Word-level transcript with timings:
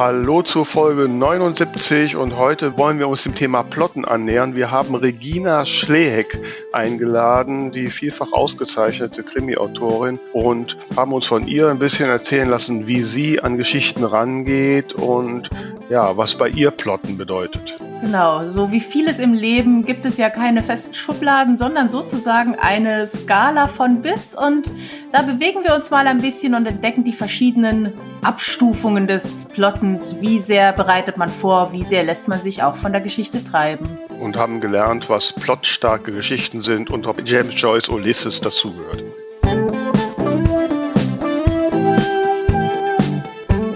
Hallo 0.00 0.40
zur 0.40 0.64
Folge 0.64 1.08
79 1.08 2.16
und 2.16 2.38
heute 2.38 2.78
wollen 2.78 2.98
wir 2.98 3.06
uns 3.06 3.24
dem 3.24 3.34
Thema 3.34 3.62
Plotten 3.62 4.06
annähern. 4.06 4.56
Wir 4.56 4.70
haben 4.70 4.94
Regina 4.94 5.66
Schleheck 5.66 6.38
eingeladen, 6.72 7.70
die 7.70 7.90
vielfach 7.90 8.32
ausgezeichnete 8.32 9.22
Krimi-Autorin 9.22 10.18
und 10.32 10.78
haben 10.96 11.12
uns 11.12 11.26
von 11.26 11.46
ihr 11.46 11.68
ein 11.68 11.78
bisschen 11.78 12.08
erzählen 12.08 12.48
lassen, 12.48 12.86
wie 12.86 13.02
sie 13.02 13.42
an 13.42 13.58
Geschichten 13.58 14.02
rangeht 14.02 14.94
und 14.94 15.50
ja, 15.90 16.16
was 16.16 16.34
bei 16.34 16.48
ihr 16.48 16.70
Plotten 16.70 17.18
bedeutet. 17.18 17.76
Genau, 18.00 18.48
so 18.48 18.72
wie 18.72 18.80
vieles 18.80 19.18
im 19.18 19.34
Leben 19.34 19.84
gibt 19.84 20.06
es 20.06 20.16
ja 20.16 20.30
keine 20.30 20.62
festen 20.62 20.94
Schubladen, 20.94 21.58
sondern 21.58 21.90
sozusagen 21.90 22.54
eine 22.54 23.06
Skala 23.06 23.66
von 23.66 24.00
bis 24.00 24.34
und 24.34 24.70
da 25.12 25.20
bewegen 25.20 25.64
wir 25.64 25.74
uns 25.74 25.90
mal 25.90 26.06
ein 26.06 26.20
bisschen 26.20 26.54
und 26.54 26.64
entdecken 26.66 27.04
die 27.04 27.12
verschiedenen 27.12 27.92
Abstufungen 28.22 29.06
des 29.06 29.44
Plottens. 29.46 30.16
Wie 30.20 30.38
sehr 30.38 30.72
bereitet 30.72 31.18
man 31.18 31.28
vor, 31.28 31.72
wie 31.72 31.82
sehr 31.82 32.02
lässt 32.02 32.26
man 32.26 32.40
sich 32.40 32.62
auch 32.62 32.74
von 32.74 32.92
der 32.92 33.02
Geschichte 33.02 33.44
treiben. 33.44 33.86
Und 34.18 34.36
haben 34.36 34.60
gelernt, 34.60 35.10
was 35.10 35.34
plotstarke 35.34 36.10
Geschichten 36.10 36.62
sind 36.62 36.90
und 36.90 37.06
ob 37.06 37.26
James 37.26 37.60
Joyce 37.60 37.90
Ulysses 37.90 38.40
dazugehört. 38.40 39.04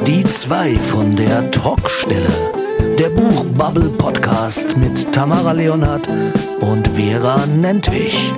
Die 0.07 0.25
zwei 0.25 0.77
von 0.77 1.15
der 1.15 1.51
Talkstelle. 1.51 2.54
Der 2.99 3.09
Buchbubble 3.09 3.89
Podcast 3.99 4.77
mit 4.77 5.13
Tamara 5.13 5.53
Leonhardt 5.53 6.07
und 6.61 6.87
Vera 6.89 7.45
Nentwich. 7.47 8.33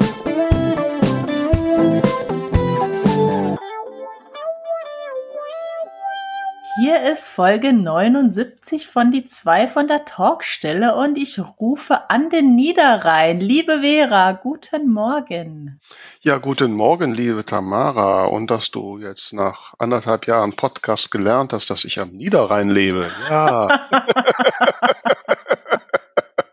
Hier 6.78 7.10
ist 7.10 7.28
Folge 7.28 7.72
79 7.72 8.86
von 8.86 9.10
die 9.10 9.24
zwei 9.24 9.66
von 9.66 9.88
der 9.88 10.04
Talkstelle 10.04 10.94
und 10.94 11.16
ich 11.16 11.40
rufe 11.58 12.10
an 12.10 12.28
den 12.28 12.54
Niederrhein. 12.54 13.40
Liebe 13.40 13.80
Vera, 13.80 14.32
guten 14.32 14.92
Morgen. 14.92 15.80
Ja, 16.20 16.36
guten 16.36 16.72
Morgen, 16.74 17.14
liebe 17.14 17.46
Tamara. 17.46 18.26
Und 18.26 18.50
dass 18.50 18.70
du 18.70 18.98
jetzt 18.98 19.32
nach 19.32 19.72
anderthalb 19.78 20.26
Jahren 20.26 20.54
Podcast 20.54 21.10
gelernt 21.10 21.54
hast, 21.54 21.70
dass 21.70 21.86
ich 21.86 21.98
am 21.98 22.10
Niederrhein 22.10 22.68
lebe. 22.68 23.10
Ja. 23.30 23.68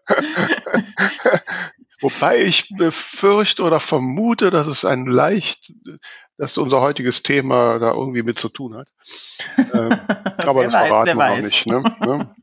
Wobei 2.03 2.41
ich 2.41 2.67
befürchte 2.75 3.63
oder 3.63 3.79
vermute, 3.79 4.51
dass 4.51 4.67
es 4.67 4.83
ein 4.83 5.05
leicht 5.05 5.71
dass 6.43 6.57
unser 6.57 6.81
heutiges 6.81 7.23
Thema 7.23 7.79
da 7.79 7.93
irgendwie 7.93 8.21
mit 8.21 8.37
zu 8.37 8.49
tun 8.49 8.75
hat. 8.75 8.89
Ähm, 9.57 9.97
aber 10.45 10.65
das 10.65 10.73
weiß, 10.73 10.87
verraten 10.87 11.17
wir 11.17 11.29
noch 11.29 11.37
nicht. 11.37 11.65
Ne? 11.65 11.83
ne? 12.01 12.35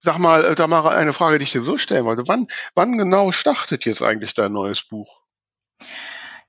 Sag 0.00 0.18
mal, 0.18 0.44
äh, 0.46 0.54
Tamara, 0.54 0.90
eine 0.90 1.12
Frage, 1.12 1.38
die 1.38 1.44
ich 1.44 1.52
dir 1.52 1.62
so 1.62 1.76
stellen 1.76 2.06
wollte. 2.06 2.26
Wann, 2.26 2.46
wann 2.74 2.96
genau 2.96 3.32
startet 3.32 3.84
jetzt 3.84 4.02
eigentlich 4.02 4.32
dein 4.32 4.52
neues 4.52 4.82
Buch? 4.82 5.20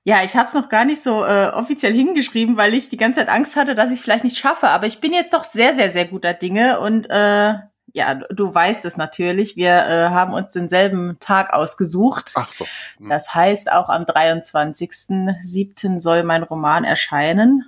Ja, 0.04 0.24
ich 0.24 0.36
habe 0.36 0.48
es 0.48 0.54
noch 0.54 0.70
gar 0.70 0.86
nicht 0.86 1.02
so 1.02 1.22
äh, 1.22 1.48
offiziell 1.48 1.92
hingeschrieben, 1.92 2.56
weil 2.56 2.72
ich 2.72 2.88
die 2.88 2.96
ganze 2.96 3.20
Zeit 3.20 3.28
Angst 3.28 3.56
hatte, 3.56 3.74
dass 3.74 3.92
ich 3.92 4.00
vielleicht 4.00 4.24
nicht 4.24 4.38
schaffe. 4.38 4.68
Aber 4.68 4.86
ich 4.86 5.00
bin 5.00 5.12
jetzt 5.12 5.34
doch 5.34 5.44
sehr, 5.44 5.74
sehr, 5.74 5.90
sehr 5.90 6.06
guter 6.06 6.32
Dinge 6.32 6.80
und 6.80 7.10
äh, 7.10 7.54
ja, 7.96 8.14
du 8.14 8.54
weißt 8.54 8.84
es 8.84 8.98
natürlich. 8.98 9.56
Wir 9.56 9.72
äh, 9.72 10.10
haben 10.10 10.34
uns 10.34 10.52
denselben 10.52 11.16
Tag 11.18 11.54
ausgesucht. 11.54 12.32
Ach 12.34 12.52
so. 12.52 12.66
Hm. 12.98 13.08
Das 13.08 13.34
heißt, 13.34 13.72
auch 13.72 13.88
am 13.88 14.02
23.07. 14.02 16.00
soll 16.00 16.22
mein 16.22 16.42
Roman 16.42 16.84
erscheinen. 16.84 17.64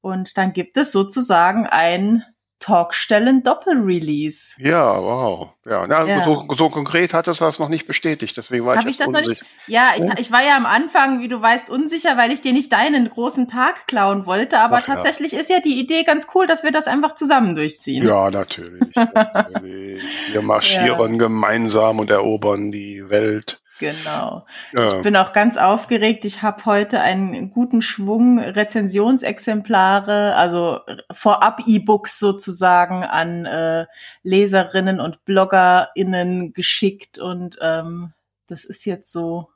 Und 0.00 0.36
dann 0.38 0.52
gibt 0.52 0.76
es 0.76 0.90
sozusagen 0.90 1.68
ein 1.68 2.24
Talkstellen 2.60 3.42
Doppelrelease. 3.42 4.56
Ja, 4.58 5.00
wow. 5.00 5.50
Ja, 5.66 5.86
Na, 5.86 6.04
ja. 6.06 6.24
So, 6.24 6.44
so, 6.56 6.68
konkret 6.68 7.14
hat 7.14 7.28
es 7.28 7.38
das 7.38 7.58
noch 7.58 7.68
nicht 7.68 7.86
bestätigt, 7.86 8.36
deswegen 8.36 8.66
war 8.66 8.76
Hab 8.76 8.84
ich, 8.84 8.90
ich 8.90 8.96
das 8.98 9.08
unsicher. 9.08 9.28
Noch 9.28 9.28
nicht? 9.28 9.46
Ja, 9.68 9.92
ich, 9.96 10.04
ich 10.18 10.32
war 10.32 10.42
ja 10.42 10.56
am 10.56 10.66
Anfang, 10.66 11.20
wie 11.20 11.28
du 11.28 11.40
weißt, 11.40 11.70
unsicher, 11.70 12.16
weil 12.16 12.32
ich 12.32 12.40
dir 12.40 12.52
nicht 12.52 12.72
deinen 12.72 13.08
großen 13.08 13.46
Tag 13.46 13.86
klauen 13.86 14.26
wollte, 14.26 14.58
aber 14.58 14.78
Ach, 14.78 14.86
tatsächlich 14.86 15.32
ja. 15.32 15.40
ist 15.40 15.50
ja 15.50 15.60
die 15.60 15.78
Idee 15.78 16.02
ganz 16.02 16.26
cool, 16.34 16.46
dass 16.46 16.64
wir 16.64 16.72
das 16.72 16.88
einfach 16.88 17.14
zusammen 17.14 17.54
durchziehen. 17.54 18.06
Ja, 18.06 18.30
natürlich. 18.30 18.94
natürlich. 19.14 20.02
Wir 20.32 20.42
marschieren 20.42 21.12
ja. 21.12 21.18
gemeinsam 21.18 22.00
und 22.00 22.10
erobern 22.10 22.72
die 22.72 23.08
Welt. 23.08 23.60
Genau. 23.78 24.44
Ja. 24.72 24.86
Ich 24.86 25.02
bin 25.02 25.16
auch 25.16 25.32
ganz 25.32 25.56
aufgeregt. 25.56 26.24
Ich 26.24 26.42
habe 26.42 26.64
heute 26.64 27.00
einen 27.00 27.50
guten 27.50 27.80
Schwung 27.80 28.38
Rezensionsexemplare, 28.38 30.34
also 30.34 30.80
vorab 31.12 31.62
E-Books 31.66 32.18
sozusagen 32.18 33.04
an 33.04 33.46
äh, 33.46 33.86
Leserinnen 34.22 35.00
und 35.00 35.24
BloggerInnen 35.24 36.52
geschickt 36.52 37.18
und 37.18 37.58
ähm, 37.60 38.12
das 38.48 38.64
ist 38.64 38.84
jetzt 38.84 39.12
so, 39.12 39.48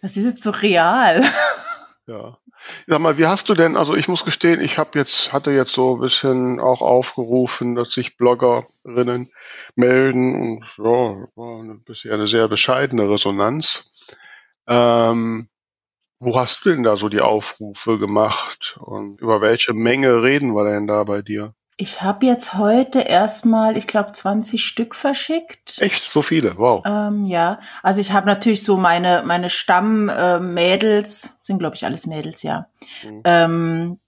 das 0.00 0.16
ist 0.16 0.24
jetzt 0.24 0.42
so 0.42 0.50
real. 0.50 1.22
Ja. 2.06 2.38
Sag 2.86 3.00
mal, 3.00 3.18
wie 3.18 3.26
hast 3.26 3.48
du 3.48 3.54
denn, 3.54 3.76
also 3.76 3.94
ich 3.94 4.08
muss 4.08 4.24
gestehen, 4.24 4.60
ich 4.60 4.78
habe 4.78 4.98
jetzt, 4.98 5.32
hatte 5.32 5.50
jetzt 5.52 5.72
so 5.72 5.96
ein 5.96 6.00
bisschen 6.00 6.60
auch 6.60 6.80
aufgerufen, 6.80 7.74
dass 7.74 7.92
sich 7.92 8.16
Bloggerinnen 8.16 9.30
melden 9.74 10.34
und 10.34 10.64
ja, 10.78 10.84
war 11.36 11.60
eine, 11.60 11.76
bisher 11.84 12.14
eine 12.14 12.28
sehr 12.28 12.48
bescheidene 12.48 13.08
Resonanz. 13.08 13.92
Ähm, 14.68 15.48
wo 16.20 16.38
hast 16.38 16.64
du 16.66 16.70
denn 16.70 16.84
da 16.84 16.96
so 16.98 17.10
die 17.10 17.22
Aufrufe 17.22 17.98
gemacht 17.98 18.78
und 18.80 19.20
über 19.22 19.42
welche 19.42 19.74
Menge 19.74 20.22
reden 20.22 20.54
wir 20.56 20.64
denn 20.64 20.86
da 20.88 21.04
bei 21.04 21.22
dir? 21.22 21.55
Ich 21.78 22.00
habe 22.00 22.24
jetzt 22.24 22.54
heute 22.54 23.00
erstmal, 23.00 23.76
ich 23.76 23.86
glaube, 23.86 24.12
20 24.12 24.64
Stück 24.64 24.94
verschickt. 24.94 25.80
Echt? 25.80 26.04
So 26.04 26.22
viele? 26.22 26.56
Wow. 26.56 26.82
Ähm, 26.86 27.26
ja, 27.26 27.60
also 27.82 28.00
ich 28.00 28.12
habe 28.12 28.26
natürlich 28.26 28.62
so 28.62 28.78
meine, 28.78 29.22
meine 29.26 29.50
Stammmädels, 29.50 31.26
äh, 31.26 31.28
sind 31.42 31.58
glaube 31.58 31.76
ich 31.76 31.84
alles 31.84 32.06
Mädels, 32.06 32.42
ja, 32.42 32.68
mhm. 33.04 33.20
ähm, 33.24 33.98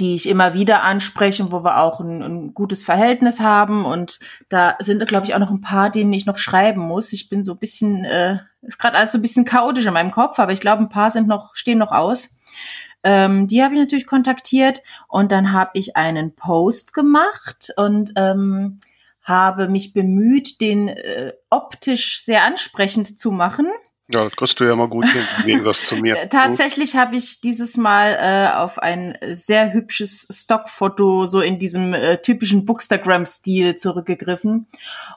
die 0.00 0.14
ich 0.14 0.26
immer 0.26 0.54
wieder 0.54 0.84
anspreche, 0.84 1.52
wo 1.52 1.62
wir 1.62 1.82
auch 1.82 2.00
ein, 2.00 2.22
ein 2.22 2.54
gutes 2.54 2.82
Verhältnis 2.82 3.40
haben. 3.40 3.84
Und 3.84 4.18
da 4.48 4.76
sind, 4.78 5.06
glaube 5.06 5.26
ich, 5.26 5.34
auch 5.34 5.38
noch 5.38 5.50
ein 5.50 5.60
paar, 5.60 5.90
denen 5.90 6.14
ich 6.14 6.24
noch 6.24 6.38
schreiben 6.38 6.80
muss. 6.80 7.12
Ich 7.12 7.28
bin 7.28 7.44
so 7.44 7.52
ein 7.52 7.58
bisschen, 7.58 8.06
äh, 8.06 8.38
ist 8.62 8.78
gerade 8.78 8.96
alles 8.96 9.12
so 9.12 9.18
ein 9.18 9.22
bisschen 9.22 9.44
chaotisch 9.44 9.84
in 9.84 9.92
meinem 9.92 10.12
Kopf, 10.12 10.38
aber 10.38 10.52
ich 10.52 10.60
glaube, 10.60 10.82
ein 10.82 10.88
paar 10.88 11.10
sind 11.10 11.28
noch, 11.28 11.54
stehen 11.54 11.78
noch 11.78 11.92
aus. 11.92 12.36
Ähm, 13.04 13.48
die 13.48 13.62
habe 13.62 13.74
ich 13.74 13.80
natürlich 13.80 14.06
kontaktiert 14.06 14.82
und 15.08 15.32
dann 15.32 15.52
habe 15.52 15.72
ich 15.74 15.96
einen 15.96 16.34
Post 16.34 16.94
gemacht 16.94 17.72
und 17.76 18.12
ähm, 18.16 18.80
habe 19.22 19.68
mich 19.68 19.92
bemüht, 19.92 20.60
den 20.60 20.88
äh, 20.88 21.32
optisch 21.50 22.20
sehr 22.20 22.44
ansprechend 22.44 23.18
zu 23.18 23.30
machen. 23.30 23.66
Ja, 24.12 24.24
das 24.24 24.36
kriegst 24.36 24.60
du 24.60 24.64
ja 24.64 24.74
mal 24.74 24.88
gut 24.88 25.06
hin, 25.06 25.22
im 25.38 25.46
Gegensatz 25.46 25.86
zu 25.86 25.96
mir. 25.96 26.16
Tatsächlich 26.30 26.96
habe 26.96 27.16
ich 27.16 27.40
dieses 27.40 27.76
Mal 27.76 28.16
äh, 28.20 28.56
auf 28.56 28.78
ein 28.78 29.16
sehr 29.30 29.72
hübsches 29.72 30.26
Stockfoto 30.30 31.26
so 31.26 31.40
in 31.40 31.58
diesem 31.58 31.94
äh, 31.94 32.18
typischen 32.18 32.66
Bookstagram-Stil 32.66 33.76
zurückgegriffen. 33.76 34.66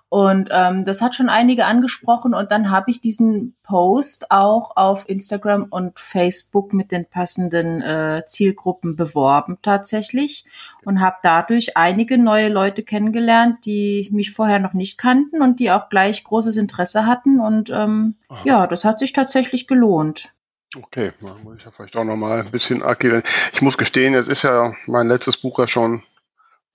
Und 0.08 0.50
ähm, 0.52 0.86
das 0.86 1.02
hat 1.02 1.14
schon 1.14 1.28
einige 1.28 1.66
angesprochen. 1.66 2.34
Und 2.34 2.52
dann 2.52 2.72
habe 2.72 2.90
ich 2.90 3.02
diesen 3.02 3.56
Post 3.64 4.32
auch 4.32 4.78
auf 4.78 5.10
Instagram 5.10 5.68
und 5.70 6.00
Facebook 6.00 6.72
mit 6.72 6.94
den 6.94 7.06
passenden 7.06 7.82
äh, 7.82 8.24
Zielgruppen 8.26 8.96
beworben 8.96 9.58
tatsächlich 9.62 10.46
und 10.86 11.02
habe 11.02 11.18
dadurch 11.24 11.76
einige 11.76 12.18
neue 12.18 12.48
Leute 12.48 12.84
kennengelernt, 12.84 13.66
die 13.66 14.08
mich 14.12 14.32
vorher 14.32 14.60
noch 14.60 14.74
nicht 14.74 14.98
kannten 14.98 15.42
und 15.42 15.60
die 15.60 15.72
auch 15.72 15.90
gleich 15.90 16.24
großes 16.24 16.58
Interesse 16.58 17.06
hatten. 17.06 17.40
Und 17.42 17.70
ähm, 17.72 18.16
ja, 18.44 18.68
das 18.68 18.85
hat 18.86 19.00
sich 19.00 19.14
tatsächlich 19.14 19.68
gelohnt. 19.68 20.30
Okay, 20.76 21.14
dann 21.22 21.44
muss 21.44 21.58
ich 21.58 21.66
ja 21.66 21.72
vielleicht 21.72 21.96
auch 21.96 22.04
noch 22.04 22.16
mal 22.16 22.42
ein 22.42 22.52
bisschen 22.52 22.84
archivieren. 22.84 23.24
Ich 23.54 23.62
muss 23.62 23.78
gestehen, 23.78 24.14
jetzt 24.14 24.30
ist 24.30 24.44
ja 24.44 24.74
mein 24.88 25.08
letztes 25.08 25.38
Buch 25.38 25.60
ja 25.60 25.68
schon 25.68 26.04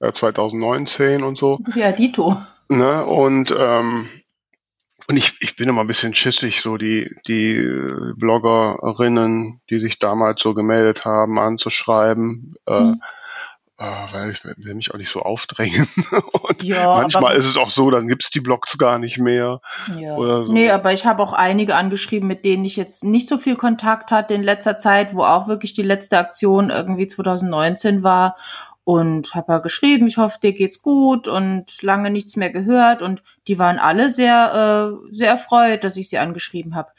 äh, 0.00 0.12
2019 0.12 1.22
und 1.22 1.36
so. 1.36 1.58
Ja, 1.74 1.92
Dito. 1.92 2.40
Ne? 2.68 3.04
Und, 3.04 3.54
ähm, 3.58 4.08
und 5.08 5.16
ich, 5.16 5.36
ich 5.40 5.56
bin 5.56 5.68
immer 5.68 5.82
ein 5.82 5.86
bisschen 5.86 6.14
schissig, 6.14 6.60
so 6.62 6.76
die, 6.76 7.14
die 7.26 7.60
Bloggerinnen, 8.16 9.60
die 9.68 9.80
sich 9.80 9.98
damals 9.98 10.40
so 10.40 10.54
gemeldet 10.54 11.04
haben, 11.04 11.38
anzuschreiben. 11.38 12.54
Äh, 12.66 12.80
mhm. 12.80 12.92
Äh, 12.94 12.96
weil 13.80 14.30
ich 14.30 14.44
will 14.44 14.74
mich 14.74 14.92
auch 14.92 14.98
nicht 14.98 15.08
so 15.08 15.22
aufdrängen. 15.22 15.88
Und 16.32 16.62
ja, 16.62 17.00
manchmal 17.00 17.34
ist 17.36 17.46
es 17.46 17.56
auch 17.56 17.70
so, 17.70 17.90
dann 17.90 18.08
gibt's 18.08 18.30
die 18.30 18.40
Blogs 18.40 18.76
gar 18.76 18.98
nicht 18.98 19.18
mehr. 19.18 19.60
Ja. 19.98 20.16
Oder 20.16 20.44
so. 20.44 20.52
Nee, 20.52 20.70
aber 20.70 20.92
ich 20.92 21.06
habe 21.06 21.22
auch 21.22 21.32
einige 21.32 21.74
angeschrieben, 21.76 22.28
mit 22.28 22.44
denen 22.44 22.64
ich 22.64 22.76
jetzt 22.76 23.04
nicht 23.04 23.28
so 23.28 23.38
viel 23.38 23.56
Kontakt 23.56 24.10
hatte 24.10 24.34
in 24.34 24.42
letzter 24.42 24.76
Zeit, 24.76 25.14
wo 25.14 25.24
auch 25.24 25.48
wirklich 25.48 25.72
die 25.72 25.82
letzte 25.82 26.18
Aktion 26.18 26.68
irgendwie 26.70 27.06
2019 27.06 28.02
war. 28.02 28.36
Und 28.90 29.36
habe 29.36 29.52
er 29.52 29.60
geschrieben, 29.60 30.08
ich 30.08 30.16
hoffe, 30.16 30.40
dir 30.42 30.52
geht's 30.52 30.82
gut 30.82 31.28
und 31.28 31.80
lange 31.80 32.10
nichts 32.10 32.34
mehr 32.34 32.50
gehört 32.50 33.02
und 33.02 33.22
die 33.46 33.56
waren 33.56 33.78
alle 33.78 34.10
sehr 34.10 34.98
äh, 35.06 35.14
sehr 35.14 35.28
erfreut, 35.28 35.84
dass 35.84 35.96
ich 35.96 36.08
sie 36.08 36.18
angeschrieben 36.18 36.74
habe. 36.74 36.90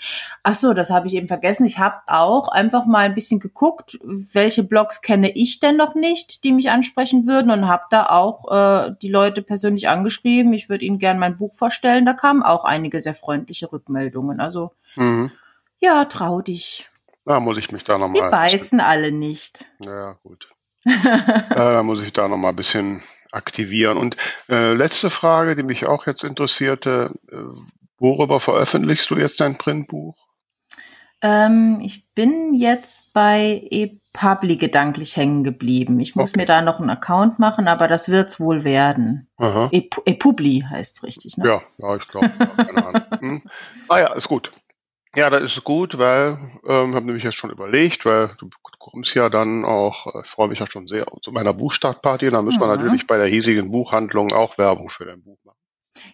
Ach 0.42 0.56
so, 0.56 0.74
das 0.74 0.90
habe 0.90 1.08
ich 1.08 1.16
eben 1.16 1.28
vergessen. 1.28 1.66
Ich 1.66 1.80
habe 1.80 1.98
auch 2.08 2.48
einfach 2.48 2.86
mal 2.86 3.00
ein 3.00 3.14
bisschen 3.14 3.42
geguckt, 3.42 4.00
welche 4.06 4.64
Blogs 4.64 5.02
kenne 5.02 5.32
ich 5.36 5.60
denn 5.60 5.76
noch 5.76 5.94
nicht, 5.94 6.46
die 6.46 6.54
mich 6.54 6.70
ansprechen 6.70 7.28
würden 7.28 7.52
und 7.52 7.68
habe 7.68 7.84
da 7.90 8.06
auch 8.06 8.50
äh, 8.50 8.96
die 9.02 9.10
Leute 9.10 9.42
persönlich 9.42 9.90
angeschrieben. 9.90 10.54
Ich 10.54 10.70
würde 10.70 10.86
ihnen 10.86 10.98
gerne 10.98 11.20
mein 11.20 11.38
Buch 11.38 11.54
vorstellen. 11.54 12.06
Da 12.06 12.14
kamen 12.14 12.42
auch 12.42 12.64
einige 12.64 13.02
sehr 13.02 13.16
freundliche 13.16 13.70
Rückmeldungen. 13.70 14.40
Also 14.40 14.72
mhm. 14.96 15.30
ja, 15.80 16.06
trau 16.06 16.40
dich. 16.40 16.90
Da 17.26 17.42
muss 17.42 17.58
ich 17.58 17.70
mich 17.74 17.84
da 17.84 17.98
nochmal. 17.98 18.22
Die 18.24 18.32
beißen 18.32 18.80
alle 18.80 19.12
nicht. 19.12 19.66
Ja, 19.82 20.14
gut 20.24 20.54
äh, 21.56 21.84
muss 21.84 22.04
ich 22.04 22.14
da 22.14 22.28
noch 22.28 22.38
mal 22.38 22.50
ein 22.50 22.56
bisschen 22.56 23.02
aktivieren. 23.32 23.98
Und 23.98 24.18
äh, 24.50 24.74
letzte 24.74 25.10
Frage, 25.10 25.56
die 25.56 25.64
mich 25.64 25.88
auch 25.88 26.06
jetzt 26.08 26.24
interessierte, 26.24 27.12
äh, 27.32 27.38
worüber 27.98 28.40
veröffentlichst 28.40 29.10
du 29.10 29.18
jetzt 29.18 29.40
dein 29.40 29.58
Printbuch? 29.58 30.16
Ähm, 31.22 31.80
ich 31.84 32.12
bin 32.16 32.56
jetzt 32.56 33.14
bei 33.14 33.68
ePubli 33.70 34.58
gedanklich 34.58 35.16
hängen 35.16 35.44
geblieben. 35.44 36.00
Ich 36.00 36.16
muss 36.16 36.32
okay. 36.32 36.42
mir 36.42 36.46
da 36.48 36.62
noch 36.62 36.80
einen 36.80 36.90
Account 36.90 37.38
machen, 37.38 37.68
aber 37.68 37.88
das 37.88 38.10
wird's 38.10 38.40
wohl 38.40 38.64
werden. 38.64 39.30
ePubli 39.72 40.66
heißt's 40.68 41.04
richtig, 41.04 41.38
ne? 41.38 41.48
Ja, 41.48 41.62
ja, 41.78 41.96
ich 41.96 42.08
glaube. 42.08 42.32
keine 42.58 42.86
Ahnung. 42.86 43.04
Hm. 43.20 43.42
Ah 43.88 44.00
ja, 44.00 44.14
ist 44.14 44.28
gut. 44.28 44.52
Ja, 45.16 45.30
das 45.30 45.44
ist 45.44 45.64
gut, 45.64 45.98
weil 45.98 46.38
ähm, 46.66 46.96
habe 46.96 47.06
nämlich 47.06 47.24
jetzt 47.24 47.36
schon 47.36 47.50
überlegt, 47.50 48.06
weil 48.06 48.30
du 48.40 48.50
kommst 48.80 49.14
ja 49.14 49.30
dann 49.30 49.66
auch, 49.66 50.08
äh, 50.08 50.22
ich 50.24 50.28
freue 50.28 50.48
mich 50.48 50.60
ja 50.60 50.68
schon 50.68 50.88
sehr 50.88 51.06
zu 51.22 51.32
meiner 51.32 51.54
Buchstartparty, 51.54 52.30
da 52.30 52.42
müssen 52.42 52.60
mhm. 52.60 52.64
wir 52.64 52.78
natürlich 52.78 53.08
bei 53.08 53.18
der 53.18 53.28
hiesigen 53.28 53.72
Buchhandlung 53.72 54.32
auch 54.32 54.58
Werbung 54.58 54.90
für 54.90 55.06
dein 55.06 55.22
Buch 55.22 55.38
machen. 55.44 55.58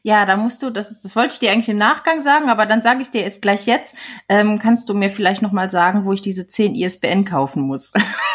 Ja, 0.01 0.25
da 0.25 0.35
musst 0.35 0.63
du, 0.63 0.71
das, 0.71 1.01
das 1.01 1.15
wollte 1.15 1.33
ich 1.33 1.39
dir 1.39 1.51
eigentlich 1.51 1.69
im 1.69 1.77
Nachgang 1.77 2.21
sagen, 2.21 2.49
aber 2.49 2.65
dann 2.65 2.81
sage 2.81 3.01
ich 3.01 3.09
dir 3.09 3.21
jetzt 3.21 3.41
gleich 3.41 3.67
jetzt. 3.67 3.95
Ähm, 4.27 4.57
kannst 4.59 4.89
du 4.89 4.95
mir 4.95 5.11
vielleicht 5.11 5.43
nochmal 5.43 5.69
sagen, 5.69 6.05
wo 6.05 6.13
ich 6.13 6.21
diese 6.21 6.47
10 6.47 6.75
ISBN 6.75 7.23
kaufen 7.23 7.63
muss? 7.63 7.93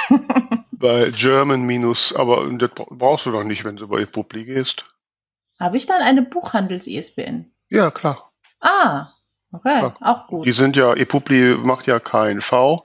bei 0.71 1.11
German 1.11 1.63
minus, 1.63 2.15
aber 2.15 2.49
das 2.53 2.71
brauchst 2.75 3.27
du 3.27 3.33
doch 3.33 3.45
nicht, 3.45 3.65
wenn 3.65 3.77
du 3.77 3.89
bei 3.89 4.03
ePubli 4.03 4.45
gehst. 4.45 4.87
Habe 5.59 5.77
ich 5.77 5.87
dann 5.87 6.03
eine 6.03 6.23
Buchhandels-ISBN? 6.23 7.53
Ja, 7.71 7.91
klar. 7.91 8.33
Ah, 8.61 9.13
Okay, 9.53 9.83
ja. 9.83 9.95
auch 10.01 10.27
gut. 10.27 10.47
Die 10.47 10.53
sind 10.53 10.77
ja, 10.77 10.95
ePubli 10.95 11.57
macht 11.63 11.87
ja 11.87 12.01
KNV 12.01 12.83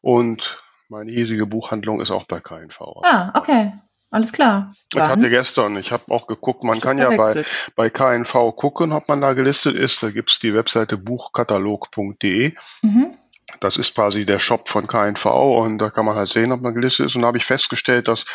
und 0.00 0.62
meine 0.88 1.10
hiesige 1.10 1.46
Buchhandlung 1.46 2.00
ist 2.00 2.10
auch 2.10 2.24
bei 2.24 2.40
KNV. 2.40 2.80
Ah, 3.02 3.32
okay. 3.34 3.72
Alles 4.10 4.30
klar. 4.30 4.74
Ich 4.92 5.00
hatte 5.00 5.30
gestern, 5.30 5.78
ich 5.78 5.90
habe 5.90 6.12
auch 6.12 6.26
geguckt, 6.26 6.64
man 6.64 6.80
kann 6.80 6.98
ja 6.98 7.16
bei, 7.16 7.42
bei 7.76 7.88
KNV 7.88 8.54
gucken, 8.56 8.92
ob 8.92 9.08
man 9.08 9.22
da 9.22 9.32
gelistet 9.32 9.74
ist. 9.74 10.02
Da 10.02 10.10
gibt's 10.10 10.38
die 10.38 10.52
Webseite 10.52 10.98
buchkatalog.de. 10.98 12.52
Mhm. 12.82 13.16
Das 13.60 13.78
ist 13.78 13.94
quasi 13.94 14.26
der 14.26 14.38
Shop 14.38 14.68
von 14.68 14.86
KNV 14.86 15.24
und 15.24 15.78
da 15.78 15.88
kann 15.88 16.04
man 16.04 16.14
halt 16.14 16.28
sehen, 16.28 16.52
ob 16.52 16.60
man 16.60 16.74
gelistet 16.74 17.06
ist. 17.06 17.16
Und 17.16 17.22
da 17.22 17.28
habe 17.28 17.38
ich 17.38 17.44
festgestellt, 17.46 18.06
dass, 18.06 18.26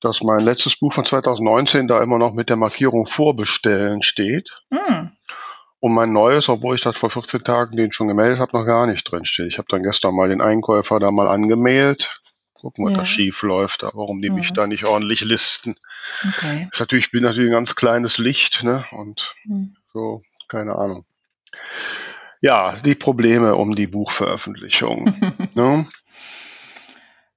dass 0.00 0.24
mein 0.24 0.40
letztes 0.40 0.76
Buch 0.76 0.92
von 0.92 1.04
2019 1.04 1.86
da 1.86 2.02
immer 2.02 2.18
noch 2.18 2.32
mit 2.32 2.48
der 2.48 2.56
Markierung 2.56 3.06
Vorbestellen 3.06 4.02
steht. 4.02 4.50
Mhm. 4.70 5.12
Und 5.82 5.94
mein 5.94 6.12
neues, 6.12 6.48
obwohl 6.48 6.76
ich 6.76 6.80
das 6.80 6.96
vor 6.96 7.10
14 7.10 7.42
Tagen 7.42 7.76
den 7.76 7.90
schon 7.90 8.06
gemeldet 8.06 8.38
habe, 8.38 8.56
noch 8.56 8.64
gar 8.64 8.86
nicht 8.86 9.02
drinsteht. 9.02 9.48
Ich 9.48 9.58
habe 9.58 9.66
dann 9.68 9.82
gestern 9.82 10.14
mal 10.14 10.28
den 10.28 10.40
Einkäufer 10.40 11.00
da 11.00 11.10
mal 11.10 11.26
angemeldet. 11.26 12.20
Gucken, 12.54 12.84
was 12.84 12.92
ja. 12.92 12.98
da 12.98 13.04
schief 13.04 13.42
läuft, 13.42 13.82
warum 13.82 14.22
die 14.22 14.28
ja. 14.28 14.34
mich 14.34 14.52
da 14.52 14.68
nicht 14.68 14.84
ordentlich 14.84 15.22
listen. 15.22 15.74
Okay. 16.24 16.68
Ist 16.70 16.78
natürlich, 16.78 17.10
bin 17.10 17.24
natürlich 17.24 17.50
ein 17.50 17.54
ganz 17.54 17.74
kleines 17.74 18.18
Licht, 18.18 18.62
ne? 18.62 18.84
Und 18.92 19.34
mhm. 19.44 19.74
so, 19.92 20.22
keine 20.46 20.76
Ahnung. 20.76 21.04
Ja, 22.40 22.76
die 22.84 22.94
Probleme 22.94 23.56
um 23.56 23.74
die 23.74 23.88
Buchveröffentlichung. 23.88 25.12
ne? 25.54 25.84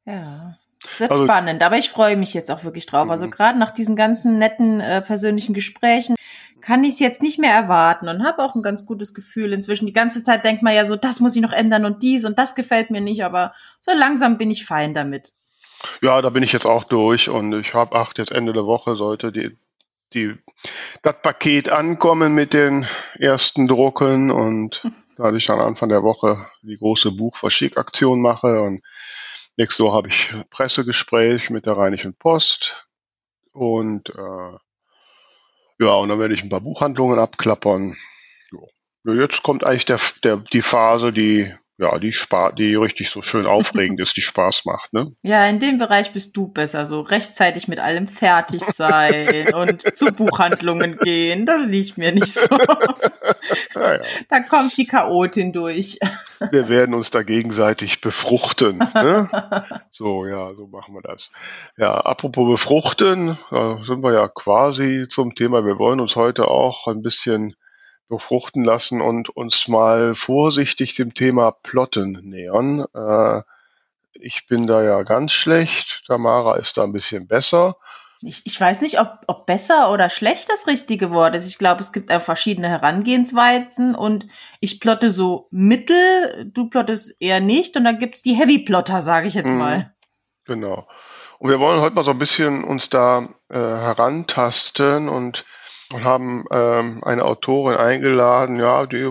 Ja. 0.05 0.59
Wird 0.99 1.09
also, 1.09 1.23
spannend, 1.23 1.63
aber 1.63 1.79
ich 1.79 1.89
freue 1.89 2.15
mich 2.15 2.35
jetzt 2.35 2.51
auch 2.51 2.63
wirklich 2.63 2.85
drauf. 2.85 3.09
Also 3.09 3.25
mhm. 3.25 3.31
gerade 3.31 3.57
nach 3.57 3.71
diesen 3.71 3.95
ganzen 3.95 4.37
netten 4.37 4.81
äh, 4.81 5.01
persönlichen 5.01 5.55
Gesprächen 5.55 6.14
kann 6.65 6.83
ich 6.83 6.95
es 6.95 6.99
jetzt 6.99 7.21
nicht 7.21 7.37
mehr 7.37 7.53
erwarten 7.53 8.07
und 8.07 8.25
habe 8.25 8.41
auch 8.41 8.55
ein 8.55 8.63
ganz 8.63 8.87
gutes 8.87 9.13
Gefühl 9.13 9.53
inzwischen. 9.53 9.85
Die 9.85 9.93
ganze 9.93 10.23
Zeit 10.23 10.43
denkt 10.43 10.63
man 10.63 10.73
ja 10.73 10.83
so, 10.83 10.95
das 10.95 11.19
muss 11.19 11.35
ich 11.35 11.41
noch 11.43 11.51
ändern 11.51 11.85
und 11.85 12.01
dies 12.01 12.25
und 12.25 12.39
das 12.39 12.55
gefällt 12.55 12.89
mir 12.89 13.01
nicht, 13.01 13.23
aber 13.23 13.53
so 13.81 13.91
langsam 13.93 14.39
bin 14.39 14.49
ich 14.49 14.65
fein 14.65 14.95
damit. 14.95 15.33
Ja, 16.01 16.23
da 16.23 16.31
bin 16.31 16.41
ich 16.41 16.53
jetzt 16.53 16.65
auch 16.65 16.83
durch 16.83 17.29
und 17.29 17.53
ich 17.53 17.75
habe 17.75 17.95
acht 17.95 18.17
jetzt 18.17 18.31
Ende 18.31 18.51
der 18.51 18.65
Woche 18.65 18.95
sollte 18.95 19.31
die 19.31 19.55
die 20.13 20.35
das 21.03 21.21
Paket 21.21 21.69
ankommen 21.69 22.33
mit 22.33 22.55
den 22.55 22.87
ersten 23.19 23.67
Drucken 23.67 24.31
und 24.31 24.89
da 25.17 25.31
ich 25.31 25.45
dann 25.45 25.59
Anfang 25.59 25.89
der 25.89 26.01
Woche 26.01 26.47
die 26.63 26.77
große 26.77 27.11
Buchverschickaktion 27.11 28.19
mache 28.21 28.61
und 28.63 28.81
nächste 29.55 29.83
Woche 29.83 29.97
habe 29.97 30.07
ich 30.07 30.33
Pressegespräch 30.49 31.51
mit 31.51 31.67
der 31.67 31.77
Rheinischen 31.77 32.15
Post 32.15 32.87
und 33.51 34.09
äh, 34.09 34.57
ja, 35.79 35.93
und 35.95 36.09
dann 36.09 36.19
werde 36.19 36.33
ich 36.33 36.43
ein 36.43 36.49
paar 36.49 36.61
Buchhandlungen 36.61 37.19
abklappern. 37.19 37.95
Ja. 38.51 39.13
Jetzt 39.13 39.43
kommt 39.43 39.63
eigentlich 39.63 39.85
der, 39.85 39.99
der, 40.23 40.37
die 40.37 40.61
Phase, 40.61 41.13
die 41.13 41.53
ja, 41.77 41.99
die 41.99 42.13
Spa 42.13 42.51
die 42.53 42.75
richtig 42.75 43.09
so 43.09 43.21
schön 43.21 43.45
aufregend 43.45 43.99
ist, 43.99 44.15
die 44.15 44.21
Spaß 44.21 44.65
macht, 44.65 44.93
ne? 44.93 45.11
Ja, 45.23 45.45
in 45.47 45.59
dem 45.59 45.77
Bereich 45.77 46.13
bist 46.13 46.37
du 46.37 46.47
besser, 46.47 46.85
so 46.85 47.01
rechtzeitig 47.01 47.67
mit 47.67 47.79
allem 47.79 48.07
fertig 48.07 48.63
sein 48.63 49.53
und 49.53 49.81
zu 49.97 50.05
Buchhandlungen 50.05 50.97
gehen. 50.97 51.45
Das 51.45 51.67
liegt 51.67 51.97
mir 51.97 52.11
nicht 52.11 52.33
so. 52.33 52.47
Ja, 53.73 53.95
ja. 53.95 54.01
Da 54.29 54.39
kommt 54.41 54.77
die 54.77 54.85
Chaotin 54.85 55.51
durch. 55.51 55.99
Wir 56.51 56.69
werden 56.69 56.95
uns 56.95 57.11
da 57.11 57.23
gegenseitig 57.23 58.01
befruchten. 58.01 58.77
Ne? 58.77 59.29
So, 59.91 60.25
ja, 60.25 60.53
so 60.55 60.67
machen 60.67 60.93
wir 60.95 61.01
das. 61.01 61.31
Ja, 61.77 61.93
apropos 61.93 62.49
befruchten, 62.49 63.37
da 63.51 63.79
sind 63.83 64.03
wir 64.03 64.13
ja 64.13 64.27
quasi 64.27 65.07
zum 65.09 65.35
Thema. 65.35 65.65
Wir 65.65 65.77
wollen 65.77 65.99
uns 65.99 66.15
heute 66.15 66.47
auch 66.47 66.87
ein 66.87 67.01
bisschen 67.01 67.55
befruchten 68.07 68.63
lassen 68.63 69.01
und 69.01 69.29
uns 69.29 69.67
mal 69.67 70.15
vorsichtig 70.15 70.95
dem 70.95 71.13
Thema 71.13 71.51
Plotten 71.51 72.19
nähern. 72.23 72.85
Äh, 72.93 73.41
ich 74.13 74.47
bin 74.47 74.67
da 74.67 74.83
ja 74.83 75.03
ganz 75.03 75.33
schlecht, 75.33 76.03
Tamara 76.07 76.55
ist 76.55 76.77
da 76.77 76.83
ein 76.83 76.93
bisschen 76.93 77.27
besser. 77.27 77.75
Ich, 78.21 78.41
ich 78.45 78.59
weiß 78.59 78.81
nicht, 78.81 78.99
ob, 78.99 79.19
ob 79.27 79.45
besser 79.45 79.91
oder 79.91 80.09
schlecht 80.09 80.49
das 80.49 80.67
richtige 80.67 81.11
Wort 81.11 81.35
ist. 81.35 81.47
Ich 81.47 81.57
glaube, 81.57 81.81
es 81.81 81.91
gibt 81.91 82.11
auch 82.11 82.21
verschiedene 82.21 82.69
Herangehensweisen 82.69 83.93
und 83.93 84.25
ich 84.61 84.79
plotte 84.79 85.11
so 85.11 85.47
mittel, 85.51 86.49
du 86.51 86.69
plottest 86.69 87.15
eher 87.19 87.39
nicht 87.39 87.75
und 87.75 87.83
dann 87.83 87.99
gibt's 87.99 88.21
die 88.21 88.33
Heavy-Plotter, 88.33 89.01
sage 89.01 89.27
ich 89.27 89.33
jetzt 89.33 89.51
mhm. 89.51 89.57
mal. 89.57 89.93
Genau. 90.45 90.87
Und 91.37 91.49
wir 91.49 91.59
wollen 91.59 91.81
heute 91.81 91.95
mal 91.95 92.03
so 92.03 92.11
ein 92.11 92.19
bisschen 92.19 92.63
uns 92.63 92.89
da 92.89 93.27
äh, 93.49 93.57
herantasten 93.57 95.09
und 95.09 95.45
und 95.93 96.03
haben 96.03 96.45
ähm, 96.51 97.03
eine 97.03 97.25
Autorin 97.25 97.77
eingeladen, 97.77 98.59
ja, 98.59 98.85
die, 98.85 99.09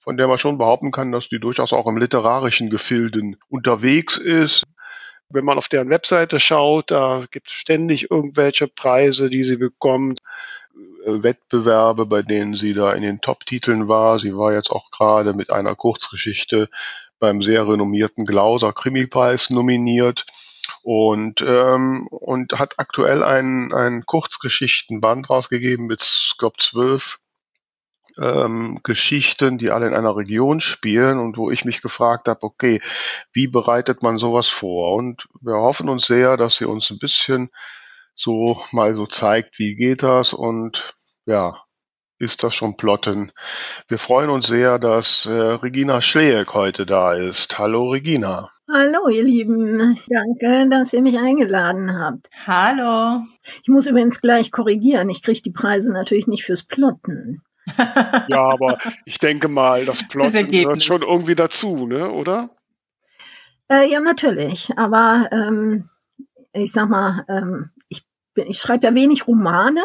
von 0.00 0.16
der 0.16 0.28
man 0.28 0.38
schon 0.38 0.58
behaupten 0.58 0.90
kann, 0.90 1.12
dass 1.12 1.28
die 1.28 1.40
durchaus 1.40 1.72
auch 1.72 1.86
im 1.86 1.98
literarischen 1.98 2.70
Gefilden 2.70 3.36
unterwegs 3.48 4.16
ist. 4.16 4.64
Wenn 5.28 5.44
man 5.44 5.58
auf 5.58 5.68
deren 5.68 5.90
Webseite 5.90 6.40
schaut, 6.40 6.90
da 6.90 7.24
gibt 7.30 7.48
es 7.48 7.54
ständig 7.54 8.10
irgendwelche 8.10 8.66
Preise, 8.66 9.30
die 9.30 9.44
sie 9.44 9.56
bekommt, 9.56 10.20
äh, 11.06 11.22
Wettbewerbe, 11.22 12.06
bei 12.06 12.22
denen 12.22 12.54
sie 12.54 12.74
da 12.74 12.92
in 12.92 13.02
den 13.02 13.20
Top-Titeln 13.20 13.86
war. 13.86 14.18
Sie 14.18 14.36
war 14.36 14.52
jetzt 14.52 14.70
auch 14.70 14.90
gerade 14.90 15.34
mit 15.34 15.50
einer 15.50 15.76
Kurzgeschichte 15.76 16.68
beim 17.20 17.42
sehr 17.42 17.68
renommierten 17.68 18.24
Glauser 18.24 18.72
Krimipreis 18.72 19.50
nominiert 19.50 20.24
und, 20.82 21.42
ähm, 21.46 22.06
und 22.08 22.58
hat 22.58 22.78
aktuell 22.78 23.22
einen, 23.22 23.72
einen 23.72 24.04
Kurzgeschichtenband 24.06 25.30
rausgegeben 25.30 25.86
mit, 25.86 26.34
glaube 26.38 26.56
zwölf 26.58 27.18
ähm, 28.18 28.80
Geschichten, 28.82 29.58
die 29.58 29.70
alle 29.70 29.86
in 29.86 29.94
einer 29.94 30.16
Region 30.16 30.60
spielen 30.60 31.18
und 31.18 31.36
wo 31.36 31.50
ich 31.50 31.64
mich 31.64 31.82
gefragt 31.82 32.28
habe, 32.28 32.42
okay, 32.42 32.80
wie 33.32 33.46
bereitet 33.46 34.02
man 34.02 34.18
sowas 34.18 34.48
vor? 34.48 34.94
Und 34.94 35.28
wir 35.40 35.54
hoffen 35.54 35.88
uns 35.88 36.06
sehr, 36.06 36.36
dass 36.36 36.56
sie 36.56 36.66
uns 36.66 36.90
ein 36.90 36.98
bisschen 36.98 37.50
so 38.14 38.62
mal 38.72 38.94
so 38.94 39.06
zeigt, 39.06 39.58
wie 39.58 39.76
geht 39.76 40.02
das 40.02 40.32
und 40.32 40.94
ja, 41.26 41.62
ist 42.20 42.44
das 42.44 42.54
schon 42.54 42.76
Plotten. 42.76 43.32
Wir 43.88 43.98
freuen 43.98 44.28
uns 44.28 44.46
sehr, 44.46 44.78
dass 44.78 45.24
äh, 45.24 45.32
Regina 45.32 46.02
Schleek 46.02 46.52
heute 46.52 46.84
da 46.84 47.14
ist. 47.14 47.58
Hallo 47.58 47.88
Regina. 47.88 48.50
Hallo 48.70 49.08
ihr 49.08 49.24
Lieben, 49.24 49.98
danke, 50.08 50.68
dass 50.68 50.92
ihr 50.92 51.00
mich 51.00 51.18
eingeladen 51.18 51.98
habt. 51.98 52.28
Hallo. 52.46 53.24
Ich 53.62 53.68
muss 53.68 53.86
übrigens 53.86 54.20
gleich 54.20 54.52
korrigieren, 54.52 55.08
ich 55.08 55.22
kriege 55.22 55.40
die 55.40 55.50
Preise 55.50 55.92
natürlich 55.92 56.26
nicht 56.26 56.44
fürs 56.44 56.62
Plotten. 56.62 57.42
ja, 58.28 58.42
aber 58.42 58.76
ich 59.06 59.18
denke 59.18 59.48
mal, 59.48 59.86
das 59.86 60.06
Plotten 60.06 60.50
gehört 60.50 60.82
schon 60.82 61.02
irgendwie 61.02 61.34
dazu, 61.34 61.86
ne, 61.86 62.10
oder? 62.10 62.50
Äh, 63.70 63.90
ja, 63.90 64.00
natürlich, 64.00 64.70
aber 64.76 65.28
ähm, 65.32 65.88
ich 66.52 66.72
sag 66.72 66.90
mal, 66.90 67.24
ähm, 67.28 67.70
ich, 67.88 68.04
ich 68.34 68.58
schreibe 68.58 68.86
ja 68.86 68.94
wenig 68.94 69.26
Romane. 69.26 69.82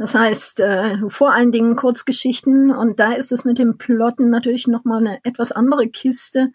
Das 0.00 0.14
heißt, 0.14 0.60
äh, 0.60 0.96
vor 1.08 1.34
allen 1.34 1.52
Dingen 1.52 1.76
Kurzgeschichten. 1.76 2.74
Und 2.74 2.98
da 2.98 3.12
ist 3.12 3.32
es 3.32 3.44
mit 3.44 3.58
dem 3.58 3.76
Plotten 3.76 4.30
natürlich 4.30 4.66
nochmal 4.66 5.00
eine 5.00 5.18
etwas 5.24 5.52
andere 5.52 5.88
Kiste, 5.88 6.52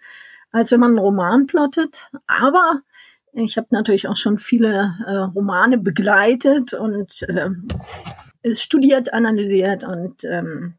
als 0.51 0.71
wenn 0.71 0.79
man 0.79 0.89
einen 0.89 0.97
Roman 0.97 1.45
plottet. 1.45 2.09
Aber 2.25 2.81
ich 3.33 3.57
habe 3.57 3.67
natürlich 3.69 4.07
auch 4.07 4.17
schon 4.17 4.39
viele 4.39 4.95
äh, 5.05 5.17
Romane 5.17 5.77
begleitet 5.77 6.73
und 6.73 7.21
äh, 7.21 8.55
studiert, 8.55 9.13
analysiert 9.13 9.83
und 9.83 10.23
ähm, 10.23 10.73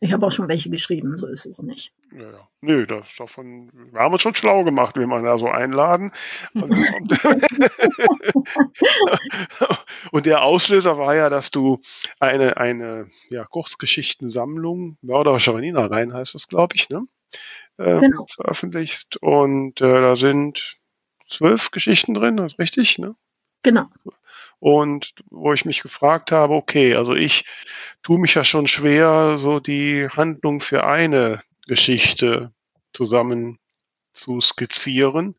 ich 0.00 0.12
habe 0.14 0.26
auch 0.26 0.32
schon 0.32 0.48
welche 0.48 0.70
geschrieben, 0.70 1.18
so 1.18 1.26
ist 1.26 1.44
es 1.44 1.62
nicht. 1.62 1.92
Ja, 2.12 2.22
ja. 2.22 2.48
Nö, 2.62 2.86
das 2.86 3.14
davon, 3.16 3.70
wir 3.92 4.00
haben 4.00 4.12
uns 4.12 4.22
schon 4.22 4.34
schlau 4.34 4.64
gemacht, 4.64 4.96
wie 4.96 5.04
man 5.04 5.24
da 5.24 5.38
so 5.38 5.48
einladen. 5.48 6.10
Und, 6.54 6.72
und, 10.10 10.26
der 10.26 10.42
Auslöser 10.42 10.96
war 10.96 11.14
ja, 11.14 11.28
dass 11.28 11.50
du 11.50 11.80
eine, 12.18 12.56
eine 12.56 13.08
ja, 13.28 13.44
Kurzgeschichtensammlung, 13.44 14.96
Mörderischer 15.02 15.54
rein 15.54 16.14
heißt 16.14 16.34
das, 16.34 16.48
glaube 16.48 16.76
ich, 16.76 16.88
ne? 16.88 17.02
Äh, 17.76 18.00
genau. 18.00 18.26
veröffentlicht. 18.26 19.18
Und 19.18 19.82
äh, 19.82 20.00
da 20.00 20.16
sind 20.16 20.80
zwölf 21.26 21.70
Geschichten 21.70 22.14
drin, 22.14 22.38
das 22.38 22.54
ist 22.54 22.58
richtig, 22.58 22.98
ne? 22.98 23.14
Genau. 23.62 23.90
Und 24.60 25.14
wo 25.30 25.52
ich 25.52 25.64
mich 25.64 25.82
gefragt 25.82 26.32
habe, 26.32 26.54
okay, 26.54 26.94
also 26.94 27.14
ich 27.14 27.44
tue 28.02 28.20
mich 28.20 28.34
ja 28.34 28.44
schon 28.44 28.66
schwer, 28.66 29.38
so 29.38 29.58
die 29.58 30.08
Handlung 30.08 30.60
für 30.60 30.84
eine 30.84 31.40
Geschichte 31.66 32.52
zusammen 32.92 33.58
zu 34.12 34.40
skizzieren. 34.40 35.34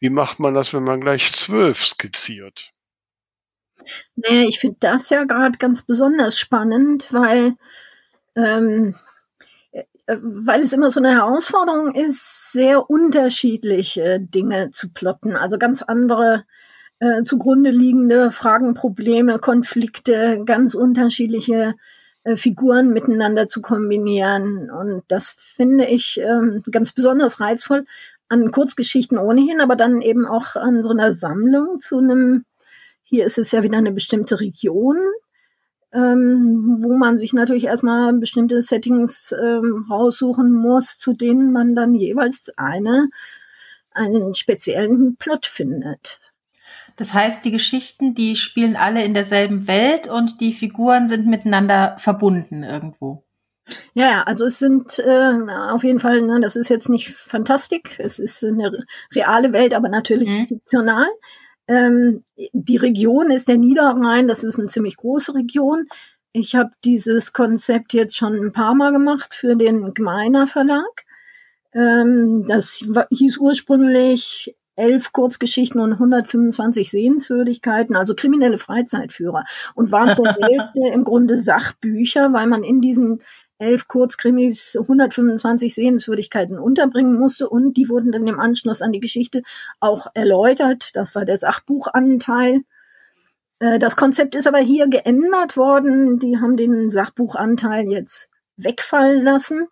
Wie 0.00 0.10
macht 0.10 0.40
man 0.40 0.54
das, 0.54 0.72
wenn 0.72 0.84
man 0.84 1.00
gleich 1.00 1.32
zwölf 1.32 1.84
skizziert? 1.84 2.72
Naja, 4.16 4.48
ich 4.48 4.58
finde 4.58 4.78
das 4.80 5.10
ja 5.10 5.24
gerade 5.24 5.58
ganz 5.58 5.82
besonders 5.82 6.38
spannend, 6.38 7.12
weil 7.12 7.54
ähm, 8.34 8.94
äh, 10.06 10.16
weil 10.20 10.60
es 10.60 10.72
immer 10.72 10.90
so 10.90 11.00
eine 11.00 11.12
Herausforderung 11.12 11.94
ist, 11.94 12.52
sehr 12.52 12.88
unterschiedliche 12.90 14.20
Dinge 14.20 14.70
zu 14.70 14.92
plotten, 14.92 15.36
also 15.36 15.58
ganz 15.58 15.82
andere 15.82 16.44
äh, 17.04 17.24
zugrunde 17.24 17.70
liegende 17.70 18.30
Fragen, 18.30 18.72
Probleme, 18.72 19.38
Konflikte, 19.38 20.42
ganz 20.46 20.74
unterschiedliche 20.74 21.74
äh, 22.22 22.36
Figuren 22.36 22.94
miteinander 22.94 23.46
zu 23.46 23.60
kombinieren. 23.60 24.70
Und 24.70 25.02
das 25.08 25.36
finde 25.38 25.84
ich 25.84 26.18
ähm, 26.20 26.62
ganz 26.70 26.92
besonders 26.92 27.40
reizvoll 27.40 27.84
an 28.28 28.50
Kurzgeschichten 28.50 29.18
ohnehin, 29.18 29.60
aber 29.60 29.76
dann 29.76 30.00
eben 30.00 30.26
auch 30.26 30.56
an 30.56 30.82
so 30.82 30.92
einer 30.92 31.12
Sammlung 31.12 31.78
zu 31.78 31.98
einem, 31.98 32.46
hier 33.02 33.26
ist 33.26 33.36
es 33.36 33.52
ja 33.52 33.62
wieder 33.62 33.76
eine 33.76 33.92
bestimmte 33.92 34.40
Region, 34.40 34.96
ähm, 35.92 36.78
wo 36.80 36.96
man 36.96 37.18
sich 37.18 37.34
natürlich 37.34 37.64
erstmal 37.64 38.14
bestimmte 38.14 38.62
Settings 38.62 39.34
ähm, 39.38 39.86
raussuchen 39.90 40.50
muss, 40.52 40.96
zu 40.96 41.12
denen 41.12 41.52
man 41.52 41.74
dann 41.74 41.94
jeweils 41.94 42.50
eine, 42.56 43.10
einen 43.92 44.34
speziellen 44.34 45.16
Plot 45.16 45.44
findet. 45.44 46.20
Das 46.96 47.12
heißt, 47.12 47.44
die 47.44 47.50
Geschichten, 47.50 48.14
die 48.14 48.36
spielen 48.36 48.76
alle 48.76 49.04
in 49.04 49.14
derselben 49.14 49.66
Welt 49.66 50.08
und 50.08 50.40
die 50.40 50.52
Figuren 50.52 51.08
sind 51.08 51.26
miteinander 51.26 51.96
verbunden 51.98 52.62
irgendwo. 52.62 53.24
Ja, 53.94 54.10
ja, 54.10 54.22
also 54.24 54.44
es 54.44 54.58
sind 54.58 54.98
äh, 54.98 55.32
auf 55.70 55.84
jeden 55.84 55.98
Fall, 55.98 56.20
ne, 56.22 56.40
das 56.40 56.54
ist 56.54 56.68
jetzt 56.68 56.90
nicht 56.90 57.08
Fantastik, 57.08 57.98
es 57.98 58.18
ist 58.18 58.44
eine 58.44 58.84
reale 59.14 59.52
Welt, 59.52 59.74
aber 59.74 59.88
natürlich 59.88 60.30
mhm. 60.30 60.46
fiktional. 60.46 61.06
Ähm, 61.66 62.24
die 62.52 62.76
Region 62.76 63.30
ist 63.30 63.48
der 63.48 63.56
Niederrhein, 63.56 64.28
das 64.28 64.44
ist 64.44 64.58
eine 64.58 64.68
ziemlich 64.68 64.98
große 64.98 65.34
Region. 65.34 65.88
Ich 66.32 66.54
habe 66.54 66.70
dieses 66.84 67.32
Konzept 67.32 67.94
jetzt 67.94 68.16
schon 68.16 68.34
ein 68.34 68.52
paar 68.52 68.74
Mal 68.74 68.92
gemacht 68.92 69.34
für 69.34 69.56
den 69.56 69.94
Gmeiner 69.94 70.46
Verlag. 70.46 71.04
Ähm, 71.72 72.44
das 72.46 72.84
hieß 73.10 73.38
ursprünglich 73.38 74.54
elf 74.76 75.12
Kurzgeschichten 75.12 75.80
und 75.80 75.92
125 75.92 76.90
Sehenswürdigkeiten, 76.90 77.96
also 77.96 78.14
kriminelle 78.14 78.58
Freizeitführer 78.58 79.44
und 79.74 79.92
waren 79.92 80.14
zur 80.14 80.28
Hälfte 80.40 80.88
im 80.92 81.04
Grunde 81.04 81.38
Sachbücher, 81.38 82.32
weil 82.32 82.46
man 82.46 82.64
in 82.64 82.80
diesen 82.80 83.22
elf 83.58 83.88
Kurzkrimis 83.88 84.76
125 84.80 85.74
Sehenswürdigkeiten 85.74 86.58
unterbringen 86.58 87.14
musste 87.14 87.48
und 87.48 87.76
die 87.76 87.88
wurden 87.88 88.12
dann 88.12 88.26
im 88.26 88.40
Anschluss 88.40 88.82
an 88.82 88.92
die 88.92 89.00
Geschichte 89.00 89.42
auch 89.80 90.08
erläutert. 90.14 90.90
Das 90.94 91.14
war 91.14 91.24
der 91.24 91.38
Sachbuchanteil. 91.38 92.62
Äh, 93.60 93.78
das 93.78 93.96
Konzept 93.96 94.34
ist 94.34 94.46
aber 94.46 94.58
hier 94.58 94.88
geändert 94.88 95.56
worden. 95.56 96.18
Die 96.18 96.38
haben 96.38 96.56
den 96.56 96.90
Sachbuchanteil 96.90 97.88
jetzt 97.88 98.28
wegfallen 98.56 99.22
lassen. 99.22 99.68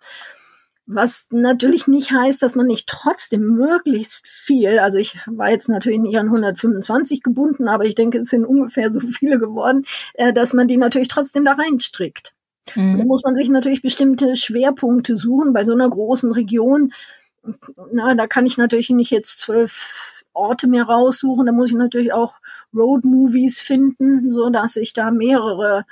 Was 0.86 1.28
natürlich 1.30 1.86
nicht 1.86 2.10
heißt, 2.10 2.42
dass 2.42 2.56
man 2.56 2.66
nicht 2.66 2.88
trotzdem 2.88 3.42
möglichst 3.54 4.26
viel, 4.26 4.80
also 4.80 4.98
ich 4.98 5.16
war 5.26 5.50
jetzt 5.50 5.68
natürlich 5.68 6.00
nicht 6.00 6.18
an 6.18 6.26
125 6.26 7.22
gebunden, 7.22 7.68
aber 7.68 7.84
ich 7.84 7.94
denke, 7.94 8.18
es 8.18 8.30
sind 8.30 8.44
ungefähr 8.44 8.90
so 8.90 8.98
viele 9.00 9.38
geworden, 9.38 9.84
äh, 10.14 10.32
dass 10.32 10.52
man 10.52 10.66
die 10.66 10.76
natürlich 10.76 11.08
trotzdem 11.08 11.44
da 11.44 11.52
reinstrickt. 11.52 12.34
Mhm. 12.74 12.98
Da 12.98 13.04
muss 13.04 13.22
man 13.22 13.36
sich 13.36 13.48
natürlich 13.48 13.82
bestimmte 13.82 14.34
Schwerpunkte 14.36 15.16
suchen 15.16 15.52
bei 15.52 15.64
so 15.64 15.72
einer 15.72 15.88
großen 15.88 16.32
Region. 16.32 16.92
Na, 17.92 18.14
da 18.14 18.26
kann 18.26 18.46
ich 18.46 18.58
natürlich 18.58 18.90
nicht 18.90 19.10
jetzt 19.10 19.40
zwölf 19.40 20.22
Orte 20.32 20.66
mehr 20.66 20.84
raussuchen. 20.84 21.46
Da 21.46 21.52
muss 21.52 21.70
ich 21.70 21.76
natürlich 21.76 22.12
auch 22.12 22.34
Road-Movies 22.74 23.60
finden, 23.60 24.32
so 24.32 24.50
dass 24.50 24.76
ich 24.76 24.92
da 24.92 25.10
mehrere 25.10 25.84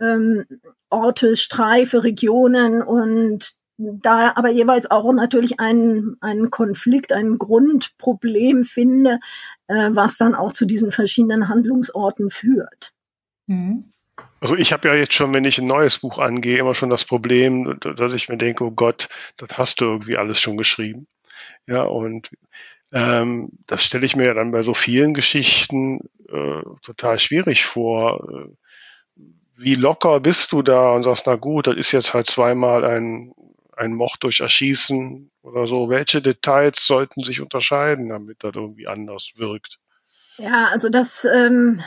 ähm, 0.00 0.44
Orte 0.90 1.36
streife, 1.36 2.04
Regionen 2.04 2.82
und 2.82 3.54
da 3.76 4.32
aber 4.36 4.50
jeweils 4.50 4.90
auch 4.90 5.12
natürlich 5.12 5.58
einen, 5.58 6.16
einen 6.20 6.50
Konflikt, 6.50 7.12
ein 7.12 7.38
Grundproblem 7.38 8.64
finde, 8.64 9.18
äh, 9.66 9.90
was 9.90 10.16
dann 10.16 10.34
auch 10.34 10.52
zu 10.52 10.64
diesen 10.64 10.90
verschiedenen 10.90 11.48
Handlungsorten 11.48 12.30
führt. 12.30 12.92
Mhm. 13.46 13.90
Also 14.40 14.56
ich 14.56 14.72
habe 14.72 14.88
ja 14.88 14.94
jetzt 14.94 15.14
schon, 15.14 15.32
wenn 15.32 15.44
ich 15.44 15.58
ein 15.58 15.66
neues 15.66 15.98
Buch 15.98 16.18
angehe, 16.18 16.58
immer 16.58 16.74
schon 16.74 16.90
das 16.90 17.04
Problem, 17.04 17.78
dass 17.80 18.14
ich 18.14 18.28
mir 18.28 18.36
denke, 18.36 18.64
oh 18.64 18.70
Gott, 18.70 19.08
das 19.38 19.56
hast 19.56 19.80
du 19.80 19.86
irgendwie 19.86 20.16
alles 20.18 20.38
schon 20.38 20.56
geschrieben. 20.56 21.06
Ja, 21.66 21.84
und 21.84 22.30
ähm, 22.92 23.50
das 23.66 23.84
stelle 23.84 24.04
ich 24.04 24.16
mir 24.16 24.26
ja 24.26 24.34
dann 24.34 24.52
bei 24.52 24.62
so 24.62 24.74
vielen 24.74 25.14
Geschichten 25.14 26.00
äh, 26.28 26.62
total 26.82 27.18
schwierig 27.18 27.64
vor. 27.64 28.48
Wie 29.56 29.74
locker 29.74 30.20
bist 30.20 30.52
du 30.52 30.62
da 30.62 30.92
und 30.92 31.04
sagst, 31.04 31.26
na 31.26 31.36
gut, 31.36 31.66
das 31.66 31.76
ist 31.76 31.92
jetzt 31.92 32.12
halt 32.12 32.26
zweimal 32.26 32.84
ein, 32.84 33.32
ein 33.76 33.94
Mord 33.94 34.16
durch 34.20 34.40
Erschießen 34.40 35.30
oder 35.42 35.66
so. 35.66 35.88
Welche 35.88 36.22
Details 36.22 36.86
sollten 36.86 37.22
sich 37.22 37.40
unterscheiden, 37.40 38.08
damit 38.08 38.42
das 38.44 38.54
irgendwie 38.54 38.88
anders 38.88 39.32
wirkt? 39.36 39.78
Ja, 40.38 40.68
also 40.68 40.88
das 40.88 41.24
ähm, 41.24 41.82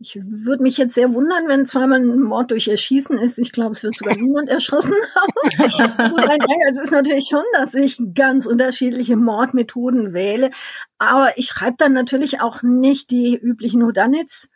ich 0.00 0.18
würde 0.22 0.62
mich 0.62 0.76
jetzt 0.76 0.94
sehr 0.94 1.12
wundern, 1.12 1.48
wenn 1.48 1.66
zweimal 1.66 2.00
ein 2.00 2.20
Mord 2.20 2.50
durch 2.50 2.68
Erschießen 2.68 3.16
ist. 3.18 3.38
Ich 3.38 3.52
glaube, 3.52 3.72
es 3.72 3.82
wird 3.82 3.96
sogar 3.96 4.16
niemand 4.16 4.48
erschossen 4.50 4.92
haben. 5.14 6.12
Und 6.12 6.26
mein 6.26 6.40
Ehrgeiz 6.40 6.80
ist 6.82 6.90
natürlich 6.90 7.26
schon, 7.28 7.44
dass 7.54 7.74
ich 7.74 7.98
ganz 8.14 8.46
unterschiedliche 8.46 9.16
Mordmethoden 9.16 10.12
wähle. 10.12 10.50
Aber 10.98 11.38
ich 11.38 11.46
schreibe 11.46 11.76
dann 11.78 11.92
natürlich 11.92 12.40
auch 12.40 12.62
nicht 12.62 13.10
die 13.10 13.36
üblichen 13.36 13.84
Houdanits. 13.84 14.50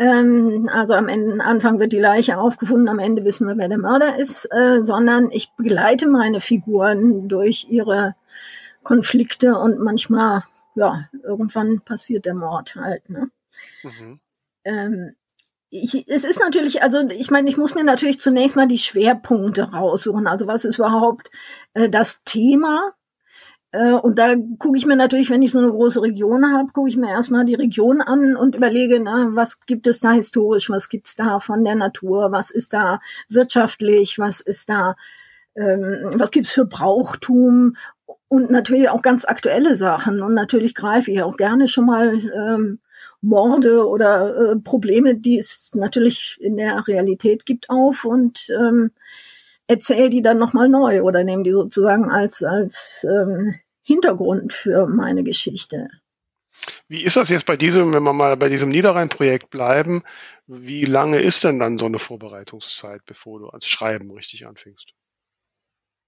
Ähm, 0.00 0.68
also 0.72 0.94
am 0.94 1.08
Ende, 1.08 1.44
Anfang 1.44 1.78
wird 1.78 1.92
die 1.92 2.00
Leiche 2.00 2.38
aufgefunden, 2.38 2.88
am 2.88 2.98
Ende 2.98 3.24
wissen 3.24 3.46
wir, 3.46 3.56
wer 3.56 3.68
der 3.68 3.78
Mörder 3.78 4.16
ist, 4.16 4.46
äh, 4.50 4.82
sondern 4.82 5.30
ich 5.30 5.52
begleite 5.56 6.08
meine 6.08 6.40
Figuren 6.40 7.28
durch 7.28 7.68
ihre 7.70 8.16
Konflikte 8.82 9.56
und 9.56 9.78
manchmal, 9.78 10.42
ja, 10.74 11.08
irgendwann 11.22 11.80
passiert 11.82 12.24
der 12.24 12.34
Mord 12.34 12.74
halt. 12.76 13.08
Ne? 13.08 13.30
Mhm 13.84 14.20
ähm, 14.64 15.14
ich, 15.70 16.08
es 16.08 16.24
ist 16.24 16.40
natürlich, 16.40 16.82
also 16.82 17.08
ich 17.10 17.30
meine, 17.30 17.48
ich 17.48 17.56
muss 17.56 17.74
mir 17.74 17.84
natürlich 17.84 18.20
zunächst 18.20 18.56
mal 18.56 18.66
die 18.66 18.78
Schwerpunkte 18.78 19.72
raussuchen. 19.72 20.26
Also 20.26 20.46
was 20.46 20.64
ist 20.64 20.78
überhaupt 20.78 21.30
äh, 21.74 21.88
das 21.88 22.24
Thema? 22.24 22.92
Äh, 23.72 23.92
und 23.92 24.18
da 24.18 24.34
gucke 24.58 24.76
ich 24.76 24.86
mir 24.86 24.96
natürlich, 24.96 25.30
wenn 25.30 25.42
ich 25.42 25.52
so 25.52 25.58
eine 25.58 25.70
große 25.70 26.02
Region 26.02 26.52
habe, 26.52 26.72
gucke 26.72 26.88
ich 26.88 26.96
mir 26.96 27.10
erstmal 27.10 27.44
die 27.44 27.54
Region 27.54 28.00
an 28.00 28.36
und 28.36 28.56
überlege, 28.56 29.00
na, 29.00 29.28
was 29.34 29.60
gibt 29.60 29.86
es 29.86 30.00
da 30.00 30.12
historisch, 30.12 30.70
was 30.70 30.88
gibt's 30.88 31.16
da 31.16 31.38
von 31.38 31.64
der 31.64 31.76
Natur, 31.76 32.32
was 32.32 32.50
ist 32.50 32.72
da 32.72 33.00
wirtschaftlich, 33.28 34.18
was 34.18 34.40
ist 34.40 34.68
da, 34.68 34.96
ähm, 35.54 36.14
was 36.14 36.30
gibt's 36.30 36.50
für 36.50 36.64
Brauchtum 36.64 37.76
und 38.28 38.50
natürlich 38.50 38.88
auch 38.88 39.02
ganz 39.02 39.24
aktuelle 39.24 39.76
Sachen. 39.76 40.20
Und 40.22 40.34
natürlich 40.34 40.74
greife 40.74 41.10
ich 41.10 41.22
auch 41.22 41.36
gerne 41.36 41.68
schon 41.68 41.86
mal 41.86 42.14
ähm, 42.14 42.80
Morde 43.22 43.86
oder 43.88 44.52
äh, 44.52 44.56
Probleme, 44.56 45.14
die 45.14 45.36
es 45.36 45.70
natürlich 45.74 46.38
in 46.40 46.56
der 46.56 46.86
Realität 46.88 47.44
gibt, 47.46 47.68
auf 47.70 48.04
und 48.04 48.48
ähm, 48.58 48.92
erzähle 49.70 50.10
die 50.10 50.20
dann 50.20 50.38
nochmal 50.38 50.68
neu 50.68 51.02
oder 51.02 51.22
nehme 51.22 51.44
die 51.44 51.52
sozusagen 51.52 52.10
als, 52.10 52.42
als 52.42 53.06
ähm, 53.08 53.54
Hintergrund 53.82 54.52
für 54.52 54.86
meine 54.86 55.22
Geschichte. 55.22 55.88
Wie 56.88 57.04
ist 57.04 57.16
das 57.16 57.28
jetzt 57.28 57.46
bei 57.46 57.56
diesem, 57.56 57.94
wenn 57.94 58.02
wir 58.02 58.12
mal 58.12 58.36
bei 58.36 58.48
diesem 58.48 58.70
Niederrhein-Projekt 58.70 59.48
bleiben, 59.48 60.02
wie 60.46 60.84
lange 60.84 61.20
ist 61.20 61.44
denn 61.44 61.60
dann 61.60 61.78
so 61.78 61.86
eine 61.86 62.00
Vorbereitungszeit, 62.00 63.02
bevor 63.06 63.38
du 63.38 63.48
ans 63.48 63.66
Schreiben 63.66 64.10
richtig 64.10 64.46
anfängst? 64.46 64.92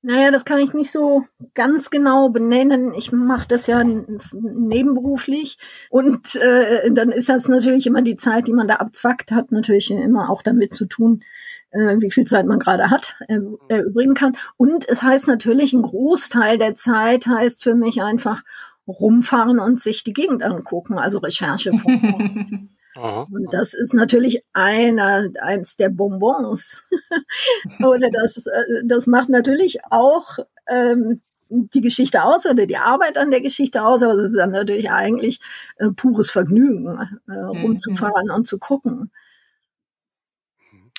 Naja, 0.04 0.32
das 0.32 0.44
kann 0.44 0.58
ich 0.58 0.74
nicht 0.74 0.90
so 0.90 1.24
ganz 1.54 1.90
genau 1.90 2.28
benennen. 2.28 2.92
Ich 2.92 3.12
mache 3.12 3.46
das 3.46 3.68
ja 3.68 3.84
nebenberuflich 3.84 5.58
und 5.90 6.34
äh, 6.34 6.90
dann 6.90 7.12
ist 7.12 7.28
das 7.28 7.46
natürlich 7.46 7.86
immer 7.86 8.02
die 8.02 8.16
Zeit, 8.16 8.48
die 8.48 8.52
man 8.52 8.66
da 8.66 8.76
abzwackt, 8.76 9.30
hat 9.30 9.52
natürlich 9.52 9.92
immer 9.92 10.28
auch 10.28 10.42
damit 10.42 10.74
zu 10.74 10.86
tun, 10.86 11.22
äh, 11.72 11.96
wie 11.98 12.10
viel 12.10 12.26
Zeit 12.26 12.46
man 12.46 12.58
gerade 12.58 12.90
hat, 12.90 13.16
äh, 13.28 13.40
erübrigen 13.68 14.14
kann. 14.14 14.36
Und 14.56 14.88
es 14.88 15.02
heißt 15.02 15.28
natürlich, 15.28 15.72
ein 15.72 15.82
Großteil 15.82 16.58
der 16.58 16.74
Zeit 16.74 17.26
heißt 17.26 17.62
für 17.62 17.74
mich 17.74 18.02
einfach 18.02 18.42
rumfahren 18.86 19.58
und 19.58 19.80
sich 19.80 20.04
die 20.04 20.12
Gegend 20.12 20.42
angucken, 20.42 20.98
also 20.98 21.18
Recherche 21.18 21.72
von 21.72 22.68
Und 22.94 23.54
das 23.54 23.72
ist 23.72 23.94
natürlich 23.94 24.44
einer, 24.52 25.26
eins 25.40 25.76
der 25.76 25.88
Bonbons. 25.88 26.86
oder 27.82 28.10
das, 28.10 28.46
äh, 28.46 28.82
das 28.84 29.06
macht 29.06 29.30
natürlich 29.30 29.78
auch 29.90 30.38
ähm, 30.68 31.22
die 31.48 31.80
Geschichte 31.80 32.22
aus 32.22 32.46
oder 32.46 32.66
die 32.66 32.76
Arbeit 32.76 33.18
an 33.18 33.30
der 33.30 33.40
Geschichte 33.40 33.82
aus, 33.82 34.02
aber 34.02 34.12
es 34.12 34.28
ist 34.28 34.36
dann 34.36 34.50
natürlich 34.50 34.90
eigentlich 34.90 35.40
äh, 35.76 35.90
pures 35.90 36.30
Vergnügen, 36.30 36.98
äh, 37.28 37.32
mhm. 37.32 37.62
rumzufahren 37.62 38.26
mhm. 38.26 38.34
und 38.34 38.48
zu 38.48 38.58
gucken. 38.58 39.10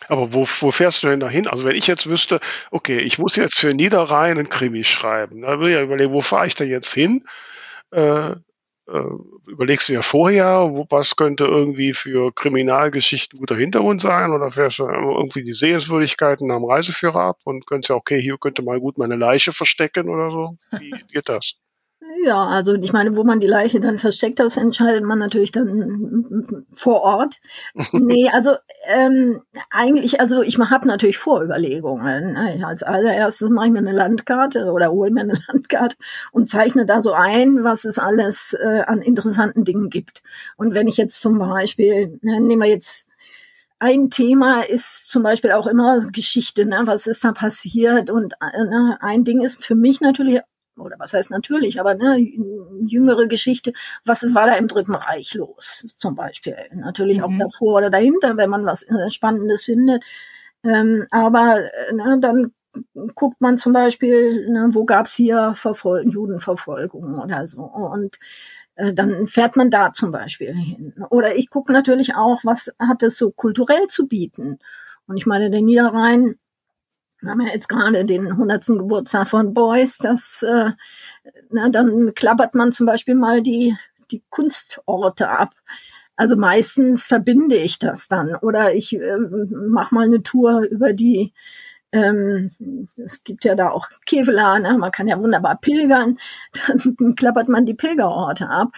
Aber 0.08 0.34
wo, 0.34 0.48
wo 0.60 0.72
fährst 0.72 1.04
du 1.04 1.08
denn 1.08 1.20
dahin? 1.20 1.48
Also 1.48 1.64
wenn 1.66 1.76
ich 1.76 1.88
jetzt 1.88 2.08
wüsste, 2.08 2.40
okay, 2.72 3.00
ich 3.00 3.20
muss 3.20 3.36
jetzt 3.36 3.60
für 3.60 3.74
Niederrhein 3.74 4.38
einen 4.38 4.50
Krimi 4.50 4.84
schreiben, 4.84 5.42
da 5.42 5.60
will 5.60 5.70
ich 5.70 5.76
ja 5.76 5.82
überlegen, 5.82 6.14
wo 6.14 6.22
fahre 6.22 6.48
ich 6.48 6.56
da 6.56 6.64
jetzt 6.64 6.94
hin? 6.94 7.26
Äh, 7.92 8.36
äh, 8.88 9.04
überlegst 9.48 9.88
du 9.88 9.94
ja 9.94 10.02
vorher, 10.02 10.86
was 10.90 11.16
könnte 11.16 11.46
irgendwie 11.46 11.94
für 11.94 12.34
Kriminalgeschichten 12.34 13.40
guter 13.40 13.56
Hintergrund 13.56 14.02
sein 14.02 14.32
oder 14.32 14.52
fährst 14.52 14.80
du 14.80 14.88
irgendwie 14.88 15.44
die 15.44 15.54
Sehenswürdigkeiten 15.54 16.52
am 16.52 16.66
Reiseführer 16.66 17.22
ab 17.22 17.38
und 17.46 17.66
könntest 17.66 17.90
ja, 17.90 17.96
okay, 17.96 18.20
hier 18.22 18.38
könnte 18.38 18.62
mal 18.62 18.80
gut 18.80 18.98
meine 18.98 19.16
Leiche 19.16 19.54
verstecken 19.54 20.10
oder 20.10 20.32
so. 20.32 20.58
Wie 20.80 20.92
geht 21.12 21.30
das? 21.30 21.56
Ja, 22.26 22.48
also 22.48 22.74
ich 22.76 22.94
meine, 22.94 23.18
wo 23.18 23.26
man 23.26 23.42
die 23.42 23.48
Leiche 23.48 23.82
dann 23.82 24.00
versteckt, 24.00 24.40
das 24.40 24.56
entscheidet 24.56 25.04
man 25.04 25.20
natürlich 25.20 25.52
dann 25.52 26.66
vor 26.74 27.02
Ort. 27.02 27.42
nee, 27.92 28.30
also 28.32 28.56
ähm, 28.88 29.42
eigentlich, 29.70 30.22
also 30.22 30.42
ich 30.42 30.58
habe 30.58 30.88
natürlich 30.88 31.18
Vorüberlegungen. 31.18 32.32
Ne? 32.34 32.66
Als 32.66 32.82
allererstes 32.82 33.50
mache 33.50 33.66
ich 33.66 33.72
mir 33.74 33.80
eine 33.80 33.92
Landkarte 33.92 34.72
oder 34.72 34.92
hole 34.92 35.12
mir 35.12 35.22
eine 35.22 35.38
Landkarte 35.50 35.98
und 36.32 36.50
zeichne 36.50 36.86
da 36.86 37.02
so 37.02 37.12
ein, 37.12 37.66
was 37.66 37.84
es 37.84 38.00
alles 38.00 38.54
äh, 38.54 38.84
an 38.88 39.02
interessanten 39.02 39.66
Dingen 39.66 39.90
gibt. 39.90 40.24
Und 40.56 40.74
wenn 40.74 40.88
ich 40.88 40.96
jetzt 40.96 41.22
zum 41.22 41.40
Beispiel, 41.40 42.20
ne, 42.22 42.40
nehmen 42.40 42.62
wir 42.62 42.70
jetzt 42.70 43.10
ein 43.80 44.10
Thema 44.10 44.62
ist 44.62 45.10
zum 45.10 45.24
Beispiel 45.24 45.52
auch 45.52 45.68
immer 45.68 46.08
Geschichte, 46.10 46.66
ne? 46.66 46.84
was 46.86 47.06
ist 47.06 47.26
da 47.26 47.34
passiert? 47.34 48.10
Und 48.10 48.34
äh, 48.40 48.64
ne? 48.64 48.98
ein 49.02 49.26
Ding 49.26 49.42
ist 49.42 49.62
für 49.66 49.76
mich 49.76 50.00
natürlich 50.00 50.40
oder 50.78 50.96
was 51.00 51.14
heißt 51.14 51.32
natürlich, 51.32 51.80
aber 51.80 51.96
ne, 51.96 52.18
jüngere 52.88 53.28
Geschichte, 53.28 53.74
was 54.06 54.24
war 54.34 54.48
da 54.48 54.54
im 54.54 54.68
Dritten 54.68 54.96
Reich 54.96 55.34
los, 55.36 55.86
zum 55.98 56.16
Beispiel. 56.16 56.56
Natürlich 56.74 57.20
mhm. 57.20 57.24
auch 57.24 57.32
davor 57.40 57.78
oder 57.78 57.90
dahinter, 57.90 58.38
wenn 58.38 58.50
man 58.50 58.66
was 58.66 58.84
äh, 58.84 59.10
Spannendes 59.10 59.66
findet. 59.66 60.04
Ähm, 60.64 61.06
aber 61.12 61.60
äh, 61.60 61.94
ne, 61.94 62.18
dann 62.20 62.54
guckt 63.16 63.42
man 63.42 63.58
zum 63.58 63.74
Beispiel, 63.74 64.50
ne, 64.50 64.70
wo 64.72 64.86
gab's 64.86 65.14
hier 65.14 65.54
Verfol 65.56 66.06
Judenverfolgung 66.08 67.20
oder 67.20 67.46
so. 67.46 67.62
Und 67.62 68.18
äh, 68.76 68.94
dann 68.94 69.28
fährt 69.28 69.56
man 69.56 69.70
da 69.70 69.94
zum 69.94 70.12
Beispiel 70.12 70.54
hin. 70.54 70.94
Oder 71.10 71.36
ich 71.36 71.50
gucke 71.50 71.72
natürlich 71.72 72.16
auch, 72.16 72.40
was 72.44 72.74
hat 72.80 73.04
es 73.04 73.18
so 73.18 73.32
kulturell 73.32 73.88
zu 73.88 74.08
bieten. 74.08 74.60
Und 75.08 75.18
ich 75.18 75.26
meine, 75.26 75.50
der 75.50 75.62
Niederrhein 75.62 76.36
wir 77.24 77.32
haben 77.32 77.42
ja 77.42 77.54
jetzt 77.54 77.70
gerade 77.70 78.06
den 78.06 78.28
100. 78.28 78.66
Geburtstag 78.68 79.28
von 79.28 79.54
Beuys, 79.54 79.98
das, 79.98 80.44
äh, 80.44 80.72
na, 81.50 81.70
dann 81.70 82.14
klappert 82.14 82.54
man 82.54 82.72
zum 82.72 82.86
Beispiel 82.86 83.16
mal 83.16 83.42
die, 83.42 83.76
die 84.12 84.22
Kunstorte 84.30 85.30
ab. 85.30 85.52
Also 86.16 86.36
meistens 86.36 87.08
verbinde 87.08 87.56
ich 87.56 87.80
das 87.80 88.08
dann 88.08 88.36
oder 88.36 88.76
ich 88.76 88.96
äh, 88.96 89.18
mache 89.50 89.96
mal 89.96 90.06
eine 90.06 90.22
Tour 90.22 90.62
über 90.70 90.94
die 90.94 91.34
ähm, 91.92 92.50
es 92.98 93.24
gibt 93.24 93.46
ja 93.46 93.56
da 93.56 93.70
auch 93.70 93.88
Kevlar, 94.08 94.60
ne? 94.60 94.78
man 94.78 94.92
kann 94.92 95.08
ja 95.08 95.20
wunderbar 95.20 95.60
pilgern, 95.60 96.18
dann 96.68 97.16
klappert 97.16 97.50
man 97.50 97.66
die 97.66 97.76
Pilgerorte 97.76 98.50
ab 98.50 98.70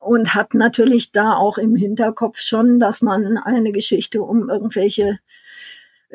und 0.00 0.34
hat 0.34 0.54
natürlich 0.54 1.12
da 1.12 1.34
auch 1.34 1.56
im 1.56 1.76
Hinterkopf 1.76 2.40
schon, 2.40 2.80
dass 2.80 3.00
man 3.00 3.38
eine 3.38 3.72
Geschichte 3.72 4.22
um 4.22 4.50
irgendwelche 4.50 5.18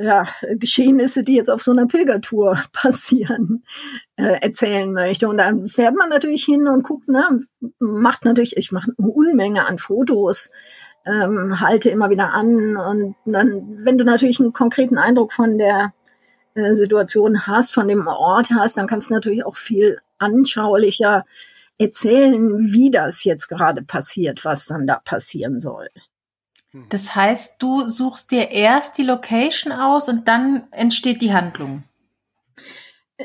ja, 0.02 0.26
Geschehnisse, 0.56 1.24
die 1.24 1.36
jetzt 1.36 1.50
auf 1.50 1.62
so 1.62 1.72
einer 1.72 1.86
Pilgertour 1.86 2.62
passieren, 2.74 3.64
äh, 4.16 4.42
erzählen 4.42 4.92
möchte. 4.92 5.28
Und 5.28 5.38
dann 5.38 5.68
fährt 5.68 5.96
man 5.96 6.10
natürlich 6.10 6.46
hin 6.46 6.68
und 6.68 6.84
guckt, 6.84 7.10
ne, 7.10 7.42
macht 7.80 8.24
natürlich, 8.26 8.56
ich 8.56 8.72
mache 8.72 8.94
eine 8.98 9.10
Unmenge 9.10 9.66
an 9.68 9.78
Fotos, 9.78 10.52
ähm, 11.06 11.60
halte 11.60 11.90
immer 11.90 12.10
wieder 12.10 12.34
an 12.34 12.78
und 12.78 13.16
dann, 13.26 13.80
wenn 13.84 13.98
du 13.98 14.04
natürlich 14.04 14.40
einen 14.40 14.54
konkreten 14.54 14.98
Eindruck 14.98 15.34
von 15.34 15.58
der 15.58 15.94
äh, 16.56 16.76
Situation 16.76 17.48
hast, 17.48 17.74
von 17.74 17.88
dem 17.88 18.08
Ort 18.08 18.52
hast, 18.56 18.78
dann 18.78 18.88
kannst 18.88 19.10
du 19.10 19.16
natürlich 19.16 19.46
auch 19.46 19.56
viel 19.56 20.00
anschaulicher 20.18 21.26
erzählen, 21.78 22.58
wie 22.60 22.92
das 22.92 23.24
jetzt 23.24 23.48
gerade 23.48 23.82
passiert, 23.82 24.46
was 24.46 24.66
dann 24.68 24.86
da 24.86 25.00
passieren 25.04 25.60
soll. 25.60 25.90
Mhm. 26.72 26.88
Das 26.90 27.16
heißt, 27.16 27.62
du 27.62 27.88
suchst 27.88 28.32
dir 28.32 28.50
erst 28.50 28.98
die 28.98 29.04
Location 29.04 29.74
aus 29.74 30.10
und 30.10 30.28
dann 30.28 30.68
entsteht 30.72 31.22
die 31.22 31.34
Handlung. 31.34 31.84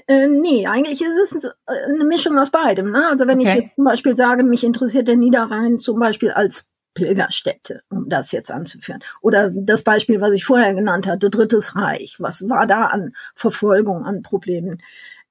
Äh, 0.07 0.27
nee, 0.27 0.67
eigentlich 0.67 1.03
ist 1.03 1.35
es 1.35 1.49
eine 1.67 2.05
Mischung 2.05 2.39
aus 2.39 2.51
beidem. 2.51 2.91
Ne? 2.91 3.07
Also 3.09 3.27
wenn 3.27 3.39
okay. 3.39 3.49
ich 3.49 3.55
jetzt 3.63 3.75
zum 3.77 3.85
Beispiel 3.85 4.17
sage, 4.17 4.43
mich 4.43 4.65
interessiert 4.65 5.07
der 5.07 5.17
Niederrhein 5.17 5.79
zum 5.79 6.01
Beispiel 6.01 6.33
als 6.33 6.69
Pilgerstätte, 6.95 7.83
um 7.91 8.09
das 8.09 8.33
jetzt 8.33 8.51
anzuführen. 8.51 9.01
Oder 9.21 9.51
das 9.51 9.83
Beispiel, 9.83 10.21
was 10.21 10.33
ich 10.33 10.45
vorher 10.45 10.75
genannt 10.75 11.07
hatte, 11.07 11.31
Drittes 11.31 11.77
Reich. 11.77 12.17
Was 12.19 12.49
war 12.49 12.67
da 12.67 12.87
an 12.87 13.15
Verfolgung, 13.35 14.05
an 14.05 14.23
Problemen? 14.23 14.83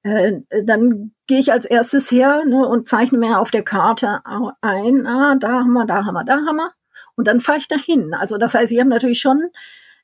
Äh, 0.02 0.40
dann 0.64 1.12
gehe 1.26 1.38
ich 1.38 1.52
als 1.52 1.64
erstes 1.64 2.10
her 2.10 2.44
ne, 2.46 2.68
und 2.68 2.88
zeichne 2.88 3.18
mir 3.18 3.40
auf 3.40 3.50
der 3.50 3.64
Karte 3.64 4.20
ein, 4.60 5.06
ah, 5.06 5.36
da 5.36 5.48
haben 5.60 5.72
wir, 5.72 5.86
da 5.86 6.04
haben 6.04 6.14
wir, 6.14 6.24
da 6.24 6.36
haben 6.36 6.56
wir. 6.56 6.72
Und 7.16 7.26
dann 7.26 7.40
fahre 7.40 7.58
ich 7.58 7.68
dahin. 7.68 8.14
Also 8.14 8.38
das 8.38 8.54
heißt, 8.54 8.72
ich 8.72 8.78
habe 8.78 8.90
natürlich 8.90 9.20
schon 9.20 9.50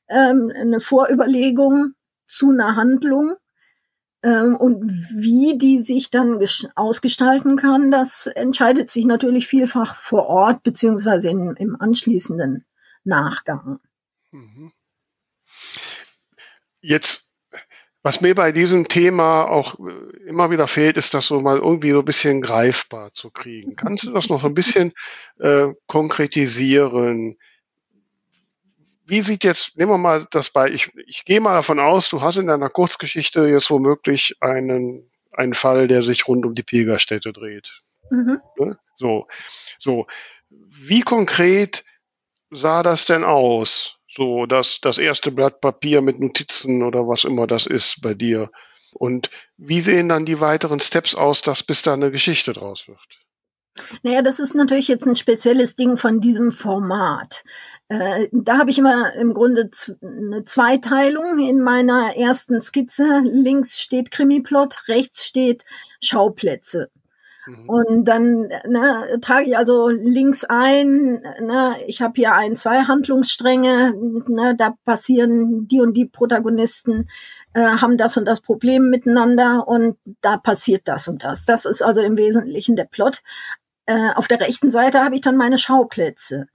ähm, 0.07 0.51
eine 0.55 0.79
Vorüberlegung 0.79 1.93
zu 2.25 2.51
einer 2.51 2.75
Handlung. 2.75 3.35
Ähm, 4.23 4.55
und 4.55 4.83
wie 4.85 5.57
die 5.57 5.79
sich 5.79 6.11
dann 6.11 6.39
ausgestalten 6.75 7.55
kann, 7.55 7.89
das 7.89 8.27
entscheidet 8.27 8.91
sich 8.91 9.05
natürlich 9.05 9.47
vielfach 9.47 9.95
vor 9.95 10.27
Ort 10.27 10.63
beziehungsweise 10.63 11.29
in, 11.29 11.55
im 11.55 11.79
anschließenden 11.79 12.65
Nachgang. 13.03 13.79
Mhm. 14.31 14.71
Jetzt 16.81 17.30
was 18.03 18.21
mir 18.21 18.33
bei 18.33 18.51
diesem 18.51 18.87
Thema 18.87 19.45
auch 19.45 19.75
äh, 19.79 20.27
immer 20.27 20.49
wieder 20.49 20.67
fehlt, 20.67 20.97
ist 20.97 21.13
das 21.13 21.27
so 21.27 21.39
mal 21.39 21.57
irgendwie 21.57 21.91
so 21.91 21.99
ein 21.99 22.05
bisschen 22.05 22.41
greifbar 22.41 23.11
zu 23.11 23.29
kriegen. 23.29 23.75
Kannst 23.75 24.03
du 24.03 24.11
das 24.11 24.29
noch 24.29 24.39
so 24.39 24.47
ein 24.47 24.55
bisschen 24.55 24.93
äh, 25.39 25.67
konkretisieren? 25.87 27.37
Wie 29.05 29.21
sieht 29.21 29.43
jetzt, 29.43 29.77
nehmen 29.77 29.91
wir 29.91 29.97
mal 29.97 30.25
das 30.31 30.49
bei, 30.49 30.69
ich, 30.71 30.89
ich 31.05 31.25
gehe 31.25 31.41
mal 31.41 31.53
davon 31.53 31.79
aus, 31.79 32.09
du 32.09 32.21
hast 32.21 32.37
in 32.37 32.47
deiner 32.47 32.69
Kurzgeschichte 32.69 33.47
jetzt 33.47 33.69
womöglich 33.69 34.35
einen, 34.39 35.09
einen 35.31 35.53
Fall, 35.53 35.87
der 35.87 36.01
sich 36.01 36.27
rund 36.27 36.45
um 36.45 36.55
die 36.55 36.63
Pilgerstätte 36.63 37.33
dreht. 37.33 37.77
Mhm. 38.09 38.41
Ne? 38.57 38.79
So, 38.95 39.27
so. 39.79 40.07
Wie 40.49 41.01
konkret 41.01 41.83
sah 42.49 42.83
das 42.83 43.05
denn 43.05 43.23
aus? 43.23 44.00
So, 44.13 44.45
das, 44.45 44.81
das 44.81 44.97
erste 44.97 45.31
Blatt 45.31 45.61
Papier 45.61 46.01
mit 46.01 46.19
Notizen 46.19 46.83
oder 46.83 47.07
was 47.07 47.23
immer 47.23 47.47
das 47.47 47.65
ist 47.65 48.01
bei 48.01 48.13
dir. 48.13 48.51
Und 48.93 49.29
wie 49.55 49.79
sehen 49.79 50.09
dann 50.09 50.25
die 50.25 50.41
weiteren 50.41 50.81
Steps 50.81 51.15
aus, 51.15 51.41
dass 51.41 51.63
bis 51.63 51.81
da 51.81 51.93
eine 51.93 52.11
Geschichte 52.11 52.51
draus 52.51 52.89
wird? 52.89 52.99
Naja, 54.03 54.21
das 54.21 54.39
ist 54.39 54.53
natürlich 54.53 54.89
jetzt 54.89 55.07
ein 55.07 55.15
spezielles 55.15 55.77
Ding 55.77 55.95
von 55.95 56.19
diesem 56.19 56.51
Format. 56.51 57.45
Äh, 57.87 58.27
da 58.33 58.57
habe 58.57 58.69
ich 58.69 58.77
immer 58.77 59.13
im 59.13 59.33
Grunde 59.33 59.69
eine 60.01 60.43
Zweiteilung 60.43 61.39
in 61.39 61.61
meiner 61.61 62.17
ersten 62.17 62.59
Skizze. 62.59 63.21
Links 63.23 63.79
steht 63.79 64.11
Krimiplot, 64.11 64.89
rechts 64.89 65.25
steht 65.25 65.65
Schauplätze. 66.01 66.89
Mhm. 67.47 67.69
Und 67.69 68.05
dann 68.05 68.49
ne, 68.67 69.19
trage 69.21 69.45
ich 69.45 69.57
also 69.57 69.89
links 69.89 70.43
ein, 70.43 71.21
ne, 71.39 71.75
ich 71.87 72.01
habe 72.01 72.13
hier 72.15 72.33
ein, 72.33 72.55
zwei 72.55 72.83
Handlungsstränge, 72.83 73.93
ne, 74.27 74.55
da 74.55 74.75
passieren 74.85 75.67
die 75.67 75.81
und 75.81 75.95
die 75.95 76.05
Protagonisten, 76.05 77.09
äh, 77.53 77.61
haben 77.61 77.97
das 77.97 78.17
und 78.17 78.25
das 78.25 78.41
Problem 78.41 78.89
miteinander 78.89 79.67
und 79.67 79.97
da 80.21 80.37
passiert 80.37 80.87
das 80.87 81.07
und 81.07 81.23
das. 81.23 81.45
Das 81.45 81.65
ist 81.65 81.81
also 81.81 82.01
im 82.01 82.17
Wesentlichen 82.17 82.75
der 82.75 82.85
Plot. 82.85 83.21
äh, 83.85 84.11
auf 84.15 84.27
der 84.27 84.39
rechten 84.41 84.71
Seite 84.71 85.03
habe 85.03 85.15
ich 85.15 85.21
dann 85.21 85.37
meine 85.37 85.57
Schauplätze. 85.57 86.47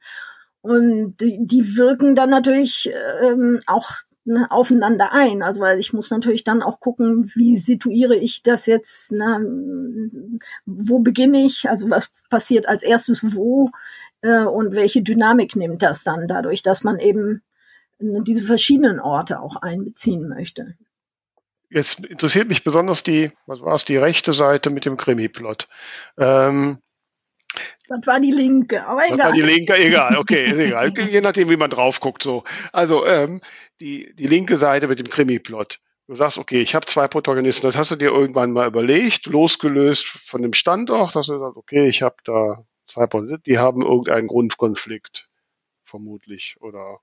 Und 0.62 1.16
die, 1.20 1.38
die 1.40 1.76
wirken 1.76 2.14
dann 2.14 2.30
natürlich 2.30 2.90
ähm, 3.22 3.60
auch 3.66 3.90
ne, 4.26 4.50
aufeinander 4.50 5.12
ein. 5.12 5.42
Also 5.42 5.60
weil 5.60 5.78
ich 5.78 5.92
muss 5.92 6.10
natürlich 6.10 6.44
dann 6.44 6.62
auch 6.62 6.80
gucken, 6.80 7.30
wie 7.34 7.56
situiere 7.56 8.16
ich 8.16 8.42
das 8.42 8.66
jetzt, 8.66 9.12
ne, 9.12 10.40
wo 10.66 10.98
beginne 10.98 11.44
ich, 11.44 11.68
also 11.68 11.88
was 11.90 12.10
passiert 12.28 12.68
als 12.68 12.82
erstes 12.82 13.34
wo 13.34 13.70
äh, 14.22 14.44
und 14.44 14.74
welche 14.74 15.02
Dynamik 15.02 15.56
nimmt 15.56 15.82
das 15.82 16.04
dann 16.04 16.28
dadurch, 16.28 16.62
dass 16.62 16.84
man 16.84 16.98
eben 16.98 17.42
ne, 17.98 18.22
diese 18.22 18.44
verschiedenen 18.44 19.00
Orte 19.00 19.40
auch 19.40 19.56
einbeziehen 19.56 20.28
möchte. 20.28 20.74
Jetzt 21.68 22.04
interessiert 22.04 22.48
mich 22.48 22.62
besonders 22.62 23.02
die, 23.02 23.32
was 23.46 23.60
war 23.60 23.74
es, 23.74 23.84
die 23.84 23.96
rechte 23.96 24.32
Seite 24.32 24.70
mit 24.70 24.84
dem 24.84 24.96
Krimi-Plot. 24.96 25.68
Ähm, 26.16 26.78
das 27.88 28.06
war 28.06 28.20
die 28.20 28.32
linke, 28.32 28.86
aber 28.86 29.04
egal. 29.06 29.16
Das 29.16 29.26
war 29.26 29.32
die 29.32 29.42
linke, 29.42 29.76
egal, 29.76 30.16
okay, 30.16 30.50
ist 30.50 30.58
egal. 30.58 30.92
Je 31.10 31.20
nachdem, 31.20 31.48
wie 31.48 31.56
man 31.56 31.70
drauf 31.70 32.00
guckt, 32.00 32.22
so. 32.22 32.42
Also, 32.72 33.06
ähm, 33.06 33.40
die, 33.80 34.14
die 34.14 34.26
linke 34.26 34.58
Seite 34.58 34.88
mit 34.88 34.98
dem 34.98 35.08
Krimi-Plot. 35.08 35.80
Du 36.08 36.14
sagst, 36.14 36.38
okay, 36.38 36.60
ich 36.60 36.74
habe 36.74 36.86
zwei 36.86 37.08
Protagonisten. 37.08 37.66
Das 37.66 37.76
hast 37.76 37.90
du 37.90 37.96
dir 37.96 38.12
irgendwann 38.12 38.52
mal 38.52 38.68
überlegt, 38.68 39.26
losgelöst 39.26 40.06
von 40.06 40.40
dem 40.40 40.54
Standort, 40.54 41.16
dass 41.16 41.26
du 41.26 41.38
sagst, 41.38 41.56
okay, 41.56 41.88
ich 41.88 42.02
habe 42.02 42.16
da 42.24 42.64
zwei 42.86 43.06
Protagonisten, 43.06 43.42
die 43.46 43.58
haben 43.58 43.82
irgendeinen 43.82 44.28
Grundkonflikt, 44.28 45.28
vermutlich. 45.84 46.56
Oder 46.60 47.00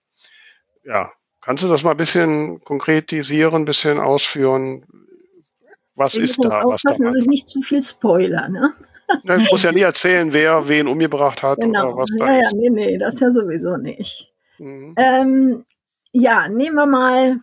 ja, 0.86 1.12
kannst 1.42 1.64
du 1.64 1.68
das 1.68 1.84
mal 1.84 1.92
ein 1.92 1.98
bisschen 1.98 2.64
konkretisieren, 2.64 3.64
ein 3.64 3.66
bisschen 3.66 4.00
ausführen? 4.00 4.86
Was 5.96 6.16
ich 6.16 6.24
ist 6.24 6.44
da? 6.44 6.64
Was 6.64 6.84
da 6.84 7.12
ich 7.14 7.26
nicht 7.26 7.50
zu 7.50 7.62
viel 7.62 7.84
Spoiler, 7.84 8.50
ne? 8.50 8.74
Ja, 9.24 9.38
ich 9.38 9.52
muss 9.52 9.64
ja 9.64 9.72
nie 9.72 9.82
erzählen, 9.82 10.32
wer 10.34 10.68
wen 10.68 10.88
umgebracht 10.88 11.44
hat 11.44 11.60
genau. 11.60 11.90
oder 11.90 11.98
was 11.98 12.10
da 12.18 12.26
ja, 12.26 12.40
ist. 12.40 12.54
Ja, 12.54 12.58
nee, 12.58 12.70
nee, 12.70 12.98
das 12.98 13.20
ja 13.20 13.32
sowieso 13.32 13.78
nicht. 13.78 14.34
Mhm. 14.58 14.96
Ähm, 14.98 15.66
ja, 16.14 16.48
nehmen 16.48 16.76
wir 16.76 16.86
mal. 16.86 17.38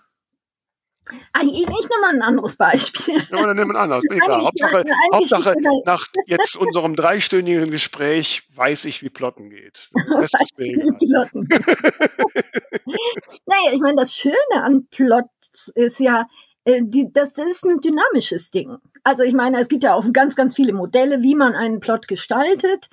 Ah, 1.33 1.40
ich, 1.42 1.62
ich 1.62 1.66
nehme 1.66 2.00
mal 2.00 2.14
ein 2.14 2.22
anderes 2.22 2.54
Beispiel. 2.56 3.16
Ja, 3.30 3.44
dann 3.44 3.56
nehmen 3.56 3.72
wir 3.72 3.80
ein 3.80 3.83
anderes. 3.83 4.04
Egal. 4.11 4.42
Hauptsache, 4.44 4.85
Hauptsache 5.12 5.54
nach 5.85 6.06
jetzt 6.26 6.56
unserem 6.56 6.94
dreistündigen 6.94 7.70
Gespräch 7.70 8.44
weiß 8.54 8.85
ich, 8.85 9.02
wie 9.02 9.11
Plotten 9.11 9.50
geht. 9.50 9.90
Das 10.09 10.33
ist 10.35 10.56
wie 10.59 10.76
Plotten. 11.04 11.48
naja, 13.46 13.72
ich 13.72 13.80
meine, 13.80 13.96
das 13.96 14.14
Schöne 14.14 14.37
an 14.52 14.87
Plots 14.88 15.72
ist 15.74 15.98
ja, 15.98 16.28
äh, 16.64 16.80
die, 16.85 17.12
das 17.12 17.30
ist 17.38 17.64
ein 17.64 17.80
dynamisches 17.80 18.50
Ding. 18.50 18.76
Also 19.02 19.24
ich 19.24 19.35
meine, 19.35 19.59
es 19.59 19.68
gibt 19.68 19.83
ja 19.83 19.94
auch 19.94 20.04
ganz, 20.12 20.37
ganz 20.37 20.54
viele 20.54 20.72
Modelle, 20.72 21.22
wie 21.22 21.35
man 21.35 21.56
einen 21.56 21.80
Plot 21.80 22.06
gestaltet. 22.06 22.88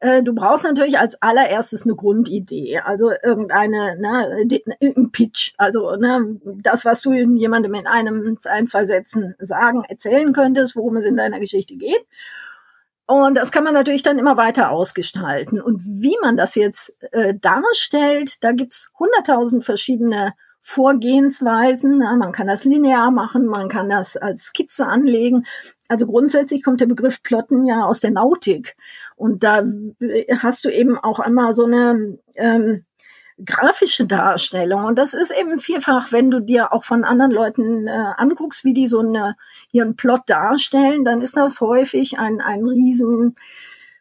Äh, 0.00 0.22
du 0.22 0.32
brauchst 0.32 0.64
natürlich 0.64 0.98
als 0.98 1.20
allererstes 1.20 1.84
eine 1.84 1.96
Grundidee, 1.96 2.78
also 2.78 3.10
irgendeine, 3.22 3.96
ne, 3.98 4.46
ein 4.80 5.10
Pitch, 5.10 5.54
also 5.58 5.96
ne, 5.96 6.38
das, 6.62 6.84
was 6.84 7.02
du 7.02 7.12
jemandem 7.12 7.74
in 7.74 7.86
einem, 7.86 8.36
ein, 8.44 8.66
zwei 8.68 8.86
Sätzen 8.86 9.34
sagen, 9.40 9.84
erzählen 9.88 10.32
könntest, 10.32 10.76
worum 10.76 10.96
es 10.96 11.04
in 11.04 11.16
deiner 11.16 11.40
Geschichte 11.40 11.76
geht. 11.76 12.06
Und 13.06 13.36
das 13.36 13.50
kann 13.50 13.64
man 13.64 13.74
natürlich 13.74 14.02
dann 14.02 14.18
immer 14.18 14.36
weiter 14.36 14.70
ausgestalten. 14.70 15.62
Und 15.62 15.82
wie 15.82 16.16
man 16.20 16.36
das 16.36 16.54
jetzt 16.54 16.94
äh, 17.12 17.34
darstellt, 17.34 18.44
da 18.44 18.52
gibt's 18.52 18.90
hunderttausend 18.98 19.64
verschiedene 19.64 20.34
Vorgehensweisen. 20.60 22.00
Ja, 22.02 22.14
man 22.16 22.32
kann 22.32 22.46
das 22.46 22.64
linear 22.64 23.10
machen, 23.10 23.46
man 23.46 23.68
kann 23.68 23.88
das 23.88 24.16
als 24.16 24.46
Skizze 24.46 24.86
anlegen. 24.86 25.46
Also 25.88 26.06
grundsätzlich 26.06 26.62
kommt 26.62 26.80
der 26.80 26.86
Begriff 26.86 27.22
Plotten 27.22 27.66
ja 27.66 27.84
aus 27.84 28.00
der 28.00 28.10
Nautik. 28.10 28.76
Und 29.16 29.44
da 29.44 29.62
hast 30.42 30.64
du 30.64 30.70
eben 30.70 30.98
auch 30.98 31.18
einmal 31.18 31.54
so 31.54 31.64
eine 31.64 32.18
ähm, 32.36 32.84
grafische 33.44 34.06
Darstellung. 34.06 34.84
Und 34.84 34.98
das 34.98 35.14
ist 35.14 35.30
eben 35.30 35.58
vielfach, 35.58 36.12
wenn 36.12 36.30
du 36.30 36.40
dir 36.40 36.72
auch 36.72 36.84
von 36.84 37.04
anderen 37.04 37.30
Leuten 37.30 37.86
äh, 37.86 38.12
anguckst, 38.16 38.64
wie 38.64 38.74
die 38.74 38.86
so 38.86 39.00
eine, 39.00 39.36
ihren 39.72 39.96
Plot 39.96 40.22
darstellen, 40.26 41.04
dann 41.04 41.20
ist 41.20 41.36
das 41.36 41.60
häufig 41.60 42.18
ein, 42.18 42.40
ein 42.40 42.66
riesen 42.66 43.36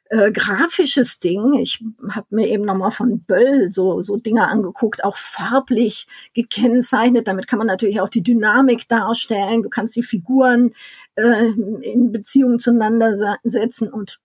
äh, 0.10 0.32
grafisches 0.32 1.20
Ding. 1.20 1.54
Ich 1.54 1.84
habe 2.12 2.28
mir 2.30 2.48
eben 2.48 2.66
nochmal 2.66 2.92
von 2.92 3.22
Böll 3.22 3.72
so, 3.72 4.02
so 4.02 4.18
Dinge 4.18 4.48
angeguckt, 4.48 5.04
auch 5.04 5.18
farblich 5.18 6.08
gekennzeichnet. 6.34 7.28
Damit 7.28 7.48
kann 7.48 7.60
man 7.60 7.68
natürlich 7.68 8.02
auch 8.02 8.10
die 8.10 8.24
Dynamik 8.24 8.88
darstellen. 8.88 9.64
Du 9.64 9.70
kannst 9.70 9.96
die 9.96 10.04
Figuren 10.04 10.74
äh, 11.16 11.48
in 11.82 12.12
Beziehung 12.12 12.60
zueinander 12.60 13.38
setzen 13.44 13.92
und, 13.92 14.20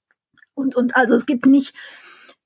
und, 0.55 0.77
und. 0.77 0.97
Also 0.97 1.15
es 1.15 1.27
gibt 1.27 1.47
nicht 1.47 1.75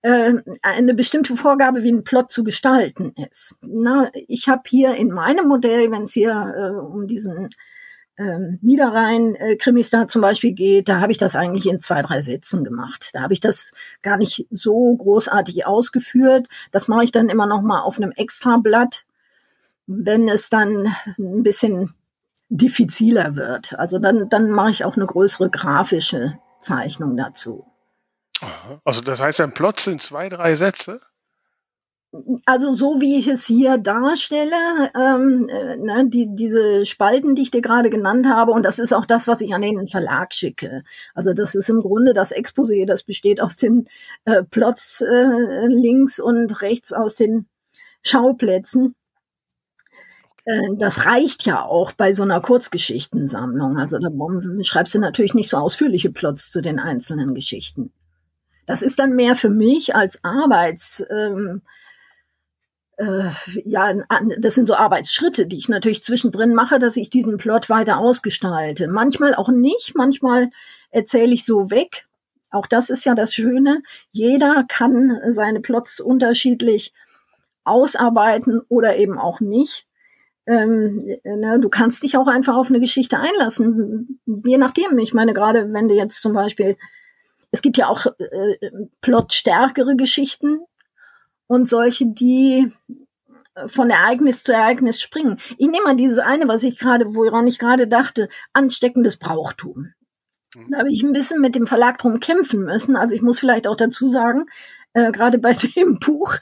äh, 0.02 0.34
eine 0.62 0.94
bestimmte 0.94 1.34
Vorgabe, 1.36 1.82
wie 1.82 1.92
ein 1.92 2.04
Plot 2.04 2.30
zu 2.30 2.44
gestalten 2.44 3.12
ist. 3.28 3.56
Na, 3.60 4.10
ich 4.28 4.48
habe 4.48 4.62
hier 4.66 4.94
in 4.94 5.10
meinem 5.10 5.48
Modell, 5.48 5.90
wenn 5.90 6.02
es 6.02 6.12
hier 6.12 6.30
äh, 6.32 6.78
um 6.78 7.06
diesen 7.06 7.50
ähm, 8.18 8.58
Niederrhein-Krimis 8.62 9.92
äh, 9.92 9.98
da 9.98 10.08
zum 10.08 10.22
Beispiel 10.22 10.52
geht, 10.52 10.88
da 10.88 11.00
habe 11.00 11.12
ich 11.12 11.18
das 11.18 11.36
eigentlich 11.36 11.66
in 11.66 11.80
zwei, 11.80 12.02
drei 12.02 12.22
Sätzen 12.22 12.64
gemacht. 12.64 13.10
Da 13.12 13.22
habe 13.22 13.34
ich 13.34 13.40
das 13.40 13.72
gar 14.02 14.16
nicht 14.16 14.46
so 14.50 14.94
großartig 14.96 15.66
ausgeführt. 15.66 16.48
Das 16.72 16.88
mache 16.88 17.04
ich 17.04 17.12
dann 17.12 17.28
immer 17.28 17.46
noch 17.46 17.62
mal 17.62 17.82
auf 17.82 17.98
einem 17.98 18.12
Extrablatt, 18.12 19.04
wenn 19.86 20.28
es 20.28 20.48
dann 20.48 20.94
ein 21.18 21.42
bisschen 21.42 21.94
diffiziler 22.48 23.36
wird. 23.36 23.78
Also 23.78 23.98
dann, 23.98 24.28
dann 24.28 24.50
mache 24.50 24.70
ich 24.70 24.84
auch 24.84 24.96
eine 24.96 25.06
größere 25.06 25.50
grafische 25.50 26.38
Zeichnung 26.60 27.16
dazu. 27.16 27.66
Also 28.84 29.00
das 29.00 29.20
heißt, 29.20 29.40
ein 29.40 29.52
Plot 29.52 29.80
sind 29.80 30.02
zwei, 30.02 30.28
drei 30.28 30.56
Sätze? 30.56 31.00
Also 32.44 32.72
so 32.72 33.00
wie 33.00 33.18
ich 33.18 33.28
es 33.28 33.46
hier 33.46 33.78
darstelle, 33.78 34.56
ähm, 34.94 35.48
äh, 35.48 35.76
ne, 35.76 36.08
die, 36.08 36.28
diese 36.30 36.84
Spalten, 36.84 37.34
die 37.34 37.42
ich 37.42 37.50
dir 37.50 37.62
gerade 37.62 37.90
genannt 37.90 38.26
habe, 38.26 38.52
und 38.52 38.64
das 38.64 38.78
ist 38.78 38.92
auch 38.92 39.06
das, 39.06 39.28
was 39.28 39.40
ich 39.40 39.54
an 39.54 39.62
den 39.62 39.86
Verlag 39.86 40.34
schicke. 40.34 40.82
Also 41.14 41.32
das 41.32 41.54
ist 41.54 41.68
im 41.70 41.80
Grunde 41.80 42.14
das 42.14 42.34
Exposé, 42.34 42.86
das 42.86 43.02
besteht 43.02 43.40
aus 43.40 43.56
den 43.56 43.88
äh, 44.24 44.42
Plots 44.42 45.00
äh, 45.00 45.66
links 45.66 46.18
und 46.20 46.62
rechts 46.62 46.92
aus 46.92 47.14
den 47.14 47.46
Schauplätzen. 48.02 48.94
Äh, 50.44 50.76
das 50.78 51.06
reicht 51.06 51.44
ja 51.44 51.64
auch 51.64 51.92
bei 51.92 52.12
so 52.12 52.22
einer 52.22 52.40
Kurzgeschichtensammlung. 52.40 53.78
Also 53.78 53.98
da 53.98 54.08
schreibst 54.62 54.94
du 54.94 54.98
natürlich 54.98 55.34
nicht 55.34 55.50
so 55.50 55.58
ausführliche 55.58 56.10
Plots 56.10 56.50
zu 56.50 56.62
den 56.62 56.78
einzelnen 56.78 57.34
Geschichten. 57.34 57.92
Das 58.66 58.82
ist 58.82 58.98
dann 58.98 59.14
mehr 59.14 59.34
für 59.34 59.48
mich 59.48 59.94
als 59.94 60.22
Arbeits, 60.24 61.04
ähm, 61.08 61.62
äh, 62.96 63.30
ja, 63.64 63.92
das 64.38 64.54
sind 64.54 64.68
so 64.68 64.74
Arbeitsschritte, 64.74 65.46
die 65.46 65.58
ich 65.58 65.68
natürlich 65.68 66.02
zwischendrin 66.02 66.54
mache, 66.54 66.78
dass 66.78 66.96
ich 66.96 67.10
diesen 67.10 67.36
Plot 67.36 67.68
weiter 67.68 67.98
ausgestalte. 67.98 68.88
Manchmal 68.88 69.34
auch 69.34 69.48
nicht, 69.48 69.94
manchmal 69.94 70.50
erzähle 70.90 71.34
ich 71.34 71.44
so 71.44 71.70
weg. 71.70 72.06
Auch 72.50 72.66
das 72.66 72.88
ist 72.90 73.04
ja 73.04 73.14
das 73.14 73.34
Schöne. 73.34 73.82
Jeder 74.10 74.64
kann 74.68 75.20
seine 75.28 75.60
Plots 75.60 76.00
unterschiedlich 76.00 76.94
ausarbeiten 77.64 78.62
oder 78.68 78.96
eben 78.96 79.18
auch 79.18 79.40
nicht. 79.40 79.86
Ähm, 80.46 81.04
ne, 81.24 81.58
du 81.60 81.68
kannst 81.68 82.02
dich 82.02 82.16
auch 82.16 82.28
einfach 82.28 82.54
auf 82.54 82.68
eine 82.68 82.80
Geschichte 82.80 83.18
einlassen, 83.18 84.20
je 84.26 84.56
nachdem. 84.58 84.96
Ich 84.98 85.12
meine, 85.12 85.34
gerade 85.34 85.72
wenn 85.72 85.88
du 85.88 85.94
jetzt 85.94 86.22
zum 86.22 86.32
Beispiel, 86.32 86.76
es 87.50 87.62
gibt 87.62 87.76
ja 87.76 87.88
auch 87.88 88.06
äh, 88.06 88.70
plotstärkere 89.00 89.96
Geschichten, 89.96 90.60
und 91.46 91.68
solche, 91.68 92.06
die 92.06 92.70
äh, 93.54 93.68
von 93.68 93.90
Ereignis 93.90 94.44
zu 94.44 94.52
Ereignis 94.52 95.00
springen. 95.00 95.38
Ich 95.58 95.68
nehme 95.68 95.84
mal 95.84 95.96
dieses 95.96 96.18
eine, 96.18 96.48
was 96.48 96.62
ich 96.64 96.78
gerade, 96.78 97.14
woran 97.14 97.46
ich 97.46 97.58
gerade 97.58 97.88
dachte, 97.88 98.28
ansteckendes 98.52 99.16
Brauchtum. 99.16 99.92
Mhm. 100.54 100.70
Da 100.70 100.78
habe 100.78 100.92
ich 100.92 101.02
ein 101.02 101.12
bisschen 101.12 101.40
mit 101.40 101.54
dem 101.54 101.66
Verlag 101.66 101.98
drum 101.98 102.20
kämpfen 102.20 102.64
müssen. 102.64 102.96
Also 102.96 103.14
ich 103.14 103.22
muss 103.22 103.38
vielleicht 103.38 103.66
auch 103.66 103.76
dazu 103.76 104.08
sagen, 104.08 104.46
äh, 104.96 105.12
gerade 105.12 105.38
bei 105.38 105.52
dem 105.76 105.98
Buch, 105.98 106.36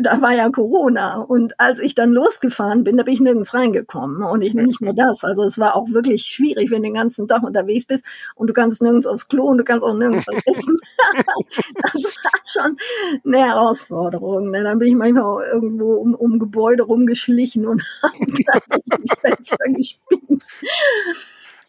da 0.00 0.20
war 0.22 0.32
ja 0.32 0.48
Corona. 0.48 1.16
Und 1.16 1.58
als 1.58 1.80
ich 1.80 1.96
dann 1.96 2.12
losgefahren 2.12 2.84
bin, 2.84 2.96
da 2.96 3.02
bin 3.02 3.14
ich 3.14 3.20
nirgends 3.20 3.52
reingekommen. 3.52 4.22
Und 4.22 4.42
ich 4.42 4.54
nicht 4.54 4.80
nur 4.80 4.94
das. 4.94 5.24
Also 5.24 5.42
es 5.42 5.58
war 5.58 5.74
auch 5.74 5.88
wirklich 5.90 6.22
schwierig, 6.22 6.70
wenn 6.70 6.82
du 6.82 6.88
den 6.88 6.94
ganzen 6.94 7.26
Tag 7.26 7.42
unterwegs 7.42 7.84
bist 7.84 8.04
und 8.36 8.46
du 8.46 8.52
kannst 8.52 8.80
nirgends 8.80 9.08
aufs 9.08 9.26
Klo 9.26 9.46
und 9.46 9.58
du 9.58 9.64
kannst 9.64 9.84
auch 9.84 9.94
nirgends 9.94 10.26
was 10.28 10.40
essen. 10.46 10.76
das 11.82 12.04
war 12.22 12.40
schon 12.44 12.76
eine 13.24 13.44
Herausforderung. 13.44 14.50
Ne? 14.50 14.62
Dann 14.62 14.78
bin 14.78 14.88
ich 14.88 14.94
manchmal 14.94 15.44
irgendwo 15.46 15.94
um, 15.94 16.14
um 16.14 16.38
Gebäude 16.38 16.84
rumgeschlichen 16.84 17.66
und 17.66 17.82
habe 18.02 18.80
dann 18.86 19.04
Fenster 19.20 19.56
gespinnt. 19.74 20.44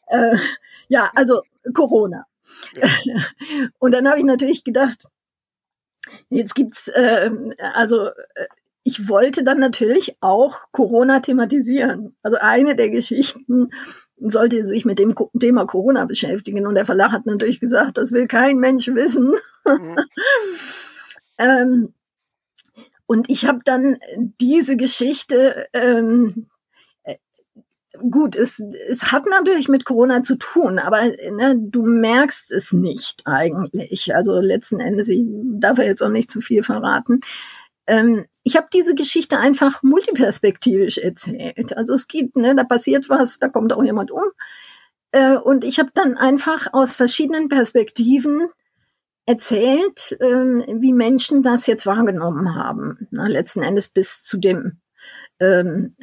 Äh, 0.07 0.37
ja, 0.87 1.09
also 1.15 1.41
Corona. 1.73 2.25
Ja. 2.75 2.87
Und 3.79 3.91
dann 3.91 4.07
habe 4.07 4.19
ich 4.19 4.25
natürlich 4.25 4.63
gedacht, 4.63 5.07
Jetzt 6.29 6.55
gibt's 6.55 6.87
äh, 6.89 7.29
also 7.73 8.07
äh, 8.07 8.47
ich 8.83 9.09
wollte 9.09 9.43
dann 9.43 9.59
natürlich 9.59 10.15
auch 10.21 10.59
Corona 10.71 11.19
thematisieren. 11.19 12.15
Also 12.23 12.37
eine 12.39 12.73
der 12.73 12.89
Geschichten 12.89 13.69
sollte 14.15 14.65
sich 14.65 14.85
mit 14.85 14.97
dem 14.97 15.13
Thema 15.37 15.65
Corona 15.65 16.05
beschäftigen. 16.05 16.65
Und 16.65 16.75
der 16.75 16.85
Verlag 16.85 17.11
hat 17.11 17.25
natürlich 17.25 17.59
gesagt, 17.59 17.97
das 17.97 18.13
will 18.13 18.27
kein 18.27 18.59
Mensch 18.59 18.87
wissen. 18.87 19.33
Mhm. 19.65 19.97
ähm, 21.37 21.93
und 23.07 23.29
ich 23.29 23.45
habe 23.45 23.59
dann 23.65 23.97
diese 24.39 24.77
Geschichte, 24.77 25.67
ähm, 25.73 26.47
äh, 26.47 26.56
gut, 28.09 28.35
es, 28.35 28.63
es 28.89 29.11
hat 29.11 29.25
natürlich 29.25 29.67
mit 29.67 29.85
Corona 29.85 30.21
zu 30.21 30.35
tun, 30.35 30.79
aber 30.79 31.01
ne, 31.31 31.55
du 31.57 31.83
merkst 31.83 32.51
es 32.51 32.73
nicht 32.73 33.23
eigentlich. 33.25 34.13
Also 34.15 34.39
letzten 34.39 34.79
Endes, 34.79 35.09
ich 35.09 35.23
darf 35.59 35.77
jetzt 35.79 36.01
auch 36.01 36.09
nicht 36.09 36.31
zu 36.31 36.41
viel 36.41 36.63
verraten. 36.63 37.21
Ähm, 37.87 38.25
ich 38.43 38.55
habe 38.55 38.67
diese 38.73 38.95
Geschichte 38.95 39.37
einfach 39.37 39.83
multiperspektivisch 39.83 40.97
erzählt. 40.97 41.75
Also 41.75 41.93
es 41.93 42.07
geht, 42.07 42.35
ne, 42.35 42.55
da 42.55 42.63
passiert 42.63 43.09
was, 43.09 43.39
da 43.39 43.47
kommt 43.47 43.73
auch 43.73 43.83
jemand 43.83 44.11
um. 44.11 44.23
Äh, 45.11 45.35
und 45.37 45.63
ich 45.63 45.79
habe 45.79 45.89
dann 45.93 46.17
einfach 46.17 46.67
aus 46.73 46.95
verschiedenen 46.95 47.49
Perspektiven 47.49 48.47
erzählt, 49.25 50.17
ähm, 50.21 50.63
wie 50.79 50.93
Menschen 50.93 51.43
das 51.43 51.67
jetzt 51.67 51.85
wahrgenommen 51.85 52.55
haben. 52.55 53.07
Na, 53.11 53.27
letzten 53.27 53.61
Endes 53.61 53.87
bis 53.89 54.23
zu 54.23 54.37
dem 54.37 54.79
ähm, 55.39 55.93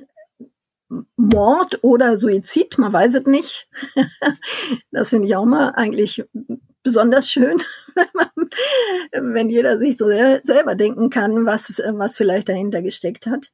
Mord 1.17 1.83
oder 1.83 2.17
Suizid, 2.17 2.79
man 2.79 2.93
weiß 2.93 3.15
es 3.17 3.27
nicht. 3.27 3.69
das 4.91 5.11
finde 5.11 5.29
ich 5.29 5.37
auch 5.37 5.45
mal 5.45 5.71
eigentlich 5.71 6.25
besonders 6.83 7.29
schön, 7.31 7.61
wenn 9.13 9.49
jeder 9.49 9.79
sich 9.79 9.97
so 9.97 10.07
selber 10.07 10.75
denken 10.75 11.11
kann, 11.11 11.47
was, 11.47 11.83
was 11.93 12.17
vielleicht 12.17 12.49
dahinter 12.49 12.83
gesteckt 12.83 13.27
hat. 13.27 13.51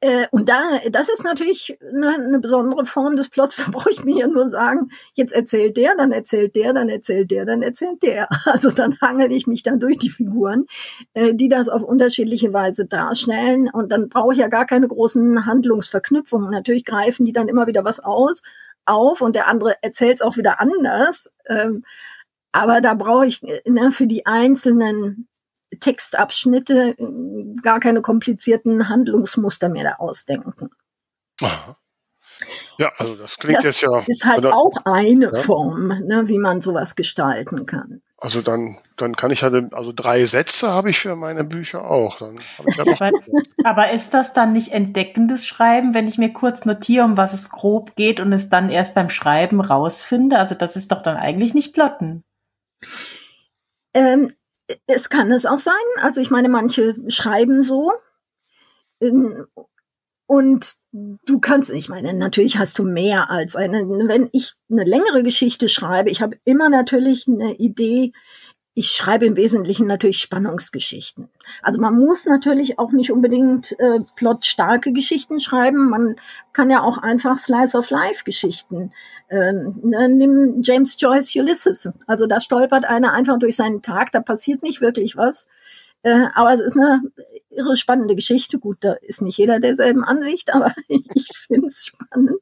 Äh, 0.00 0.26
und 0.30 0.48
da, 0.48 0.80
das 0.90 1.10
ist 1.10 1.24
natürlich 1.24 1.78
eine, 1.80 2.14
eine 2.14 2.38
besondere 2.38 2.84
Form 2.86 3.16
des 3.16 3.28
Plots. 3.28 3.56
Da 3.70 3.70
brauche 3.70 3.90
ich 3.90 4.04
mir 4.04 4.20
ja 4.20 4.26
nur 4.26 4.48
sagen, 4.48 4.90
jetzt 5.14 5.32
erzählt 5.34 5.76
der, 5.76 5.94
dann 5.96 6.12
erzählt 6.12 6.56
der, 6.56 6.72
dann 6.72 6.88
erzählt 6.88 7.30
der, 7.30 7.44
dann 7.44 7.62
erzählt 7.62 8.02
der. 8.02 8.28
Also 8.46 8.70
dann 8.70 8.98
hangel 9.00 9.30
ich 9.32 9.46
mich 9.46 9.62
dann 9.62 9.78
durch 9.80 9.98
die 9.98 10.10
Figuren, 10.10 10.66
äh, 11.14 11.34
die 11.34 11.48
das 11.48 11.68
auf 11.68 11.82
unterschiedliche 11.82 12.52
Weise 12.52 12.86
darstellen. 12.86 13.68
Und 13.72 13.92
dann 13.92 14.08
brauche 14.08 14.32
ich 14.32 14.38
ja 14.38 14.48
gar 14.48 14.66
keine 14.66 14.88
großen 14.88 15.46
Handlungsverknüpfungen. 15.46 16.50
Natürlich 16.50 16.84
greifen 16.84 17.26
die 17.26 17.32
dann 17.32 17.48
immer 17.48 17.66
wieder 17.66 17.84
was 17.84 18.00
aus, 18.00 18.42
auf 18.86 19.20
und 19.20 19.36
der 19.36 19.46
andere 19.46 19.76
erzählt 19.82 20.16
es 20.16 20.22
auch 20.22 20.36
wieder 20.36 20.60
anders. 20.60 21.30
Ähm, 21.46 21.84
aber 22.52 22.80
da 22.80 22.94
brauche 22.94 23.26
ich 23.26 23.42
ne, 23.42 23.90
für 23.92 24.06
die 24.06 24.26
einzelnen 24.26 25.28
Textabschnitte 25.78 26.96
gar 27.62 27.80
keine 27.80 28.02
komplizierten 28.02 28.88
Handlungsmuster 28.88 29.68
mehr 29.68 29.84
da 29.84 29.92
ausdenken. 29.94 30.70
Aha. 31.40 31.76
Ja, 32.78 32.92
also 32.96 33.14
das 33.14 33.36
klingt 33.36 33.58
das 33.58 33.66
jetzt 33.66 33.82
ja. 33.82 34.02
Ist 34.06 34.24
halt 34.24 34.38
oder, 34.38 34.54
auch 34.54 34.72
eine 34.84 35.30
ja. 35.34 35.42
Form, 35.42 35.88
ne, 35.88 36.28
wie 36.28 36.38
man 36.38 36.60
sowas 36.60 36.94
gestalten 36.94 37.66
kann. 37.66 38.00
Also 38.16 38.42
dann, 38.42 38.76
dann 38.96 39.16
kann 39.16 39.30
ich 39.30 39.42
halt, 39.42 39.72
also 39.72 39.92
drei 39.94 40.26
Sätze 40.26 40.70
habe 40.70 40.90
ich 40.90 40.98
für 41.00 41.16
meine 41.16 41.44
Bücher 41.44 41.90
auch. 41.90 42.20
Ja 42.20 42.30
aber, 42.78 43.10
aber, 43.64 43.90
ist 43.92 44.12
das 44.12 44.34
dann 44.34 44.52
nicht 44.52 44.72
entdeckendes 44.72 45.46
Schreiben, 45.46 45.94
wenn 45.94 46.06
ich 46.06 46.18
mir 46.18 46.32
kurz 46.32 46.66
notiere, 46.66 47.04
um 47.04 47.16
was 47.16 47.32
es 47.32 47.50
grob 47.50 47.96
geht 47.96 48.20
und 48.20 48.32
es 48.32 48.50
dann 48.50 48.68
erst 48.68 48.94
beim 48.94 49.08
Schreiben 49.08 49.60
rausfinde? 49.60 50.38
Also 50.38 50.54
das 50.54 50.76
ist 50.76 50.92
doch 50.92 51.02
dann 51.02 51.16
eigentlich 51.16 51.54
nicht 51.54 51.72
Plotten. 51.72 52.24
Ähm, 53.94 54.30
es 54.86 55.08
kann 55.08 55.30
es 55.30 55.46
auch 55.46 55.58
sein. 55.58 55.74
Also 56.00 56.20
ich 56.20 56.30
meine, 56.30 56.48
manche 56.48 56.96
schreiben 57.08 57.62
so. 57.62 57.92
Ähm, 59.00 59.46
und 60.26 60.74
du 60.92 61.40
kannst, 61.40 61.70
ich 61.70 61.88
meine, 61.88 62.14
natürlich 62.14 62.58
hast 62.58 62.78
du 62.78 62.84
mehr 62.84 63.30
als 63.30 63.56
eine, 63.56 63.88
wenn 64.06 64.28
ich 64.32 64.54
eine 64.70 64.84
längere 64.84 65.24
Geschichte 65.24 65.68
schreibe, 65.68 66.10
ich 66.10 66.22
habe 66.22 66.38
immer 66.44 66.68
natürlich 66.68 67.26
eine 67.26 67.54
Idee, 67.54 68.12
ich 68.80 68.92
schreibe 68.92 69.26
im 69.26 69.36
Wesentlichen 69.36 69.86
natürlich 69.86 70.20
Spannungsgeschichten. 70.20 71.28
Also 71.60 71.82
man 71.82 71.98
muss 71.98 72.24
natürlich 72.24 72.78
auch 72.78 72.92
nicht 72.92 73.12
unbedingt 73.12 73.78
äh, 73.78 74.00
plotstarke 74.16 74.94
Geschichten 74.94 75.38
schreiben. 75.38 75.90
Man 75.90 76.16
kann 76.54 76.70
ja 76.70 76.80
auch 76.80 76.96
einfach 76.96 77.36
Slice 77.36 77.76
of 77.76 77.90
Life 77.90 78.24
Geschichten. 78.24 78.90
Ähm, 79.28 79.80
ne, 79.82 80.08
nimm 80.08 80.62
James 80.62 80.96
Joyce 80.98 81.36
Ulysses. 81.36 81.92
Also 82.06 82.26
da 82.26 82.40
stolpert 82.40 82.86
einer 82.86 83.12
einfach 83.12 83.38
durch 83.38 83.54
seinen 83.54 83.82
Tag, 83.82 84.12
da 84.12 84.20
passiert 84.20 84.62
nicht 84.62 84.80
wirklich 84.80 85.14
was. 85.14 85.46
Äh, 86.02 86.28
aber 86.34 86.54
es 86.54 86.60
ist 86.60 86.78
eine 86.78 87.02
irre 87.50 87.76
spannende 87.76 88.14
Geschichte. 88.14 88.58
Gut, 88.58 88.78
da 88.80 88.94
ist 88.94 89.20
nicht 89.20 89.36
jeder 89.36 89.60
derselben 89.60 90.04
Ansicht, 90.04 90.50
aber 90.54 90.72
ich 90.88 91.28
finde 91.36 91.68
es 91.68 91.84
spannend. 91.84 92.40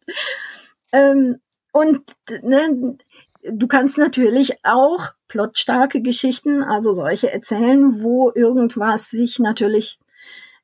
Ähm, 0.92 1.40
und 1.72 2.00
ne, 2.42 2.96
du 3.42 3.66
kannst 3.66 3.98
natürlich 3.98 4.64
auch 4.64 5.17
plotstarke 5.28 6.02
Geschichten, 6.02 6.62
also 6.62 6.92
solche 6.92 7.32
erzählen, 7.32 8.02
wo 8.02 8.30
irgendwas 8.34 9.10
sich 9.10 9.38
natürlich 9.38 9.98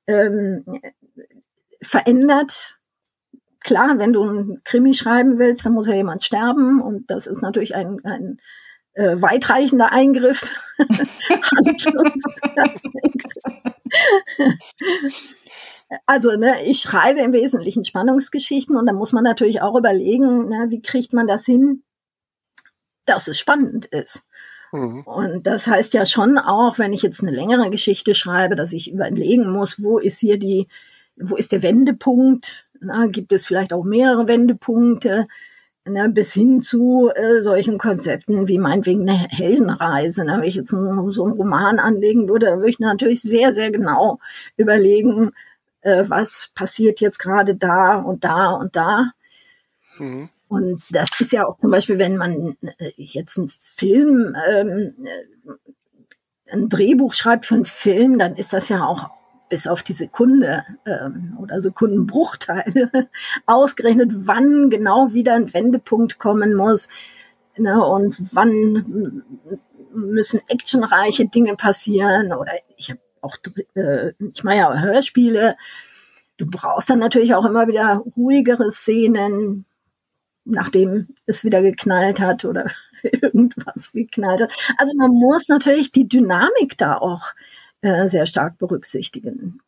ähm, 0.07 0.65
verändert. 1.81 2.79
Klar, 3.61 3.99
wenn 3.99 4.13
du 4.13 4.25
ein 4.25 4.61
Krimi 4.65 4.95
schreiben 4.95 5.39
willst, 5.39 5.65
dann 5.65 5.75
muss 5.75 5.87
ja 5.87 5.95
jemand 5.95 6.25
sterben 6.25 6.83
und 6.83 7.11
das 7.11 7.27
ist 7.27 7.43
natürlich 7.43 7.75
ein, 7.75 8.01
ein 8.05 8.39
äh, 8.95 9.21
weitreichender 9.21 9.93
Eingriff. 9.93 10.51
also, 16.07 16.33
ne, 16.33 16.65
ich 16.67 16.81
schreibe 16.81 17.21
im 17.21 17.33
Wesentlichen 17.33 17.85
Spannungsgeschichten 17.85 18.77
und 18.77 18.87
da 18.87 18.93
muss 18.93 19.13
man 19.13 19.25
natürlich 19.25 19.63
auch 19.63 19.77
überlegen, 19.77 20.49
ne, 20.49 20.67
wie 20.69 20.83
kriegt 20.83 21.13
man 21.13 21.27
das 21.27 21.47
hin, 21.47 21.83
dass 23.07 23.29
es 23.29 23.39
spannend 23.39 23.87
ist. 23.87 24.25
Mhm. 24.75 25.03
Und 25.03 25.47
das 25.47 25.69
heißt 25.69 25.95
ja 25.95 26.05
schon 26.05 26.37
auch, 26.37 26.81
wenn 26.81 26.93
ich 26.93 27.03
jetzt 27.03 27.23
eine 27.23 27.31
längere 27.31 27.71
Geschichte 27.71 28.13
schreibe, 28.13 28.57
dass 28.57 28.73
ich 28.73 28.93
überlegen 28.93 29.49
muss, 29.49 29.83
wo 29.83 29.99
ist 29.99 30.19
hier 30.19 30.37
die, 30.37 30.67
wo 31.17 31.37
ist 31.37 31.53
der 31.53 31.63
Wendepunkt? 31.63 32.67
Na, 32.81 33.07
gibt 33.07 33.33
es 33.33 33.47
vielleicht 33.47 33.73
auch 33.73 33.85
mehrere 33.85 34.27
Wendepunkte? 34.27 35.29
Ne, 35.87 36.09
bis 36.09 36.33
hin 36.33 36.63
zu 36.63 37.11
äh, 37.15 37.43
solchen 37.43 37.77
Konzepten 37.77 38.49
wie 38.49 38.59
meinetwegen 38.59 39.03
eine 39.03 39.19
Heldenreise. 39.29 40.25
Ne? 40.25 40.39
Wenn 40.39 40.49
ich 40.49 40.55
jetzt 40.55 40.73
einen, 40.73 41.11
so 41.11 41.25
einen 41.25 41.35
Roman 41.35 41.79
anlegen 41.79 42.27
würde, 42.27 42.47
dann 42.47 42.59
würde 42.61 42.71
ich 42.71 42.79
natürlich 42.79 43.21
sehr, 43.21 43.53
sehr 43.53 43.71
genau 43.71 44.19
überlegen, 44.57 45.33
äh, 45.83 46.05
was 46.09 46.51
passiert 46.55 47.03
jetzt 47.03 47.19
gerade 47.19 47.55
da 47.55 47.97
und 47.97 48.25
da 48.25 48.53
und 48.53 48.75
da. 48.75 49.11
Mhm. 49.99 50.31
Und 50.55 50.83
das 50.91 51.11
ist 51.21 51.33
ja 51.33 51.47
auch 51.47 51.59
zum 51.59 51.71
Beispiel, 51.71 51.99
wenn 51.99 52.17
man 52.17 52.57
äh, 52.79 52.93
jetzt 52.97 53.39
einen 53.39 53.49
Film, 53.49 54.37
ähm, 54.49 54.95
äh, 55.05 56.53
ein 56.53 56.69
Drehbuch 56.69 57.13
schreibt 57.13 57.47
für 57.47 57.55
einen 57.55 57.65
Film, 57.65 58.19
dann 58.19 58.37
ist 58.37 58.53
das 58.53 58.69
ja 58.69 58.87
auch 58.87 59.11
bis 59.49 59.67
auf 59.67 59.83
die 59.83 59.93
Sekunde 59.93 60.65
ähm, 60.87 61.37
oder 61.41 61.61
Sekundenbruchteile 61.61 62.91
ausgerechnet, 63.47 64.11
wann 64.15 64.71
genau 64.71 65.13
wieder 65.13 65.35
ein 65.35 65.53
Wendepunkt 65.53 66.19
kommen 66.19 66.55
muss 66.55 66.89
ne, 67.57 67.85
und 67.85 68.17
wann 68.35 69.23
müssen 69.93 70.41
actionreiche 70.49 71.29
Dinge 71.29 71.57
passieren? 71.57 72.33
Oder 72.33 72.53
ich 72.77 72.91
habe 72.91 73.01
auch 73.21 73.37
äh, 73.75 74.13
ich 74.19 74.45
mache 74.45 74.57
ja 74.57 74.81
Hörspiele. 74.81 75.57
Du 76.37 76.47
brauchst 76.47 76.91
dann 76.91 76.99
natürlich 76.99 77.35
auch 77.35 77.45
immer 77.45 77.69
wieder 77.69 78.03
ruhigere 78.17 78.71
Szenen, 78.71 79.67
nachdem 80.45 81.09
es 81.27 81.45
wieder 81.45 81.63
geknallt 81.63 82.21
hat 82.21 82.45
oder 82.45 82.71
irgendwas 83.03 83.93
geknallt 83.93 84.41
hat. 84.41 84.53
Also 84.79 84.93
man 84.97 85.11
muss 85.11 85.49
natürlich 85.49 85.93
die 85.93 86.09
Dynamik 86.09 86.77
da 86.79 86.97
auch 86.97 87.33
äh, 87.83 88.07
sehr 88.09 88.27
stark 88.27 88.59
berücksichtigen. 88.59 89.61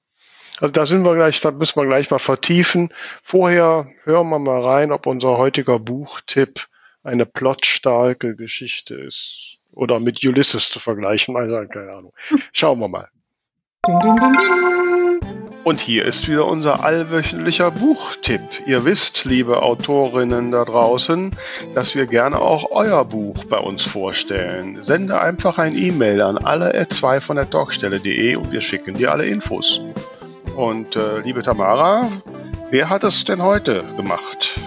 Also 0.59 0.73
da 0.73 0.87
sind 0.87 1.05
wir 1.05 1.15
gleich, 1.15 1.41
da 1.41 1.51
müssen 1.51 1.77
wir 1.77 1.87
gleich 1.87 2.11
mal 2.11 2.19
vertiefen. 2.19 2.89
Vorher 3.23 3.89
hören 4.05 4.31
wir 4.31 4.39
mal 4.39 4.63
rein, 4.63 4.91
ob 4.93 5.07
unser 5.07 5.37
heutiger 5.37 5.79
Buchtipp 5.79 6.67
eine 7.05 7.27
plotstarke 7.27 8.35
Geschichte 8.35 8.95
ist 8.95 9.59
oder 9.73 10.01
mit 10.01 10.25
Ulysses 10.25 10.71
zu 10.71 10.81
vergleichen. 10.81 11.37
Also 11.37 11.67
keine 11.69 11.93
Ahnung. 11.93 12.13
Schauen 12.53 12.81
wir 12.81 12.89
mal. 12.89 13.09
Ding, 13.87 14.01
ding, 14.01 14.17
ding, 14.19 15.16
und 15.67 15.81
hier 15.81 16.05
ist 16.05 16.29
wieder 16.29 16.47
unser 16.47 16.85
allwöchentlicher 16.85 17.73
Buchtipp. 17.73 18.41
Ihr 18.67 18.85
wisst, 18.85 19.25
liebe 19.25 19.63
Autorinnen 19.63 20.53
da 20.53 20.65
draußen, 20.65 21.33
dass 21.75 21.97
wir 21.97 22.07
gerne 22.07 22.39
auch 22.39 22.71
euer 22.71 23.05
Buch 23.05 23.45
bei 23.47 23.59
uns 23.59 23.83
vorstellen. 23.83 24.79
Sende 24.85 25.21
einfach 25.21 25.59
ein 25.59 25.77
E-Mail 25.77 26.23
an 26.23 26.39
alle 26.39 26.89
2 26.89 27.21
von 27.21 27.35
der 27.35 27.51
Talkstelle.de 27.51 28.37
und 28.37 28.53
wir 28.53 28.61
schicken 28.61 28.95
dir 28.95 29.11
alle 29.11 29.27
Infos. 29.27 29.81
Und 30.55 30.95
äh, 30.95 31.19
liebe 31.23 31.43
Tamara, 31.43 32.07
wer 32.71 32.89
hat 32.89 33.03
es 33.03 33.25
denn 33.25 33.43
heute 33.43 33.83
gemacht? 33.97 34.61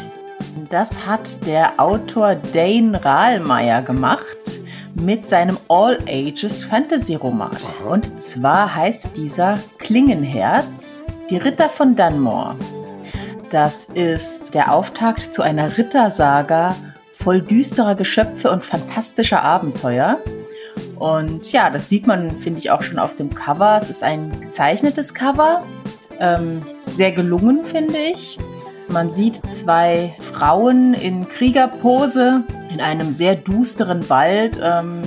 Das 0.69 1.05
hat 1.05 1.47
der 1.47 1.79
Autor 1.79 2.35
Dane 2.35 3.05
Rahlmeier 3.05 3.83
gemacht 3.83 4.58
mit 4.95 5.27
seinem 5.27 5.57
All 5.67 5.97
Ages 6.07 6.65
Fantasy 6.65 7.15
Roman. 7.15 7.55
Und 7.89 8.21
zwar 8.21 8.75
heißt 8.75 9.17
dieser 9.17 9.59
Klingenherz, 9.77 11.03
die 11.29 11.37
Ritter 11.37 11.69
von 11.69 11.95
Dunmore. 11.95 12.55
Das 13.49 13.85
ist 13.85 14.53
der 14.53 14.73
Auftakt 14.73 15.33
zu 15.33 15.41
einer 15.41 15.77
Rittersaga 15.77 16.75
voll 17.13 17.41
düsterer 17.41 17.95
Geschöpfe 17.95 18.51
und 18.51 18.63
fantastischer 18.63 19.41
Abenteuer. 19.43 20.19
Und 20.97 21.51
ja, 21.51 21.69
das 21.69 21.89
sieht 21.89 22.07
man, 22.07 22.31
finde 22.31 22.59
ich, 22.59 22.71
auch 22.71 22.81
schon 22.81 22.99
auf 22.99 23.15
dem 23.15 23.33
Cover. 23.33 23.77
Es 23.81 23.89
ist 23.89 24.03
ein 24.03 24.39
gezeichnetes 24.41 25.13
Cover, 25.13 25.63
ähm, 26.19 26.61
sehr 26.77 27.11
gelungen, 27.11 27.63
finde 27.63 27.97
ich. 27.97 28.37
Man 28.89 29.11
sieht 29.11 29.35
zwei 29.35 30.15
Frauen 30.33 30.95
in 30.95 31.29
Kriegerpose 31.29 32.43
in 32.71 32.81
einem 32.81 33.13
sehr 33.13 33.35
dusteren 33.35 34.09
Wald. 34.09 34.59
Ähm, 34.61 35.03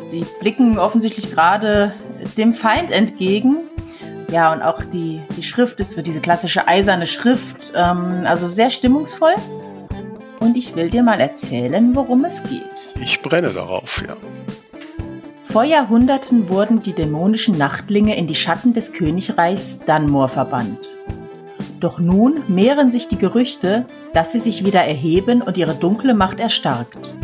sie 0.00 0.26
blicken 0.40 0.78
offensichtlich 0.78 1.30
gerade 1.30 1.94
dem 2.36 2.52
Feind 2.52 2.90
entgegen. 2.90 3.58
Ja, 4.32 4.52
und 4.52 4.60
auch 4.60 4.82
die, 4.82 5.20
die 5.36 5.44
Schrift 5.44 5.78
ist 5.78 5.92
so 5.92 6.02
diese 6.02 6.20
klassische 6.20 6.66
eiserne 6.66 7.06
Schrift, 7.06 7.72
ähm, 7.76 8.24
also 8.24 8.48
sehr 8.48 8.70
stimmungsvoll. 8.70 9.34
Und 10.40 10.56
ich 10.56 10.74
will 10.74 10.90
dir 10.90 11.04
mal 11.04 11.20
erzählen, 11.20 11.94
worum 11.94 12.24
es 12.24 12.42
geht. 12.42 12.92
Ich 13.00 13.22
brenne 13.22 13.50
darauf, 13.50 14.02
ja. 14.06 14.16
Vor 15.44 15.62
Jahrhunderten 15.62 16.48
wurden 16.48 16.82
die 16.82 16.92
dämonischen 16.92 17.56
Nachtlinge 17.56 18.16
in 18.16 18.26
die 18.26 18.34
Schatten 18.34 18.72
des 18.72 18.92
Königreichs 18.92 19.78
Dunmore 19.78 20.28
verbannt. 20.28 20.98
Doch 21.80 21.98
nun 21.98 22.42
mehren 22.48 22.90
sich 22.90 23.08
die 23.08 23.18
Gerüchte, 23.18 23.84
dass 24.14 24.32
sie 24.32 24.38
sich 24.38 24.64
wieder 24.64 24.82
erheben 24.82 25.42
und 25.42 25.58
ihre 25.58 25.74
dunkle 25.74 26.14
Macht 26.14 26.40
erstarkt. 26.40 27.18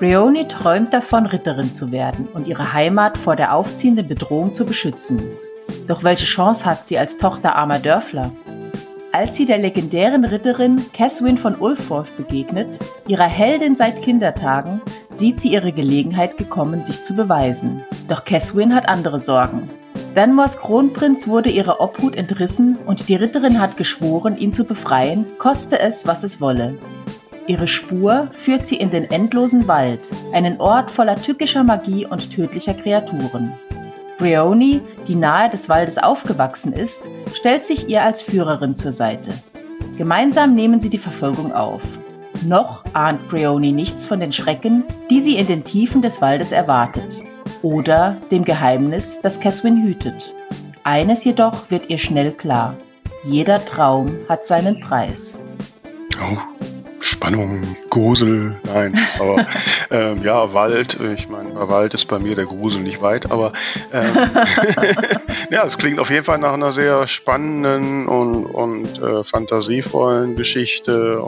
Breoni 0.00 0.48
träumt 0.48 0.92
davon, 0.92 1.26
Ritterin 1.26 1.72
zu 1.72 1.92
werden 1.92 2.26
und 2.34 2.48
ihre 2.48 2.72
Heimat 2.72 3.16
vor 3.16 3.36
der 3.36 3.54
aufziehenden 3.54 4.08
Bedrohung 4.08 4.52
zu 4.52 4.66
beschützen. 4.66 5.22
Doch 5.86 6.02
welche 6.02 6.24
Chance 6.24 6.66
hat 6.66 6.86
sie 6.86 6.98
als 6.98 7.18
Tochter 7.18 7.54
armer 7.54 7.78
Dörfler? 7.78 8.32
Als 9.12 9.36
sie 9.36 9.44
der 9.44 9.58
legendären 9.58 10.24
Ritterin 10.24 10.86
Caswin 10.92 11.38
von 11.38 11.54
Ulforth 11.54 12.16
begegnet, 12.16 12.80
ihrer 13.06 13.28
Heldin 13.28 13.76
seit 13.76 14.02
Kindertagen, 14.02 14.80
sieht 15.10 15.38
sie 15.38 15.52
ihre 15.52 15.70
Gelegenheit 15.70 16.38
gekommen, 16.38 16.82
sich 16.82 17.02
zu 17.02 17.14
beweisen. 17.14 17.84
Doch 18.08 18.24
Caswin 18.24 18.74
hat 18.74 18.88
andere 18.88 19.18
Sorgen. 19.18 19.68
Dunmores 20.14 20.58
Kronprinz 20.58 21.26
wurde 21.26 21.48
ihrer 21.48 21.80
Obhut 21.80 22.16
entrissen 22.16 22.76
und 22.84 23.08
die 23.08 23.14
Ritterin 23.14 23.58
hat 23.58 23.78
geschworen, 23.78 24.36
ihn 24.36 24.52
zu 24.52 24.64
befreien, 24.64 25.24
koste 25.38 25.80
es, 25.80 26.06
was 26.06 26.22
es 26.22 26.38
wolle. 26.40 26.74
Ihre 27.46 27.66
Spur 27.66 28.28
führt 28.32 28.66
sie 28.66 28.76
in 28.76 28.90
den 28.90 29.10
endlosen 29.10 29.66
Wald, 29.68 30.10
einen 30.32 30.60
Ort 30.60 30.90
voller 30.90 31.16
tückischer 31.16 31.64
Magie 31.64 32.06
und 32.06 32.30
tödlicher 32.30 32.74
Kreaturen. 32.74 33.52
Breoni, 34.18 34.82
die 35.08 35.16
nahe 35.16 35.48
des 35.48 35.70
Waldes 35.70 35.96
aufgewachsen 35.96 36.74
ist, 36.74 37.08
stellt 37.32 37.64
sich 37.64 37.88
ihr 37.88 38.04
als 38.04 38.20
Führerin 38.20 38.76
zur 38.76 38.92
Seite. 38.92 39.32
Gemeinsam 39.96 40.54
nehmen 40.54 40.80
sie 40.80 40.90
die 40.90 40.98
Verfolgung 40.98 41.52
auf. 41.52 41.82
Noch 42.46 42.84
ahnt 42.92 43.28
Breoni 43.28 43.72
nichts 43.72 44.04
von 44.04 44.20
den 44.20 44.32
Schrecken, 44.32 44.84
die 45.10 45.20
sie 45.20 45.36
in 45.36 45.46
den 45.46 45.64
Tiefen 45.64 46.02
des 46.02 46.20
Waldes 46.20 46.52
erwartet. 46.52 47.24
Oder 47.62 48.16
dem 48.30 48.44
Geheimnis, 48.44 49.20
das 49.22 49.40
Caswin 49.40 49.82
hütet. 49.84 50.34
Eines 50.84 51.24
jedoch 51.24 51.70
wird 51.70 51.88
ihr 51.90 51.98
schnell 51.98 52.32
klar. 52.32 52.76
Jeder 53.24 53.64
Traum 53.64 54.18
hat 54.28 54.44
seinen 54.44 54.80
Preis. 54.80 55.38
Oh. 56.20 56.38
Spannung, 57.02 57.76
Grusel, 57.90 58.54
nein, 58.62 58.96
aber 59.18 59.44
ähm, 59.90 60.22
ja, 60.22 60.54
Wald, 60.54 60.98
ich 61.00 61.28
meine, 61.28 61.50
bei 61.50 61.68
Wald 61.68 61.94
ist 61.94 62.06
bei 62.06 62.20
mir 62.20 62.36
der 62.36 62.46
Grusel 62.46 62.80
nicht 62.80 63.02
weit, 63.02 63.30
aber 63.30 63.52
ähm, 63.92 64.14
ja, 65.50 65.64
es 65.64 65.76
klingt 65.78 65.98
auf 65.98 66.10
jeden 66.10 66.24
Fall 66.24 66.38
nach 66.38 66.52
einer 66.52 66.72
sehr 66.72 67.08
spannenden 67.08 68.06
und, 68.06 68.44
und 68.44 69.02
äh, 69.02 69.24
fantasievollen 69.24 70.36
Geschichte 70.36 71.20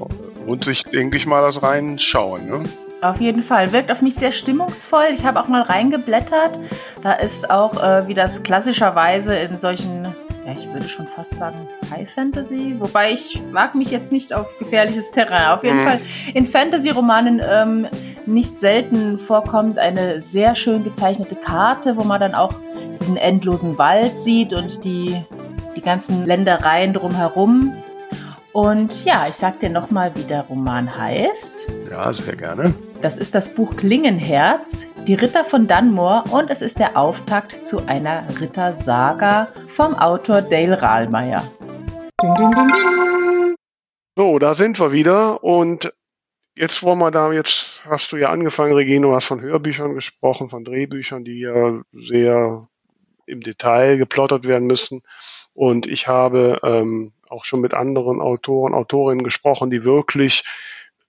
und 0.47 0.65
sich, 0.65 0.85
denke 0.85 1.17
ich 1.17 1.27
mal, 1.27 1.43
das 1.43 1.63
reinschauen. 1.63 2.47
Ne? 2.47 2.65
Auf 3.05 3.21
jeden 3.21 3.43
Fall. 3.43 3.73
Wirkt 3.73 3.93
auf 3.93 4.01
mich 4.01 4.15
sehr 4.15 4.33
stimmungsvoll. 4.33 5.05
Ich 5.13 5.27
habe 5.27 5.39
auch 5.39 5.49
mal 5.49 5.61
reingeblättert. 5.61 6.59
Da 7.03 7.13
ist 7.13 7.51
auch, 7.51 7.83
äh, 7.83 8.09
wie 8.09 8.15
das 8.15 8.43
klassischerweise 8.43 9.35
in 9.37 9.59
solchen 9.59 10.15
ja, 10.47 10.53
ich 10.53 10.71
würde 10.71 10.89
schon 10.89 11.07
fast 11.07 11.37
sagen 11.37 11.57
High 11.91 12.11
Fantasy, 12.11 12.77
wobei 12.79 13.13
ich 13.13 13.41
mag 13.51 13.75
mich 13.75 13.91
jetzt 13.91 14.13
nicht 14.13 14.35
auf 14.35 14.59
gefährliches 14.59 15.11
Terrain. 15.11 15.49
Auf 15.49 15.65
jeden 15.65 15.81
mhm. 15.81 15.85
Fall 15.85 16.01
in 16.35 16.47
Fantasy-Romanen 16.47 17.41
ähm, 17.47 17.87
nicht 18.27 18.59
selten 18.59 19.19
vorkommt 19.19 19.79
eine 19.79 20.21
sehr 20.21 20.55
schön 20.55 20.85
gezeichnete 20.85 21.37
Karte, 21.37 21.97
wo 21.97 22.05
man 22.05 22.21
dann 22.21 22.35
auch 22.35 22.53
diesen 23.01 23.17
endlosen 23.17 23.79
Wald 23.79 24.19
sieht 24.19 24.53
und 24.53 24.85
die, 24.85 25.19
die 25.77 25.81
ganzen 25.83 26.27
Ländereien 26.27 26.93
drumherum. 26.93 27.75
Und 28.53 29.05
ja, 29.05 29.27
ich 29.29 29.35
sag 29.35 29.59
dir 29.61 29.71
nochmal, 29.71 30.13
wie 30.15 30.23
der 30.23 30.43
Roman 30.43 30.97
heißt. 30.97 31.73
Ja, 31.91 32.13
sehr 32.13 32.37
gerne. 32.37 32.73
Das 33.05 33.19
ist 33.19 33.35
das 33.35 33.55
Buch 33.55 33.77
Klingenherz, 33.77 34.87
die 35.07 35.13
Ritter 35.13 35.45
von 35.45 35.67
Dunmore 35.67 36.25
und 36.31 36.51
es 36.51 36.63
ist 36.63 36.79
der 36.79 36.97
Auftakt 36.97 37.67
zu 37.67 37.87
einer 37.87 38.27
Rittersaga 38.41 39.49
vom 39.69 39.95
Autor 39.95 40.41
Dale 40.41 40.81
Rahlmeier. 40.81 41.47
So, 44.17 44.39
da 44.39 44.55
sind 44.55 44.81
wir 44.81 44.93
wieder 44.93 45.45
und 45.45 45.93
jetzt 46.57 46.83
wollen 46.83 46.99
wir 46.99 47.11
da, 47.11 47.31
jetzt 47.31 47.85
hast 47.85 48.11
du 48.13 48.17
ja 48.17 48.31
angefangen, 48.31 48.73
Regino, 48.73 49.15
hast 49.15 49.27
von 49.27 49.43
Hörbüchern 49.43 49.93
gesprochen, 49.93 50.49
von 50.49 50.65
Drehbüchern, 50.65 51.27
die 51.27 51.41
ja 51.41 51.83
sehr 51.93 52.67
im 53.27 53.41
Detail 53.43 53.99
geplottert 53.99 54.47
werden 54.47 54.67
müssen. 54.67 55.03
Und 55.53 55.87
ich 55.87 56.09
habe 56.09 56.59
ähm, 56.63 57.13
auch 57.29 57.45
schon 57.45 57.61
mit 57.61 57.75
anderen 57.75 58.23
Autoren, 58.23 58.73
Autorinnen 58.73 59.25
gesprochen, 59.25 59.69
die 59.69 59.85
wirklich 59.85 60.43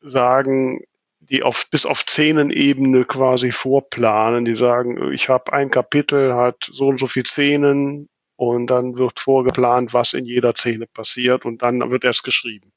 sagen, 0.01 0.81
die 1.29 1.43
auf 1.43 1.67
bis 1.69 1.85
auf 1.85 2.01
Szenenebene 2.01 3.05
quasi 3.05 3.51
vorplanen. 3.51 4.45
Die 4.45 4.55
sagen, 4.55 5.11
ich 5.11 5.29
habe 5.29 5.53
ein 5.53 5.69
Kapitel, 5.69 6.33
hat 6.33 6.57
so 6.61 6.87
und 6.87 6.99
so 6.99 7.07
viele 7.07 7.25
Szenen 7.25 8.09
und 8.35 8.67
dann 8.67 8.97
wird 8.97 9.19
vorgeplant, 9.19 9.93
was 9.93 10.13
in 10.13 10.25
jeder 10.25 10.55
Szene 10.55 10.87
passiert 10.87 11.45
und 11.45 11.61
dann 11.61 11.89
wird 11.89 12.03
erst 12.03 12.23
geschrieben. 12.23 12.71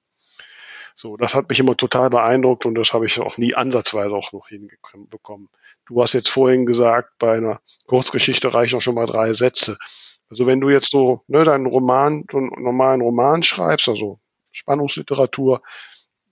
So, 0.94 1.16
das 1.16 1.34
hat 1.34 1.48
mich 1.48 1.60
immer 1.60 1.76
total 1.76 2.10
beeindruckt 2.10 2.66
und 2.66 2.74
das 2.74 2.92
habe 2.92 3.06
ich 3.06 3.20
auch 3.20 3.38
nie 3.38 3.54
ansatzweise 3.54 4.12
auch 4.14 4.32
noch 4.32 4.48
hinbekommen. 4.48 5.48
Du 5.86 6.02
hast 6.02 6.12
jetzt 6.12 6.28
vorhin 6.28 6.66
gesagt, 6.66 7.12
bei 7.18 7.36
einer 7.36 7.60
Kurzgeschichte 7.86 8.52
reichen 8.52 8.76
auch 8.76 8.82
schon 8.82 8.96
mal 8.96 9.06
drei 9.06 9.32
Sätze. 9.32 9.78
Also 10.28 10.46
wenn 10.46 10.60
du 10.60 10.70
jetzt 10.70 10.90
so 10.90 11.22
ne, 11.28 11.44
deinen 11.44 11.66
Roman, 11.66 12.24
einen 12.32 12.50
normalen 12.62 13.00
Roman 13.00 13.42
schreibst, 13.42 13.88
also 13.88 14.18
Spannungsliteratur, 14.52 15.62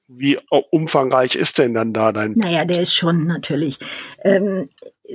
wie 0.09 0.39
umfangreich 0.71 1.35
ist 1.35 1.59
denn 1.59 1.75
dann 1.75 1.93
da 1.93 2.13
dein? 2.13 2.33
Naja, 2.33 2.65
der 2.65 2.83
ist 2.83 2.95
schon 2.95 3.27
natürlich. 3.27 3.79
Ähm, 4.23 4.69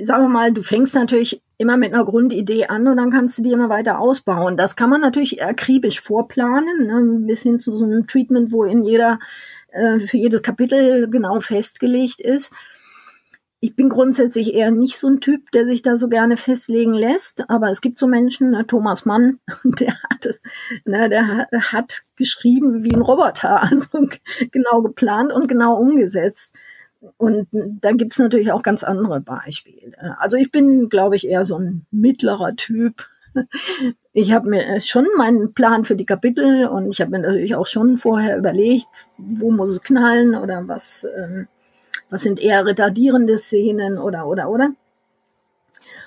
sagen 0.04 0.24
wir 0.24 0.28
mal, 0.28 0.52
du 0.52 0.62
fängst 0.62 0.94
natürlich 0.94 1.42
immer 1.58 1.76
mit 1.76 1.94
einer 1.94 2.04
Grundidee 2.04 2.66
an 2.66 2.86
und 2.86 2.96
dann 2.96 3.10
kannst 3.10 3.38
du 3.38 3.42
die 3.42 3.52
immer 3.52 3.68
weiter 3.68 4.00
ausbauen. 4.00 4.56
Das 4.56 4.76
kann 4.76 4.90
man 4.90 5.00
natürlich 5.00 5.42
akribisch 5.42 6.00
vorplanen, 6.00 6.86
ne, 6.86 7.26
bis 7.26 7.42
hin 7.42 7.58
zu 7.58 7.72
so 7.72 7.84
einem 7.84 8.06
Treatment, 8.06 8.52
wo 8.52 8.64
in 8.64 8.82
jeder 8.82 9.18
äh, 9.72 9.98
für 9.98 10.18
jedes 10.18 10.42
Kapitel 10.42 11.08
genau 11.08 11.40
festgelegt 11.40 12.20
ist. 12.20 12.52
Ich 13.64 13.76
bin 13.76 13.88
grundsätzlich 13.88 14.54
eher 14.54 14.72
nicht 14.72 14.98
so 14.98 15.06
ein 15.06 15.20
Typ, 15.20 15.52
der 15.52 15.66
sich 15.66 15.82
da 15.82 15.96
so 15.96 16.08
gerne 16.08 16.36
festlegen 16.36 16.94
lässt, 16.94 17.48
aber 17.48 17.70
es 17.70 17.80
gibt 17.80 17.96
so 17.96 18.08
Menschen, 18.08 18.50
ne, 18.50 18.66
Thomas 18.66 19.04
Mann, 19.04 19.38
der 19.62 19.94
hat 20.10 20.26
es, 20.26 20.40
ne, 20.84 21.08
der 21.08 21.46
hat 21.70 22.02
geschrieben 22.16 22.82
wie 22.82 22.92
ein 22.92 23.02
Roboter, 23.02 23.62
also 23.70 24.04
genau 24.50 24.82
geplant 24.82 25.30
und 25.32 25.46
genau 25.46 25.76
umgesetzt. 25.76 26.56
Und 27.18 27.46
da 27.52 27.92
gibt's 27.92 28.18
natürlich 28.18 28.50
auch 28.50 28.64
ganz 28.64 28.82
andere 28.82 29.20
Beispiele. 29.20 29.96
Also 30.18 30.36
ich 30.36 30.50
bin, 30.50 30.88
glaube 30.88 31.14
ich, 31.14 31.28
eher 31.28 31.44
so 31.44 31.56
ein 31.56 31.86
mittlerer 31.92 32.56
Typ. 32.56 33.08
Ich 34.14 34.30
habe 34.32 34.50
mir 34.50 34.78
schon 34.82 35.06
meinen 35.16 35.54
Plan 35.54 35.86
für 35.86 35.96
die 35.96 36.04
Kapitel 36.04 36.66
und 36.66 36.90
ich 36.90 37.00
habe 37.00 37.12
mir 37.12 37.20
natürlich 37.20 37.54
auch 37.54 37.66
schon 37.66 37.96
vorher 37.96 38.36
überlegt, 38.36 39.08
wo 39.16 39.50
muss 39.50 39.70
es 39.70 39.80
knallen 39.80 40.34
oder 40.34 40.68
was. 40.68 41.06
Ähm, 41.16 41.48
was 42.12 42.22
sind 42.22 42.38
eher 42.38 42.66
retardierende 42.66 43.38
Szenen 43.38 43.98
oder, 43.98 44.26
oder, 44.26 44.50
oder. 44.50 44.72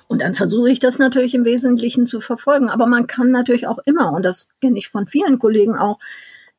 Und 0.08 0.22
dann 0.22 0.36
versuche 0.36 0.70
ich 0.70 0.80
das 0.80 1.00
natürlich 1.00 1.34
im 1.34 1.46
Wesentlichen 1.46 2.06
zu 2.06 2.22
verfolgen. 2.22 2.70
Aber 2.70 2.86
man 2.86 3.08
kann 3.08 3.32
natürlich 3.32 3.66
auch 3.66 3.80
immer, 3.86 4.14
und 4.14 4.24
das 4.24 4.50
kenne 4.62 4.78
ich 4.78 4.90
von 4.90 5.08
vielen 5.08 5.40
Kollegen 5.40 5.76
auch, 5.76 5.98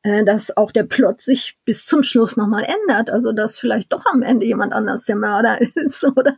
äh, 0.03 0.25
dass 0.25 0.55
auch 0.57 0.73
der 0.73 0.83
Plot 0.83 1.21
sich 1.21 1.57
bis 1.63 1.85
zum 1.85 2.03
Schluss 2.03 2.35
nochmal 2.35 2.65
ändert. 2.65 3.09
Also 3.09 3.31
dass 3.31 3.57
vielleicht 3.57 3.93
doch 3.93 4.05
am 4.05 4.21
Ende 4.21 4.45
jemand 4.45 4.73
anders 4.73 5.05
der 5.05 5.15
Mörder 5.15 5.61
ist 5.75 6.03
oder 6.03 6.37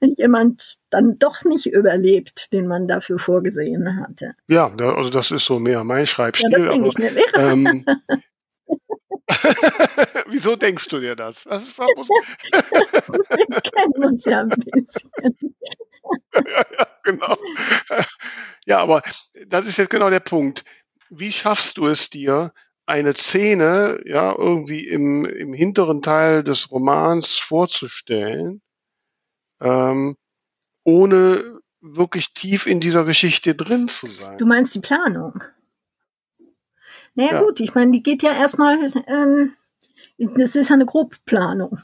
jemand 0.00 0.78
dann 0.88 1.18
doch 1.18 1.44
nicht 1.44 1.66
überlebt, 1.66 2.54
den 2.54 2.66
man 2.66 2.88
dafür 2.88 3.18
vorgesehen 3.18 4.00
hatte. 4.00 4.34
Ja, 4.48 4.72
also 4.78 5.10
das 5.10 5.30
ist 5.30 5.44
so 5.44 5.58
mehr 5.58 5.84
mein 5.84 6.06
Schreibstil. 6.06 6.50
Ja, 6.52 6.58
das 6.58 6.68
denke 6.68 6.88
ich 6.88 6.96
mir. 6.96 7.10
Ähm, 7.36 7.84
Wieso 10.28 10.56
denkst 10.56 10.88
du 10.88 11.00
dir 11.00 11.16
das? 11.16 11.44
das 11.44 11.76
war, 11.78 11.86
Wir 11.96 13.60
kennen 13.60 14.04
uns 14.04 14.24
ja 14.24 14.40
ein 14.40 14.48
bisschen. 14.48 15.10
ja, 16.32 16.40
ja, 16.78 16.86
genau. 17.02 17.36
Ja, 18.66 18.78
aber 18.78 19.02
das 19.46 19.66
ist 19.66 19.78
jetzt 19.78 19.90
genau 19.90 20.10
der 20.10 20.20
Punkt. 20.20 20.64
Wie 21.08 21.32
schaffst 21.32 21.78
du 21.78 21.86
es 21.86 22.10
dir, 22.10 22.52
eine 22.86 23.14
Szene 23.14 24.00
ja 24.04 24.34
irgendwie 24.36 24.86
im, 24.86 25.24
im 25.24 25.52
hinteren 25.52 26.02
Teil 26.02 26.44
des 26.44 26.70
Romans 26.70 27.36
vorzustellen, 27.36 28.62
ähm, 29.60 30.16
ohne 30.84 31.60
wirklich 31.80 32.32
tief 32.32 32.66
in 32.66 32.80
dieser 32.80 33.04
Geschichte 33.04 33.54
drin 33.54 33.88
zu 33.88 34.06
sein. 34.06 34.38
Du 34.38 34.46
meinst 34.46 34.74
die 34.74 34.80
Planung? 34.80 35.42
Naja 37.16 37.32
ja. 37.32 37.42
gut, 37.42 37.60
ich 37.60 37.74
meine, 37.74 37.90
die 37.90 38.02
geht 38.02 38.22
ja 38.22 38.32
erstmal, 38.32 38.78
ähm, 39.08 39.52
das 40.18 40.54
ist 40.54 40.68
ja 40.68 40.74
eine 40.74 40.86
Grobplanung 40.86 41.78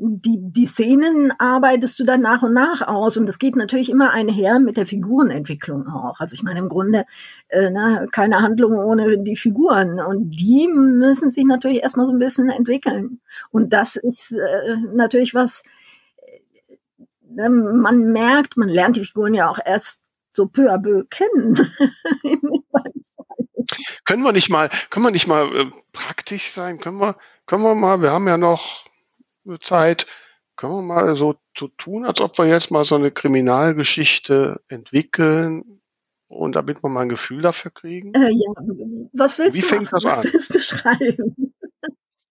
die, 0.00 0.38
die 0.40 0.66
Szenen 0.66 1.32
arbeitest 1.38 1.98
du 1.98 2.04
dann 2.04 2.20
nach 2.20 2.42
und 2.42 2.54
nach 2.54 2.86
aus 2.86 3.16
und 3.16 3.26
das 3.26 3.38
geht 3.38 3.56
natürlich 3.56 3.90
immer 3.90 4.10
einher 4.10 4.60
mit 4.60 4.76
der 4.76 4.86
Figurenentwicklung 4.86 5.88
auch. 5.88 6.20
Also 6.20 6.34
ich 6.34 6.44
meine 6.44 6.60
im 6.60 6.68
Grunde 6.68 7.04
äh, 7.48 7.70
na, 7.70 8.06
keine 8.06 8.40
Handlung 8.40 8.74
ohne 8.74 9.18
die 9.18 9.34
Figuren 9.34 10.00
und 10.00 10.30
die 10.30 10.68
müssen 10.68 11.32
sich 11.32 11.44
natürlich 11.44 11.82
erstmal 11.82 12.06
so 12.06 12.12
ein 12.12 12.20
bisschen 12.20 12.48
entwickeln 12.48 13.20
und 13.50 13.72
das 13.72 13.96
ist 13.96 14.32
äh, 14.32 14.76
natürlich 14.94 15.34
was, 15.34 15.64
äh, 17.36 17.48
man 17.48 18.12
merkt, 18.12 18.56
man 18.56 18.68
lernt 18.68 18.96
die 18.96 19.04
Figuren 19.04 19.34
ja 19.34 19.50
auch 19.50 19.58
erst 19.64 20.00
so 20.32 20.46
peu 20.46 20.72
à 20.72 20.80
peu 20.80 21.04
kennen. 21.10 21.56
können 24.04 24.22
wir 24.22 24.32
nicht 24.32 24.50
mal, 24.50 24.68
können 24.90 25.06
wir 25.06 25.10
nicht 25.10 25.26
mal 25.26 25.54
äh, 25.54 25.70
praktisch 25.92 26.50
sein? 26.50 26.78
Können 26.80 26.98
wir, 26.98 27.16
können 27.46 27.62
wir 27.62 27.74
mal, 27.74 28.00
wir 28.02 28.10
haben 28.10 28.28
ja 28.28 28.36
noch 28.36 28.84
Zeit, 29.60 30.06
können 30.56 30.72
wir 30.74 30.82
mal 30.82 31.16
so, 31.16 31.36
so 31.56 31.68
tun, 31.68 32.04
als 32.04 32.20
ob 32.20 32.38
wir 32.38 32.46
jetzt 32.46 32.70
mal 32.70 32.84
so 32.84 32.96
eine 32.96 33.10
Kriminalgeschichte 33.10 34.60
entwickeln 34.68 35.80
und 36.26 36.56
damit 36.56 36.82
wir 36.82 36.90
mal 36.90 37.02
ein 37.02 37.08
Gefühl 37.08 37.42
dafür 37.42 37.70
kriegen? 37.70 38.12
Äh, 38.14 38.30
ja, 38.30 38.52
was 39.12 39.38
willst 39.38 39.56
Wie 39.58 39.62
du 39.62 39.68
fängt 39.68 39.92
machen? 39.92 39.94
das 39.94 40.04
was 40.04 40.18
an? 40.18 40.24
willst 40.32 40.54
du 40.54 40.60
schreiben? 40.60 41.47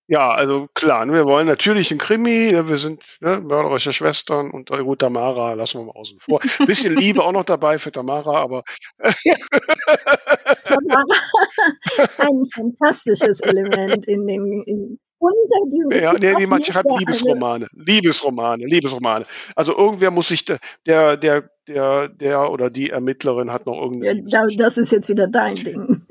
Ja, 0.10 0.30
also 0.30 0.70
klar, 0.74 1.06
ne, 1.06 1.14
wir 1.14 1.26
wollen 1.26 1.48
natürlich 1.48 1.92
einen 1.92 2.00
Krimi, 2.00 2.52
ne, 2.54 2.70
wir 2.70 2.78
sind 2.78 3.04
ne, 3.20 3.42
mörderische 3.42 3.92
Schwestern 3.92 4.52
und 4.52 4.72
äh, 4.72 4.82
gut, 4.82 5.00
Tamara 5.00 5.54
lassen 5.54 5.80
wir 5.80 5.86
mal 5.88 6.00
außen 6.00 6.20
vor. 6.20 6.40
Bisschen 6.66 6.96
Liebe 6.96 7.22
auch 7.22 7.34
noch 7.34 7.44
dabei 7.44 7.78
für 7.78 7.92
Tamara, 7.92 8.40
aber 8.42 8.64
Tamara, 10.64 11.04
ein 12.20 12.46
fantastisches 12.54 13.42
Element 13.42 14.06
in 14.06 14.26
den 14.26 14.64
in, 14.66 15.00
unter 15.20 15.70
diesem 15.72 15.92
ja, 16.02 16.14
nee, 16.14 16.36
die 16.40 16.48
manche 16.48 16.72
schreibt 16.72 16.88
eine 16.90 17.00
Liebesromane, 17.00 17.68
Liebesromane, 17.74 18.66
Liebesromane. 18.66 19.26
Also 19.56 19.76
irgendwer 19.76 20.12
muss 20.12 20.30
sich 20.30 20.46
der, 20.46 20.60
der, 20.86 21.18
der, 21.18 21.50
der, 21.68 22.08
der 22.08 22.52
oder 22.52 22.70
die 22.70 22.92
Ermittlerin 22.92 23.52
hat 23.52 23.66
noch 23.66 23.82
irgendeine 23.82 24.24
ja, 24.28 24.46
das 24.58 24.78
ist 24.78 24.92
jetzt 24.92 25.10
wieder 25.10 25.28
dein 25.28 25.56
Ding. 25.56 26.06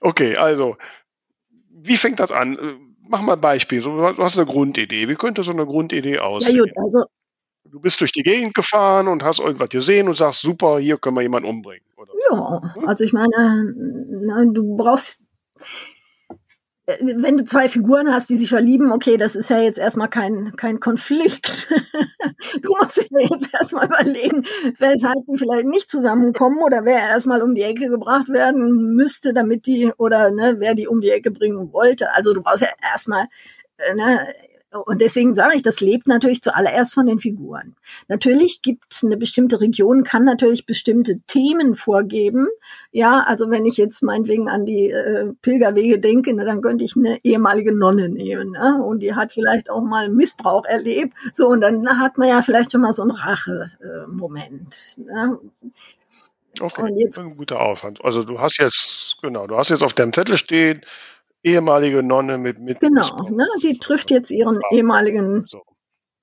Okay, 0.00 0.36
also, 0.36 0.76
wie 1.70 1.96
fängt 1.96 2.20
das 2.20 2.30
an? 2.32 2.58
Äh, 2.58 2.74
Mach 3.06 3.20
mal 3.20 3.34
ein 3.34 3.40
Beispiel. 3.40 3.82
So, 3.82 3.90
du 3.96 4.24
hast 4.24 4.38
eine 4.38 4.46
Grundidee. 4.46 5.08
Wie 5.08 5.14
könnte 5.14 5.42
so 5.42 5.52
eine 5.52 5.66
Grundidee 5.66 6.14
Ja 6.14 6.22
aussehen? 6.22 6.58
gut, 6.58 6.70
also 6.76 7.04
Du 7.66 7.80
bist 7.80 8.00
durch 8.00 8.12
die 8.12 8.22
Gegend 8.22 8.54
gefahren 8.54 9.08
und 9.08 9.24
hast 9.24 9.40
irgendwas 9.40 9.68
gesehen 9.68 10.08
und 10.08 10.16
sagst, 10.16 10.42
super, 10.42 10.78
hier 10.78 10.96
können 10.96 11.16
wir 11.16 11.22
jemanden 11.22 11.48
umbringen. 11.48 11.84
Oder? 11.96 12.12
ja, 12.30 12.62
also 12.86 13.04
ich 13.04 13.12
meine, 13.12 13.74
na, 14.08 14.44
du 14.44 14.76
brauchst 14.76 15.22
wenn 16.86 17.38
du 17.38 17.44
zwei 17.44 17.68
Figuren 17.68 18.12
hast, 18.12 18.28
die 18.28 18.36
sich 18.36 18.50
verlieben, 18.50 18.92
okay, 18.92 19.16
das 19.16 19.36
ist 19.36 19.48
ja 19.48 19.58
jetzt 19.58 19.78
erstmal 19.78 20.08
kein, 20.08 20.52
kein 20.56 20.80
Konflikt. 20.80 21.68
du 22.62 22.76
musst 22.78 22.98
dir 22.98 23.20
jetzt 23.20 23.54
erstmal 23.54 23.86
überlegen, 23.86 24.44
weshalb 24.78 25.24
die 25.26 25.38
vielleicht 25.38 25.66
nicht 25.66 25.90
zusammenkommen 25.90 26.58
oder 26.62 26.84
wer 26.84 27.00
erstmal 27.00 27.42
um 27.42 27.54
die 27.54 27.62
Ecke 27.62 27.88
gebracht 27.88 28.28
werden 28.28 28.94
müsste, 28.94 29.32
damit 29.32 29.66
die, 29.66 29.92
oder 29.96 30.30
ne, 30.30 30.56
wer 30.58 30.74
die 30.74 30.86
um 30.86 31.00
die 31.00 31.10
Ecke 31.10 31.30
bringen 31.30 31.72
wollte. 31.72 32.12
Also 32.12 32.34
du 32.34 32.42
brauchst 32.42 32.62
ja 32.62 32.68
erstmal, 32.82 33.28
äh, 33.78 33.94
ne, 33.94 34.26
und 34.80 35.00
deswegen 35.00 35.34
sage 35.34 35.56
ich, 35.56 35.62
das 35.62 35.80
lebt 35.80 36.08
natürlich 36.08 36.42
zuallererst 36.42 36.94
von 36.94 37.06
den 37.06 37.18
Figuren. 37.18 37.76
Natürlich 38.08 38.62
gibt 38.62 39.00
eine 39.02 39.16
bestimmte 39.16 39.60
Region, 39.60 40.04
kann 40.04 40.24
natürlich 40.24 40.66
bestimmte 40.66 41.20
Themen 41.26 41.74
vorgeben. 41.74 42.48
Ja, 42.90 43.24
also 43.26 43.50
wenn 43.50 43.66
ich 43.66 43.76
jetzt 43.76 44.02
meinetwegen 44.02 44.48
an 44.48 44.64
die 44.66 44.90
äh, 44.90 45.32
Pilgerwege 45.42 45.98
denke, 45.98 46.34
ne, 46.34 46.44
dann 46.44 46.62
könnte 46.62 46.84
ich 46.84 46.96
eine 46.96 47.18
ehemalige 47.22 47.74
Nonne 47.74 48.08
nehmen. 48.08 48.50
Ne? 48.50 48.82
Und 48.84 49.00
die 49.00 49.14
hat 49.14 49.32
vielleicht 49.32 49.70
auch 49.70 49.82
mal 49.82 50.08
Missbrauch 50.08 50.64
erlebt. 50.64 51.14
So, 51.32 51.48
und 51.48 51.60
dann 51.60 51.86
hat 52.00 52.18
man 52.18 52.28
ja 52.28 52.42
vielleicht 52.42 52.72
schon 52.72 52.80
mal 52.80 52.92
so 52.92 53.02
einen 53.02 53.12
Rache-Moment. 53.12 54.98
Ne? 54.98 55.38
Okay, 56.60 56.82
Und 56.82 56.96
jetzt, 56.96 57.18
ein 57.18 57.36
guter 57.36 57.60
Aufwand. 57.60 58.04
Also 58.04 58.22
du 58.22 58.38
hast 58.38 58.58
jetzt, 58.58 59.18
genau, 59.22 59.46
du 59.46 59.56
hast 59.56 59.70
jetzt 59.70 59.82
auf 59.82 59.92
deinem 59.92 60.12
Zettel 60.12 60.38
stehen, 60.38 60.82
ehemalige 61.44 62.02
Nonne 62.02 62.38
mit, 62.38 62.58
mit 62.58 62.80
genau, 62.80 63.28
ne, 63.30 63.46
die 63.62 63.78
trifft 63.78 64.10
jetzt 64.10 64.30
ihren 64.30 64.60
ehemaligen 64.72 65.44
So, 65.46 65.62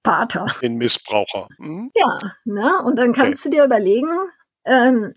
Pater. 0.04 0.48
den 0.62 0.76
Missbraucher. 0.76 1.48
Mhm. 1.60 1.92
Ja, 1.96 2.20
ne? 2.46 2.82
Und 2.84 2.98
dann 2.98 3.14
kannst 3.14 3.46
du 3.46 3.50
dir 3.50 3.64
überlegen, 3.64 4.10
ähm, 4.66 5.14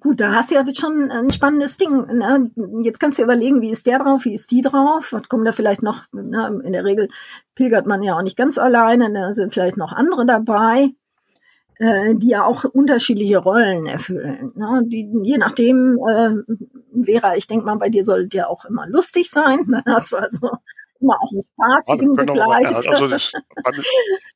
gut, 0.00 0.20
da 0.20 0.32
hast 0.32 0.50
du 0.50 0.54
ja 0.54 0.62
jetzt 0.62 0.80
schon 0.80 1.10
ein 1.10 1.30
spannendes 1.30 1.76
Ding. 1.76 2.06
Ne? 2.06 2.50
Jetzt 2.82 3.00
kannst 3.00 3.18
du 3.18 3.22
dir 3.22 3.26
überlegen, 3.26 3.60
wie 3.60 3.70
ist 3.70 3.86
der 3.86 3.98
drauf, 3.98 4.24
wie 4.24 4.34
ist 4.34 4.50
die 4.50 4.62
drauf? 4.62 5.12
Was 5.12 5.28
kommt 5.28 5.46
da 5.46 5.52
vielleicht 5.52 5.82
noch? 5.82 6.04
Ne? 6.12 6.60
In 6.64 6.72
der 6.72 6.84
Regel 6.84 7.08
pilgert 7.54 7.86
man 7.86 8.02
ja 8.02 8.16
auch 8.16 8.22
nicht 8.22 8.36
ganz 8.36 8.58
alleine, 8.58 9.12
da 9.12 9.32
sind 9.32 9.52
vielleicht 9.52 9.76
noch 9.76 9.92
andere 9.92 10.24
dabei, 10.26 10.90
äh, 11.78 12.14
die 12.14 12.28
ja 12.28 12.44
auch 12.44 12.64
unterschiedliche 12.64 13.38
Rollen 13.38 13.86
erfüllen. 13.86 14.52
Ne? 14.54 14.82
Die, 14.86 15.10
je 15.24 15.38
nachdem, 15.38 15.98
äh, 16.08 16.54
Vera, 17.02 17.36
ich 17.36 17.46
denke 17.46 17.64
mal, 17.66 17.76
bei 17.76 17.88
dir 17.88 18.04
sollte 18.04 18.36
ja 18.36 18.46
auch 18.48 18.64
immer 18.64 18.86
lustig 18.86 19.30
sein. 19.30 19.66
Dann 19.70 19.94
hast 19.94 20.12
du 20.12 20.16
also 20.16 20.50
immer 21.00 21.16
auch 21.20 21.30
einen 21.32 21.42
spaßigen 21.42 22.14
mal, 22.14 22.26
ja, 22.26 22.32
Begleiter. 22.32 22.90
also 22.90 23.08
das, 23.08 23.32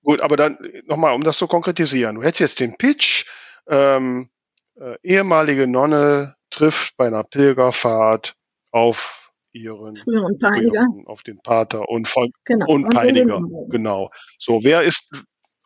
gut, 0.03 0.21
aber 0.21 0.37
dann 0.37 0.59
nochmal, 0.87 1.15
um 1.15 1.23
das 1.23 1.39
zu 1.39 1.47
konkretisieren. 1.47 2.17
Du 2.17 2.23
hättest 2.23 2.41
jetzt 2.41 2.61
den 2.61 2.77
Pitch, 2.77 3.27
ähm, 3.69 4.29
äh, 4.81 4.97
ehemalige 5.03 5.67
Nonne 5.67 6.35
trifft 6.51 6.97
bei 6.97 7.07
einer 7.07 7.25
Pilgerfahrt 7.25 8.35
auf 8.73 9.33
ihren 9.53 9.97
Früheren 9.97 10.39
Peiniger. 10.39 10.87
auf 11.07 11.23
den 11.23 11.39
Pater 11.41 11.89
und, 11.89 12.09
Vol- 12.09 12.31
Genau. 12.45 12.67
und 12.69 12.89
Peiniger. 12.91 13.41
Genau. 13.69 14.11
So, 14.39 14.61
wer 14.63 14.83
ist 14.83 15.15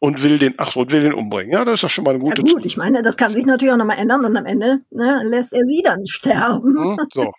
und 0.00 0.22
will 0.24 0.38
den, 0.38 0.54
ach 0.56 0.72
so, 0.72 0.80
und 0.80 0.90
will 0.90 1.02
den 1.02 1.14
umbringen. 1.14 1.52
Ja, 1.52 1.64
das 1.64 1.74
ist 1.74 1.84
doch 1.84 1.90
schon 1.90 2.04
mal 2.04 2.14
eine 2.14 2.24
Ja 2.24 2.34
gute 2.34 2.42
gut, 2.42 2.66
ich 2.66 2.76
meine, 2.76 3.02
das 3.02 3.16
kann 3.16 3.32
sich 3.32 3.46
natürlich 3.46 3.72
auch 3.72 3.78
nochmal 3.78 3.98
ändern 3.98 4.24
und 4.24 4.36
am 4.36 4.46
Ende 4.46 4.80
ne, 4.90 5.22
lässt 5.24 5.52
er 5.52 5.64
sie 5.64 5.82
dann 5.84 6.04
sterben. 6.06 6.76
Hm, 6.76 7.06
So. 7.12 7.32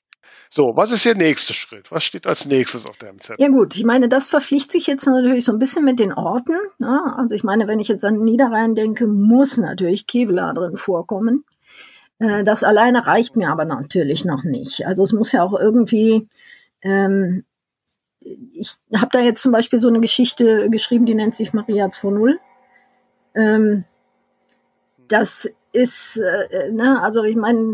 So, 0.53 0.75
was 0.75 0.91
ist 0.91 1.05
der 1.05 1.15
nächste 1.15 1.53
Schritt? 1.53 1.91
Was 1.93 2.03
steht 2.03 2.27
als 2.27 2.45
nächstes 2.45 2.85
auf 2.85 2.97
deinem 2.97 3.21
Zettel? 3.21 3.41
Ja 3.41 3.47
gut, 3.49 3.73
ich 3.73 3.85
meine, 3.85 4.09
das 4.09 4.27
verpflichtet 4.27 4.71
sich 4.73 4.85
jetzt 4.85 5.05
natürlich 5.07 5.45
so 5.45 5.53
ein 5.53 5.59
bisschen 5.59 5.85
mit 5.85 5.97
den 5.97 6.11
Orten. 6.11 6.57
Ne? 6.77 7.01
Also 7.15 7.35
ich 7.35 7.45
meine, 7.45 7.69
wenn 7.69 7.79
ich 7.79 7.87
jetzt 7.87 8.03
an 8.03 8.21
Niederrhein 8.21 8.75
denke, 8.75 9.07
muss 9.07 9.55
natürlich 9.55 10.07
Kevela 10.07 10.51
drin 10.51 10.75
vorkommen. 10.75 11.45
Äh, 12.19 12.43
Das 12.43 12.65
alleine 12.65 13.07
reicht 13.07 13.37
mir 13.37 13.49
aber 13.49 13.63
natürlich 13.63 14.25
noch 14.25 14.43
nicht. 14.43 14.85
Also 14.85 15.03
es 15.03 15.13
muss 15.13 15.31
ja 15.31 15.41
auch 15.41 15.57
irgendwie, 15.57 16.27
ähm, 16.81 17.45
ich 18.19 18.75
habe 18.93 19.09
da 19.13 19.19
jetzt 19.21 19.41
zum 19.41 19.53
Beispiel 19.53 19.79
so 19.79 19.87
eine 19.87 20.01
Geschichte 20.01 20.69
geschrieben, 20.69 21.05
die 21.05 21.15
nennt 21.15 21.33
sich 21.33 21.53
Maria 21.53 21.85
2.0. 21.85 22.35
Ähm, 23.35 23.85
das 25.07 25.49
ist, 25.73 26.17
äh, 26.17 26.71
ne, 26.71 27.01
also 27.01 27.23
ich 27.23 27.35
meine, 27.35 27.73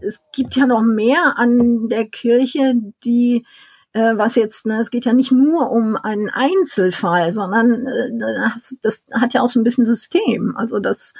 es 0.00 0.24
gibt 0.32 0.56
ja 0.56 0.66
noch 0.66 0.82
mehr 0.82 1.34
an 1.36 1.88
der 1.88 2.06
Kirche, 2.06 2.74
die, 3.04 3.44
äh, 3.92 4.16
was 4.16 4.34
jetzt, 4.36 4.66
ne, 4.66 4.80
es 4.80 4.90
geht 4.90 5.04
ja 5.04 5.12
nicht 5.12 5.32
nur 5.32 5.70
um 5.70 5.96
einen 5.96 6.30
Einzelfall, 6.30 7.32
sondern 7.32 7.86
äh, 7.86 8.10
das, 8.54 8.76
das 8.82 9.04
hat 9.12 9.34
ja 9.34 9.42
auch 9.42 9.48
so 9.48 9.60
ein 9.60 9.64
bisschen 9.64 9.86
System. 9.86 10.56
Also 10.56 10.80
dass 10.80 11.14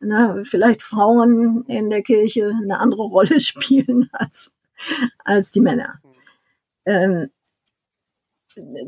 ne, 0.00 0.42
vielleicht 0.44 0.82
Frauen 0.82 1.64
in 1.66 1.90
der 1.90 2.02
Kirche 2.02 2.52
eine 2.62 2.78
andere 2.78 3.02
Rolle 3.04 3.40
spielen 3.40 4.08
als, 4.12 4.52
als 5.24 5.52
die 5.52 5.60
Männer. 5.60 6.00
Ähm, 6.84 7.30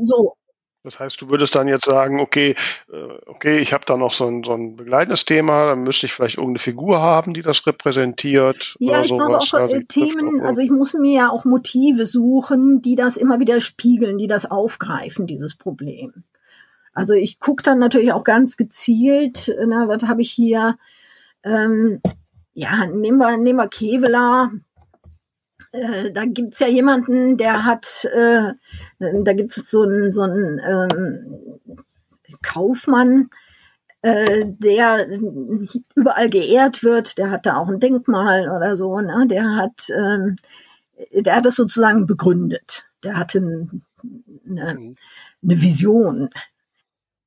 so, 0.02 0.36
Das 0.84 0.98
heißt, 0.98 1.20
du 1.22 1.28
würdest 1.30 1.54
dann 1.54 1.68
jetzt 1.68 1.84
sagen, 1.84 2.18
okay, 2.18 2.56
äh, 2.92 2.96
okay, 3.26 3.58
ich 3.60 3.72
habe 3.72 3.84
da 3.86 3.96
noch 3.96 4.12
so 4.12 4.26
ein, 4.26 4.42
so 4.42 4.52
ein 4.52 4.74
begleitendes 4.74 5.24
Thema, 5.24 5.66
dann 5.66 5.84
müsste 5.84 6.06
ich 6.06 6.12
vielleicht 6.12 6.38
irgendeine 6.38 6.58
Figur 6.58 7.00
haben, 7.00 7.34
die 7.34 7.42
das 7.42 7.64
repräsentiert 7.66 8.74
Ja, 8.80 8.88
oder 8.90 9.04
ich 9.04 9.10
brauche 9.10 9.28
sowas. 9.28 9.54
auch 9.54 9.58
Also 9.60 9.80
Themen, 9.88 10.40
auch- 10.40 10.44
also 10.46 10.60
ich 10.62 10.70
muss 10.70 10.94
mir 10.94 11.12
ja 11.16 11.28
auch 11.30 11.44
Motive 11.44 12.04
suchen, 12.04 12.82
die 12.82 12.96
das 12.96 13.16
immer 13.16 13.38
wieder 13.38 13.60
spiegeln, 13.60 14.18
die 14.18 14.26
das 14.26 14.50
aufgreifen, 14.50 15.26
dieses 15.28 15.54
Problem. 15.54 16.24
Also 16.94 17.14
ich 17.14 17.38
gucke 17.38 17.62
dann 17.62 17.78
natürlich 17.78 18.12
auch 18.12 18.24
ganz 18.24 18.56
gezielt, 18.56 19.54
na, 19.66 19.86
was 19.88 20.02
habe 20.08 20.20
ich 20.20 20.30
hier? 20.32 20.76
Ähm, 21.44 22.00
ja, 22.54 22.86
nehmen 22.86 23.18
wir, 23.18 23.36
nehmen 23.36 23.58
wir 23.58 23.68
Kevela. 23.68 24.50
Äh, 25.72 26.12
da 26.12 26.24
gibt's 26.26 26.58
ja 26.60 26.68
jemanden, 26.68 27.36
der 27.36 27.64
hat, 27.64 28.04
äh, 28.12 28.52
da 28.98 29.32
gibt 29.32 29.56
es 29.56 29.70
so 29.70 29.82
einen 29.82 30.12
so 30.12 30.22
einen, 30.22 30.58
ähm, 30.58 31.60
Kaufmann, 32.42 33.30
äh, 34.02 34.44
der 34.46 35.08
überall 35.94 36.28
geehrt 36.28 36.82
wird, 36.82 37.18
der 37.18 37.30
hat 37.30 37.46
da 37.46 37.56
auch 37.56 37.68
ein 37.68 37.80
Denkmal 37.80 38.48
oder 38.50 38.76
so, 38.76 39.00
ne? 39.00 39.26
der 39.28 39.56
hat, 39.56 39.88
ähm, 39.96 40.36
der 41.12 41.36
hat 41.36 41.46
das 41.46 41.56
sozusagen 41.56 42.06
begründet. 42.06 42.84
Der 43.02 43.16
hatte 43.16 43.38
eine, 43.38 44.76
eine 44.76 44.94
Vision. 45.42 46.30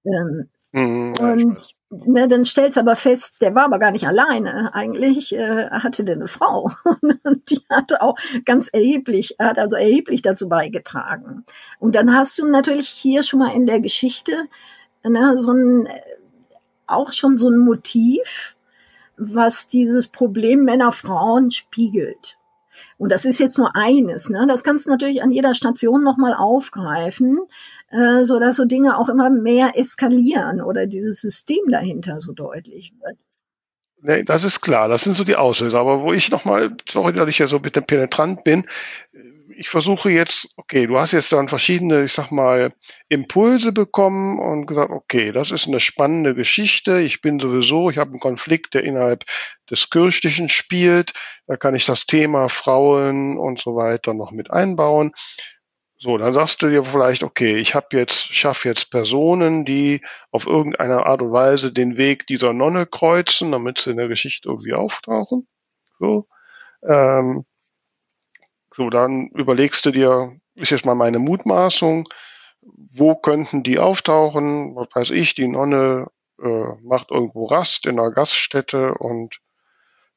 Ähm, 0.06 0.50
mhm, 0.76 1.14
und 1.20 1.76
ne, 2.08 2.28
dann 2.28 2.46
stellst 2.46 2.78
aber 2.78 2.96
fest, 2.96 3.38
der 3.42 3.56
war 3.56 3.66
aber 3.66 3.80
gar 3.80 3.92
nicht 3.92 4.08
alleine. 4.08 4.74
Eigentlich 4.74 5.34
äh, 5.36 5.70
hatte 5.70 6.04
der 6.04 6.16
eine 6.16 6.28
Frau. 6.28 6.70
und 7.02 7.50
die 7.50 7.62
hatte 7.70 8.02
auch 8.02 8.18
ganz 8.46 8.68
erheblich, 8.68 9.36
hat 9.40 9.58
also 9.58 9.78
erheblich 9.78 10.22
dazu 10.22 10.50
beigetragen. 10.50 11.46
Und 11.80 11.96
dann 11.96 12.16
hast 12.16 12.38
du 12.40 12.48
natürlich 12.48 12.90
hier 12.90 13.24
schon 13.24 13.40
mal 13.40 13.54
in 13.54 13.66
der 13.66 13.80
Geschichte 13.80 14.34
ne, 15.04 15.38
so 15.38 15.52
ein 15.52 15.88
auch 16.88 17.12
schon 17.12 17.38
so 17.38 17.50
ein 17.50 17.58
Motiv, 17.58 18.56
was 19.18 19.68
dieses 19.68 20.08
Problem 20.08 20.64
Männer-Frauen 20.64 21.52
spiegelt. 21.52 22.38
Und 22.98 23.12
das 23.12 23.26
ist 23.26 23.40
jetzt 23.40 23.58
nur 23.58 23.76
eines. 23.76 24.30
Ne? 24.30 24.46
Das 24.48 24.64
kannst 24.64 24.86
du 24.86 24.90
natürlich 24.90 25.22
an 25.22 25.32
jeder 25.32 25.54
Station 25.54 26.04
nochmal 26.04 26.34
aufgreifen, 26.34 27.40
äh, 27.90 28.24
so 28.24 28.40
dass 28.40 28.56
so 28.56 28.66
Dinge 28.66 28.98
auch 28.98 29.10
immer 29.10 29.30
mehr 29.30 29.78
eskalieren 29.78 30.62
oder 30.62 30.88
dieses 30.88 31.20
System 31.20 31.70
dahinter 31.70 32.20
so 32.20 32.32
deutlich 32.32 32.94
wird. 33.02 33.18
Nee, 34.08 34.24
das 34.24 34.44
ist 34.44 34.62
klar. 34.62 34.88
Das 34.88 35.04
sind 35.04 35.16
so 35.16 35.24
die 35.24 35.36
Auslöser. 35.36 35.80
Aber 35.80 36.04
wo 36.04 36.14
ich 36.14 36.30
nochmal, 36.30 36.78
sorry, 36.88 37.14
dass 37.14 37.28
ich 37.28 37.40
ja 37.40 37.48
so 37.48 37.60
mit 37.60 37.76
dem 37.76 37.86
penetrant 37.86 38.44
bin, 38.44 38.66
ich 39.58 39.70
versuche 39.70 40.10
jetzt, 40.10 40.54
okay, 40.58 40.86
du 40.86 40.98
hast 40.98 41.12
jetzt 41.12 41.32
dann 41.32 41.48
verschiedene, 41.48 42.04
ich 42.04 42.14
sag 42.14 42.32
mal, 42.32 42.74
Impulse 43.10 43.72
bekommen 43.72 44.40
und 44.40 44.66
gesagt, 44.66 44.92
okay, 44.92 45.32
das 45.32 45.52
ist 45.52 45.68
eine 45.68 45.80
spannende 45.80 46.36
Geschichte. 46.36 47.00
Ich 47.00 47.22
bin 47.22 47.40
sowieso, 47.40 47.90
ich 47.90 47.98
habe 47.98 48.12
einen 48.12 48.20
Konflikt, 48.20 48.74
der 48.74 48.84
innerhalb 48.84 49.24
des 49.70 49.90
Kirchlichen 49.90 50.50
spielt. 50.50 51.14
Da 51.48 51.58
kann 51.58 51.76
ich 51.76 51.86
das 51.86 52.06
Thema 52.06 52.50
Frauen 52.50 53.38
und 53.38 53.60
so 53.60 53.76
weiter 53.76 54.14
noch 54.14 54.32
mit 54.32 54.52
einbauen. 54.52 55.12
So, 55.98 56.18
dann 56.18 56.34
sagst 56.34 56.62
du 56.62 56.70
dir 56.70 56.84
vielleicht, 56.84 57.24
okay, 57.24 57.58
ich 57.58 57.74
habe 57.74 57.88
jetzt, 57.94 58.36
schaffe 58.36 58.68
jetzt 58.68 58.92
Personen, 58.92 59.64
die 59.64 60.02
auf 60.30 60.46
irgendeine 60.46 61.06
Art 61.06 61.22
und 61.22 61.32
Weise 61.32 61.72
den 61.72 61.98
Weg 61.98 62.28
dieser 62.28 62.54
Nonne 62.54 62.86
kreuzen, 62.86 63.52
damit 63.52 63.80
sie 63.80 63.92
in 63.92 63.98
der 63.98 64.10
Geschichte 64.10 64.50
irgendwie 64.50 64.74
auftauchen. 64.74 65.48
So. 65.98 66.28
Ähm, 66.86 67.46
so, 68.76 68.90
dann 68.90 69.30
überlegst 69.30 69.86
du 69.86 69.92
dir, 69.92 70.38
ist 70.56 70.72
jetzt 70.72 70.86
mal 70.86 70.96
meine 70.96 71.20
Mutmaßung, 71.20 72.10
wo 72.62 73.16
könnten 73.16 73.64
die 73.64 73.80
auftauchen? 73.80 74.76
Was 74.76 74.88
weiß 74.94 75.10
ich, 75.12 75.34
die 75.34 75.48
Nonne 75.48 76.08
äh, 76.42 76.74
macht 76.84 77.12
irgendwo 77.12 77.46
Rast 77.46 77.86
in 77.86 78.00
einer 78.00 78.12
Gaststätte 78.12 78.96
und 78.96 79.40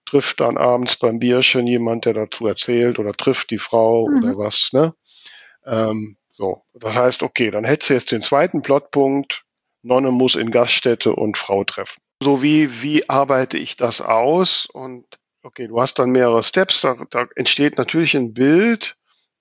trifft 0.07 0.41
dann 0.41 0.57
abends 0.57 0.97
beim 0.97 1.21
Bierchen 1.21 1.69
jemand, 1.69 2.05
der 2.05 2.15
dazu 2.15 2.49
erzählt 2.49 2.99
oder 2.99 3.13
trifft 3.13 3.51
die 3.51 3.59
Frau 3.59 4.09
mhm. 4.09 4.25
oder 4.25 4.39
was, 4.39 4.71
ne? 4.73 4.95
Ähm, 5.65 6.17
so, 6.29 6.63
das 6.75 6.97
heißt, 6.97 7.23
okay, 7.23 7.51
dann 7.51 7.65
hättest 7.65 7.91
du 7.91 7.95
jetzt 7.95 8.11
den 8.11 8.23
zweiten 8.23 8.63
Plotpunkt, 8.63 9.45
Nonne 9.83 10.11
muss 10.11 10.35
in 10.35 10.51
Gaststätte 10.51 11.15
und 11.15 11.39
Frau 11.39 11.63
treffen. 11.63 12.01
So 12.21 12.43
wie, 12.43 12.83
wie 12.83 13.09
arbeite 13.09 13.59
ich 13.59 13.77
das 13.77 14.01
aus? 14.01 14.67
Und 14.67 15.05
Okay, 15.43 15.69
du 15.69 15.81
hast 15.81 15.99
dann 15.99 16.11
mehrere 16.11 16.43
Steps, 16.43 16.81
da, 16.81 16.97
da 17.11 17.27
entsteht 17.37 17.79
natürlich 17.79 18.17
ein 18.17 18.35
Bild. 18.35 18.97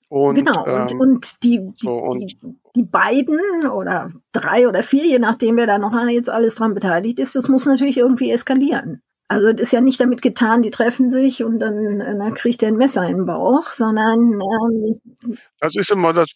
Und, 0.09 0.35
genau, 0.35 0.63
und, 0.63 0.91
ähm, 0.91 0.99
und, 0.99 1.43
die, 1.43 1.59
die, 1.59 1.73
so 1.75 1.97
und 1.97 2.19
die, 2.19 2.37
die, 2.75 2.83
beiden 2.83 3.67
oder 3.67 4.11
drei 4.31 4.67
oder 4.67 4.81
vier, 4.81 5.05
je 5.05 5.19
nachdem, 5.19 5.57
wer 5.57 5.67
da 5.67 5.79
noch 5.79 5.93
jetzt 6.07 6.29
alles 6.29 6.55
dran 6.55 6.73
beteiligt 6.73 7.19
ist, 7.19 7.35
das 7.35 7.49
muss 7.49 7.65
natürlich 7.65 7.97
irgendwie 7.97 8.31
eskalieren. 8.31 9.01
Also 9.27 9.51
das 9.51 9.59
ist 9.59 9.73
ja 9.73 9.81
nicht 9.81 9.99
damit 9.99 10.21
getan, 10.21 10.61
die 10.61 10.71
treffen 10.71 11.09
sich 11.09 11.43
und 11.43 11.59
dann, 11.59 11.99
dann 11.99 12.33
kriegt 12.33 12.63
er 12.63 12.69
ein 12.69 12.77
Messer 12.77 13.05
in 13.05 13.17
den 13.17 13.25
Bauch, 13.25 13.71
sondern 13.71 14.39
ähm, 14.39 15.39
das 15.59 15.75
ist 15.75 15.91
immer 15.91 16.13
das, 16.13 16.29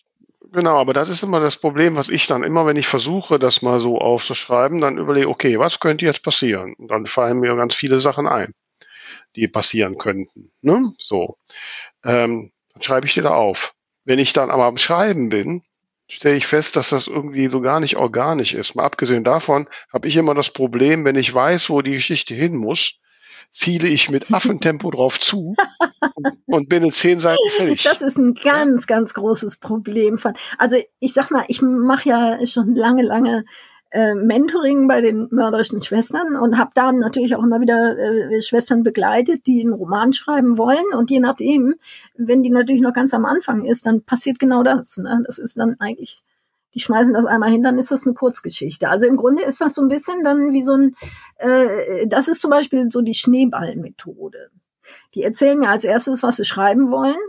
genau, 0.52 0.76
aber 0.76 0.92
das 0.92 1.10
ist 1.10 1.24
immer 1.24 1.40
das 1.40 1.56
Problem, 1.56 1.96
was 1.96 2.10
ich 2.10 2.28
dann 2.28 2.44
immer, 2.44 2.66
wenn 2.66 2.76
ich 2.76 2.88
versuche, 2.88 3.40
das 3.40 3.62
mal 3.62 3.80
so 3.80 4.00
aufzuschreiben, 4.00 4.82
dann 4.82 4.98
überlege, 4.98 5.30
okay, 5.30 5.58
was 5.58 5.80
könnte 5.80 6.06
jetzt 6.06 6.24
passieren? 6.24 6.74
Und 6.78 6.90
dann 6.90 7.06
fallen 7.06 7.40
mir 7.40 7.56
ganz 7.56 7.76
viele 7.76 8.02
Sachen 8.02 8.28
ein 8.28 8.54
die 9.36 9.48
passieren 9.48 9.98
könnten. 9.98 10.52
Ne? 10.62 10.92
So, 10.98 11.38
ähm, 12.04 12.52
dann 12.74 12.82
schreibe 12.82 13.08
ich 13.08 13.14
die 13.14 13.22
da 13.22 13.36
auf. 13.36 13.74
Wenn 14.04 14.20
ich 14.20 14.34
dann 14.34 14.50
aber 14.50 14.66
am 14.66 14.78
Schreiben 14.78 15.30
bin, 15.30 15.64
stelle 16.08 16.36
ich 16.36 16.48
fest, 16.48 16.76
dass 16.76 16.90
das 16.90 17.08
irgendwie 17.08 17.48
so 17.48 17.62
gar 17.62 17.80
nicht 17.80 17.98
organisch 17.98 18.54
ist. 18.54 18.76
Mal 18.76 18.84
abgesehen 18.84 19.24
davon 19.24 19.68
habe 19.94 20.08
ich 20.08 20.18
immer 20.18 20.34
das 20.34 20.50
Problem, 20.50 21.06
wenn 21.06 21.16
ich 21.16 21.34
weiß, 21.34 21.70
wo 21.70 21.82
die 21.82 21.94
Geschichte 21.94 22.34
hin 22.34 22.56
muss, 22.56 23.00
ziele 23.50 23.88
ich 23.88 24.10
mit 24.10 24.32
Affentempo 24.34 24.92
drauf 24.92 25.20
zu 25.20 25.56
und, 26.16 26.28
und 26.46 26.70
bin 26.70 26.84
in 26.84 26.92
zehn 26.92 27.20
Seiten 27.20 27.38
fertig. 27.56 27.84
Das 27.84 28.02
ist 28.02 28.18
ein 28.18 28.34
ganz, 28.34 28.88
ganz 28.88 29.14
großes 29.14 29.58
Problem 29.58 30.18
von. 30.18 30.34
Also 30.58 30.78
ich 31.00 31.14
sag 31.14 31.32
mal, 31.32 31.46
ich 31.48 31.62
mache 31.62 32.10
ja 32.10 32.46
schon 32.46 32.76
lange, 32.76 33.04
lange 33.04 33.46
äh, 33.92 34.16
Mentoring 34.16 34.88
bei 34.88 35.02
den 35.02 35.28
mörderischen 35.32 35.82
Schwestern 35.82 36.38
und 36.38 36.58
habe 36.58 36.72
da 36.74 36.92
natürlich 36.92 37.36
auch 37.36 37.44
immer 37.44 37.60
wieder 37.60 37.98
äh, 37.98 38.42
Schwestern 38.42 38.84
begleitet, 38.84 39.48
die 39.48 39.62
einen 39.62 39.74
Roman 39.74 40.14
schreiben 40.14 40.58
wollen. 40.58 40.94
Und 40.98 41.10
je 41.12 41.20
nachdem, 41.20 41.76
wenn 42.16 42.42
die 42.42 42.50
natürlich 42.50 42.82
noch 42.82 42.94
ganz 42.94 43.14
am 43.14 43.26
Anfang 43.26 43.66
ist, 43.66 43.86
dann 43.86 44.02
passiert 44.04 44.40
genau 44.40 44.64
das. 44.64 44.98
Ne? 44.98 45.22
Das 45.26 45.38
ist 45.38 45.58
dann 45.58 45.76
eigentlich, 45.80 46.24
die 46.74 46.80
schmeißen 46.80 47.14
das 47.14 47.26
einmal 47.26 47.50
hin, 47.50 47.64
dann 47.64 47.78
ist 47.78 47.92
das 47.92 48.06
eine 48.06 48.14
Kurzgeschichte. 48.14 48.88
Also 48.88 49.08
im 49.08 49.18
Grunde 49.18 49.44
ist 49.44 49.60
das 49.60 49.76
so 49.76 49.82
ein 49.82 49.90
bisschen 49.90 50.24
dann 50.24 50.54
wie 50.54 50.64
so 50.64 50.74
ein, 50.74 50.96
äh, 51.38 52.08
das 52.08 52.30
ist 52.30 52.42
zum 52.42 52.50
Beispiel 52.50 52.90
so 52.90 53.02
die 53.02 53.14
Schneeballmethode. 53.14 54.52
Die 55.16 55.24
erzählen 55.24 55.60
mir 55.60 55.70
als 55.70 55.84
erstes, 55.84 56.24
was 56.24 56.38
sie 56.38 56.46
schreiben 56.46 56.92
wollen. 56.92 57.20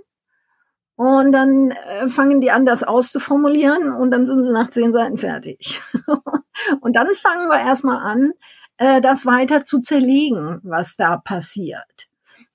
Und 1.03 1.33
dann 1.33 1.73
äh, 1.73 2.09
fangen 2.09 2.41
die 2.41 2.53
an, 2.53 2.65
das 2.65 2.85
auszuformulieren 2.85 3.93
und 3.93 4.13
dann 4.13 4.25
sind 4.25 4.45
sie 4.45 4.53
nach 4.53 4.71
zehn 4.71 4.93
Seiten 4.93 5.17
fertig. 5.17 5.83
und 6.81 6.95
dann 6.95 7.09
fangen 7.15 7.49
wir 7.49 7.59
erstmal 7.59 7.97
an, 7.97 8.35
äh, 8.77 9.01
das 9.01 9.27
weiter 9.27 9.65
zu 9.65 9.81
zerlegen, 9.81 10.61
was 10.63 10.95
da 10.95 11.17
passiert. 11.17 12.07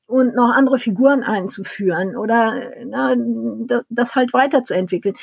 Und 0.06 0.34
noch 0.34 0.54
andere 0.54 0.78
Figuren 0.78 1.24
einzuführen 1.24 2.16
oder 2.16 2.54
na, 2.86 3.16
das 3.90 4.16
halt 4.16 4.32
weiterzuentwickeln. 4.32 5.16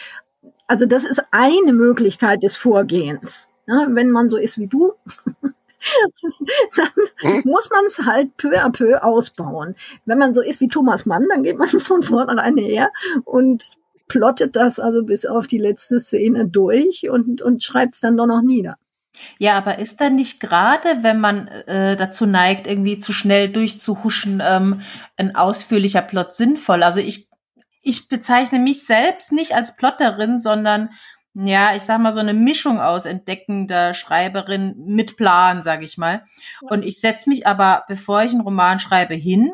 Also 0.66 0.84
das 0.84 1.06
ist 1.06 1.22
eine 1.30 1.72
Möglichkeit 1.72 2.42
des 2.42 2.58
Vorgehens. 2.58 3.48
Na, 3.64 3.86
wenn 3.88 4.10
man 4.10 4.28
so 4.28 4.36
ist 4.36 4.58
wie 4.58 4.66
du, 4.66 4.92
dann 6.76 6.88
hm? 7.18 7.42
muss 7.44 7.70
man 7.70 7.84
es 7.86 8.00
halt 8.04 8.36
peu 8.36 8.56
à 8.58 8.70
peu 8.70 9.02
ausbauen. 9.02 9.74
Wenn 10.04 10.18
man 10.18 10.34
so 10.34 10.42
ist 10.42 10.60
wie 10.60 10.68
Thomas 10.68 11.06
Mann, 11.06 11.26
dann 11.28 11.42
geht 11.42 11.58
man 11.58 11.68
von 11.68 12.02
vornherein 12.02 12.56
her 12.56 12.90
und 13.24 13.74
plottet 14.08 14.56
das 14.56 14.78
also 14.78 15.04
bis 15.04 15.26
auf 15.26 15.46
die 15.46 15.58
letzte 15.58 15.98
Szene 15.98 16.46
durch 16.46 17.08
und, 17.08 17.40
und 17.40 17.62
schreibt 17.62 17.94
es 17.94 18.00
dann 18.00 18.16
doch 18.16 18.26
noch 18.26 18.42
nieder. 18.42 18.76
Ja, 19.38 19.56
aber 19.56 19.78
ist 19.78 20.00
dann 20.00 20.16
nicht 20.16 20.40
gerade, 20.40 21.02
wenn 21.02 21.20
man 21.20 21.48
äh, 21.48 21.96
dazu 21.96 22.26
neigt, 22.26 22.66
irgendwie 22.66 22.98
zu 22.98 23.12
schnell 23.12 23.48
durchzuhuschen, 23.48 24.42
ähm, 24.44 24.80
ein 25.16 25.36
ausführlicher 25.36 26.02
Plot 26.02 26.34
sinnvoll? 26.34 26.82
Also 26.82 27.00
ich, 27.00 27.28
ich 27.80 28.08
bezeichne 28.08 28.58
mich 28.58 28.84
selbst 28.84 29.32
nicht 29.32 29.54
als 29.54 29.76
Plotterin, 29.76 30.40
sondern 30.40 30.90
ja, 31.34 31.74
ich 31.74 31.82
sag 31.82 32.00
mal 32.00 32.12
so 32.12 32.20
eine 32.20 32.34
Mischung 32.34 32.80
aus 32.80 33.06
entdeckender 33.06 33.92
Schreiberin 33.92 34.74
mit 34.78 35.16
Plan, 35.16 35.62
sag 35.62 35.82
ich 35.82 35.98
mal. 35.98 36.24
Und 36.62 36.84
ich 36.84 37.00
setze 37.00 37.28
mich 37.28 37.46
aber, 37.46 37.84
bevor 37.88 38.22
ich 38.22 38.32
einen 38.32 38.42
Roman 38.42 38.78
schreibe, 38.78 39.14
hin 39.14 39.52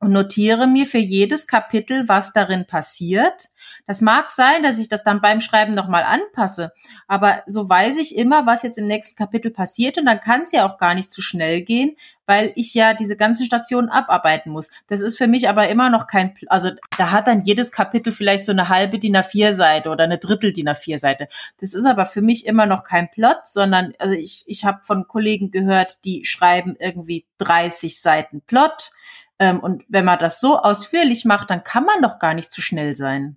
und 0.00 0.12
notiere 0.12 0.66
mir 0.66 0.86
für 0.86 0.98
jedes 0.98 1.46
Kapitel, 1.46 2.08
was 2.08 2.32
darin 2.32 2.66
passiert. 2.66 3.48
Das 3.86 4.00
mag 4.00 4.30
sein, 4.30 4.62
dass 4.62 4.78
ich 4.78 4.88
das 4.88 5.04
dann 5.04 5.20
beim 5.20 5.42
Schreiben 5.42 5.74
nochmal 5.74 6.04
anpasse, 6.04 6.72
aber 7.06 7.42
so 7.46 7.68
weiß 7.68 7.98
ich 7.98 8.16
immer, 8.16 8.46
was 8.46 8.62
jetzt 8.62 8.78
im 8.78 8.86
nächsten 8.86 9.16
Kapitel 9.16 9.50
passiert 9.50 9.98
und 9.98 10.06
dann 10.06 10.18
kann 10.18 10.42
es 10.42 10.52
ja 10.52 10.66
auch 10.66 10.78
gar 10.78 10.94
nicht 10.94 11.10
zu 11.10 11.20
schnell 11.20 11.62
gehen, 11.62 11.96
weil 12.24 12.52
ich 12.56 12.72
ja 12.72 12.94
diese 12.94 13.16
ganzen 13.16 13.44
Stationen 13.44 13.90
abarbeiten 13.90 14.50
muss. 14.50 14.70
Das 14.86 15.00
ist 15.00 15.18
für 15.18 15.26
mich 15.26 15.48
aber 15.50 15.68
immer 15.68 15.90
noch 15.90 16.06
kein, 16.06 16.34
also 16.46 16.70
da 16.96 17.10
hat 17.10 17.26
dann 17.26 17.44
jedes 17.44 17.70
Kapitel 17.70 18.12
vielleicht 18.12 18.44
so 18.44 18.52
eine 18.52 18.70
halbe 18.70 18.98
DIN 18.98 19.16
A4-Seite 19.16 19.90
oder 19.90 20.04
eine 20.04 20.18
Drittel 20.18 20.54
DIN 20.54 20.68
A4-Seite. 20.68 21.28
Das 21.60 21.74
ist 21.74 21.84
aber 21.84 22.06
für 22.06 22.22
mich 22.22 22.46
immer 22.46 22.64
noch 22.64 22.84
kein 22.84 23.10
Plot, 23.10 23.46
sondern, 23.46 23.92
also 23.98 24.14
ich, 24.14 24.44
ich 24.46 24.64
habe 24.64 24.80
von 24.82 25.06
Kollegen 25.06 25.50
gehört, 25.50 26.04
die 26.06 26.24
schreiben 26.24 26.76
irgendwie 26.78 27.26
30 27.38 28.00
Seiten 28.00 28.40
Plot 28.40 28.92
ähm, 29.40 29.58
und 29.58 29.82
wenn 29.88 30.04
man 30.04 30.18
das 30.18 30.38
so 30.40 30.58
ausführlich 30.58 31.24
macht, 31.24 31.50
dann 31.50 31.64
kann 31.64 31.84
man 31.84 32.02
doch 32.02 32.18
gar 32.18 32.34
nicht 32.34 32.50
zu 32.50 32.60
schnell 32.60 32.94
sein. 32.94 33.36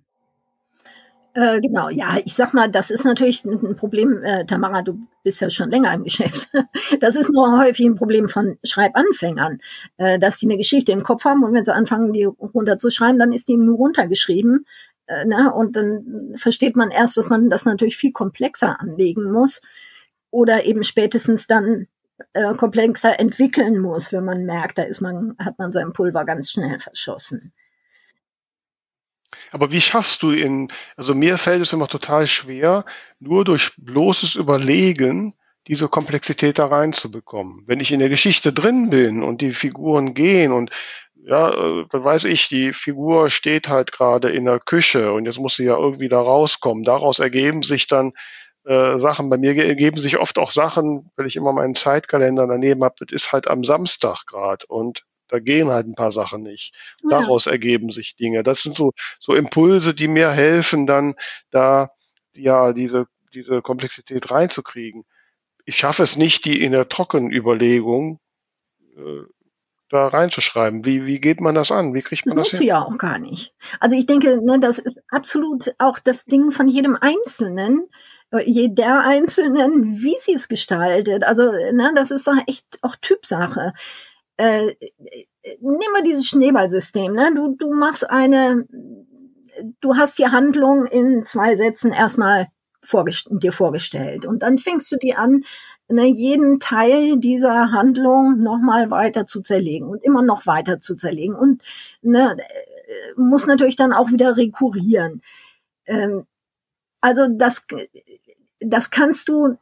Äh, 1.32 1.60
genau, 1.60 1.88
ja, 1.88 2.18
ich 2.24 2.34
sag 2.34 2.54
mal, 2.54 2.70
das 2.70 2.90
ist 2.92 3.04
natürlich 3.04 3.44
ein 3.44 3.74
Problem, 3.74 4.22
äh, 4.22 4.44
Tamara, 4.46 4.82
du 4.82 5.00
bist 5.24 5.40
ja 5.40 5.50
schon 5.50 5.70
länger 5.70 5.92
im 5.92 6.04
Geschäft. 6.04 6.48
Das 7.00 7.16
ist 7.16 7.30
nur 7.30 7.58
häufig 7.58 7.86
ein 7.86 7.96
Problem 7.96 8.28
von 8.28 8.56
Schreibanfängern, 8.62 9.58
äh, 9.96 10.18
dass 10.18 10.38
die 10.38 10.46
eine 10.46 10.58
Geschichte 10.58 10.92
im 10.92 11.02
Kopf 11.02 11.24
haben 11.24 11.42
und 11.42 11.52
wenn 11.52 11.64
sie 11.64 11.74
anfangen, 11.74 12.12
die 12.12 12.24
runterzuschreiben, 12.24 13.18
dann 13.18 13.32
ist 13.32 13.48
die 13.48 13.56
nur 13.56 13.76
runtergeschrieben. 13.76 14.66
Äh, 15.06 15.24
ne? 15.24 15.52
Und 15.52 15.74
dann 15.74 16.34
versteht 16.36 16.76
man 16.76 16.90
erst, 16.90 17.16
dass 17.16 17.30
man 17.30 17.50
das 17.50 17.64
natürlich 17.64 17.96
viel 17.96 18.12
komplexer 18.12 18.78
anlegen 18.80 19.32
muss 19.32 19.60
oder 20.30 20.64
eben 20.64 20.84
spätestens 20.84 21.46
dann 21.46 21.88
äh, 22.32 22.54
komplexer 22.54 23.18
entwickeln 23.18 23.78
muss, 23.78 24.12
wenn 24.12 24.24
man 24.24 24.44
merkt, 24.44 24.78
da 24.78 24.82
ist 24.82 25.00
man, 25.00 25.36
hat 25.38 25.58
man 25.58 25.72
sein 25.72 25.92
Pulver 25.92 26.24
ganz 26.24 26.50
schnell 26.50 26.78
verschossen. 26.78 27.52
Aber 29.50 29.72
wie 29.72 29.80
schaffst 29.80 30.22
du 30.22 30.30
in, 30.30 30.68
also 30.96 31.14
mir 31.14 31.38
fällt 31.38 31.62
es 31.62 31.72
immer 31.72 31.88
total 31.88 32.26
schwer, 32.26 32.84
nur 33.18 33.44
durch 33.44 33.72
bloßes 33.76 34.36
Überlegen 34.36 35.34
diese 35.66 35.88
Komplexität 35.88 36.58
da 36.58 36.66
reinzubekommen. 36.66 37.64
Wenn 37.66 37.80
ich 37.80 37.90
in 37.90 37.98
der 37.98 38.10
Geschichte 38.10 38.52
drin 38.52 38.90
bin 38.90 39.22
und 39.22 39.40
die 39.40 39.52
Figuren 39.52 40.14
gehen 40.14 40.52
und 40.52 40.70
ja, 41.26 41.50
äh, 41.50 41.86
dann 41.90 42.04
weiß 42.04 42.24
ich, 42.24 42.48
die 42.48 42.74
Figur 42.74 43.30
steht 43.30 43.68
halt 43.68 43.92
gerade 43.92 44.28
in 44.28 44.44
der 44.44 44.60
Küche 44.60 45.12
und 45.12 45.24
jetzt 45.24 45.38
muss 45.38 45.56
sie 45.56 45.64
ja 45.64 45.76
irgendwie 45.76 46.08
da 46.08 46.20
rauskommen. 46.20 46.84
Daraus 46.84 47.18
ergeben 47.18 47.62
sich 47.62 47.86
dann 47.86 48.12
äh, 48.64 48.98
Sachen. 48.98 49.30
Bei 49.30 49.38
mir 49.38 49.56
ergeben 49.56 49.98
sich 49.98 50.18
oft 50.18 50.38
auch 50.38 50.50
Sachen, 50.50 51.10
weil 51.16 51.26
ich 51.26 51.36
immer 51.36 51.52
meinen 51.52 51.74
Zeitkalender 51.74 52.46
daneben 52.46 52.82
habe, 52.84 52.94
das 52.98 53.12
ist 53.12 53.32
halt 53.32 53.48
am 53.48 53.64
Samstag 53.64 54.26
gerade 54.26 54.66
und 54.68 55.04
da 55.28 55.38
gehen 55.38 55.68
halt 55.68 55.86
ein 55.86 55.94
paar 55.94 56.10
Sachen 56.10 56.42
nicht. 56.42 56.74
Daraus 57.08 57.46
ja. 57.46 57.52
ergeben 57.52 57.90
sich 57.90 58.16
Dinge. 58.16 58.42
Das 58.42 58.62
sind 58.62 58.76
so, 58.76 58.92
so 59.18 59.34
Impulse, 59.34 59.94
die 59.94 60.08
mir 60.08 60.30
helfen, 60.30 60.86
dann 60.86 61.14
da 61.50 61.90
ja 62.34 62.72
diese, 62.72 63.06
diese 63.32 63.62
Komplexität 63.62 64.30
reinzukriegen. 64.30 65.04
Ich 65.64 65.76
schaffe 65.76 66.02
es 66.02 66.16
nicht, 66.16 66.44
die 66.44 66.62
in 66.62 66.72
der 66.72 66.88
Trockenüberlegung 66.88 68.20
äh, 68.96 69.22
da 69.88 70.08
reinzuschreiben. 70.08 70.84
Wie, 70.84 71.06
wie 71.06 71.20
geht 71.20 71.40
man 71.40 71.54
das 71.54 71.70
an? 71.70 71.94
Wie 71.94 72.02
kriegt 72.02 72.26
man 72.26 72.36
das, 72.36 72.50
das 72.50 72.58
hin? 72.58 72.68
Das 72.68 72.76
ja 72.76 72.82
auch 72.82 72.98
gar 72.98 73.18
nicht. 73.18 73.54
Also 73.80 73.96
ich 73.96 74.06
denke, 74.06 74.44
ne, 74.44 74.58
das 74.60 74.78
ist 74.78 75.00
absolut 75.08 75.74
auch 75.78 75.98
das 75.98 76.24
Ding 76.26 76.50
von 76.50 76.68
jedem 76.68 76.96
Einzelnen, 77.00 77.88
jeder 78.40 79.00
Einzelnen, 79.00 80.02
wie 80.02 80.16
sie 80.18 80.34
es 80.34 80.48
gestaltet. 80.48 81.24
Also 81.24 81.52
ne, 81.52 81.92
das 81.94 82.10
ist 82.10 82.26
doch 82.26 82.36
echt 82.46 82.64
auch 82.82 82.96
Typsache 82.96 83.72
äh, 84.36 84.74
nimm 85.60 85.92
mal 85.92 86.02
dieses 86.02 86.26
Schneeballsystem, 86.26 87.12
ne? 87.12 87.32
Du, 87.34 87.54
du 87.56 87.72
machst 87.72 88.08
eine, 88.08 88.66
du 89.80 89.96
hast 89.96 90.18
die 90.18 90.26
Handlung 90.26 90.86
in 90.86 91.24
zwei 91.26 91.56
Sätzen 91.56 91.92
erstmal 91.92 92.48
vorgest 92.82 93.28
dir 93.30 93.52
vorgestellt. 93.52 94.26
Und 94.26 94.42
dann 94.42 94.58
fängst 94.58 94.90
du 94.92 94.96
die 94.96 95.14
an, 95.14 95.44
ne, 95.88 96.06
jeden 96.06 96.60
Teil 96.60 97.18
dieser 97.18 97.72
Handlung 97.72 98.38
nochmal 98.38 98.90
weiter 98.90 99.26
zu 99.26 99.42
zerlegen 99.42 99.88
und 99.88 100.02
immer 100.04 100.22
noch 100.22 100.46
weiter 100.46 100.80
zu 100.80 100.96
zerlegen. 100.96 101.34
Und 101.34 101.62
ne, 102.02 102.36
muss 103.16 103.46
natürlich 103.46 103.76
dann 103.76 103.92
auch 103.92 104.10
wieder 104.10 104.36
rekurrieren. 104.36 105.22
Ähm, 105.86 106.26
also 107.00 107.26
das, 107.28 107.66
das 108.66 108.90
kannst 108.90 109.28
du 109.28 109.56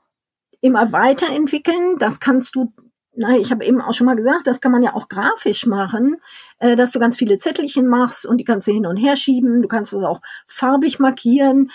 immer 0.61 0.93
weiterentwickeln, 0.93 1.97
das 1.99 2.21
kannst 2.21 2.55
du 2.55 2.73
na, 3.15 3.37
ich 3.37 3.51
habe 3.51 3.65
eben 3.65 3.81
auch 3.81 3.93
schon 3.93 4.07
mal 4.07 4.17
gesagt, 4.17 4.47
das 4.47 4.61
kann 4.61 4.73
man 4.73 4.83
ja 4.83 4.95
auch 4.95 5.09
grafisch 5.09 5.67
machen, 5.67 6.17
äh, 6.59 6.77
dass 6.77 6.93
du 6.93 6.99
ganz 6.99 7.19
viele 7.19 7.37
Zettelchen 7.37 7.87
machst 7.87 8.27
und 8.27 8.39
die 8.39 8.45
kannst 8.45 8.69
du 8.69 8.73
hin 8.73 8.87
und 8.87 8.97
her 8.97 9.17
schieben. 9.17 9.61
Du 9.61 9.69
kannst 9.69 9.93
es 9.93 10.03
auch 10.03 10.21
farbig 10.47 10.99
markieren, 10.99 11.71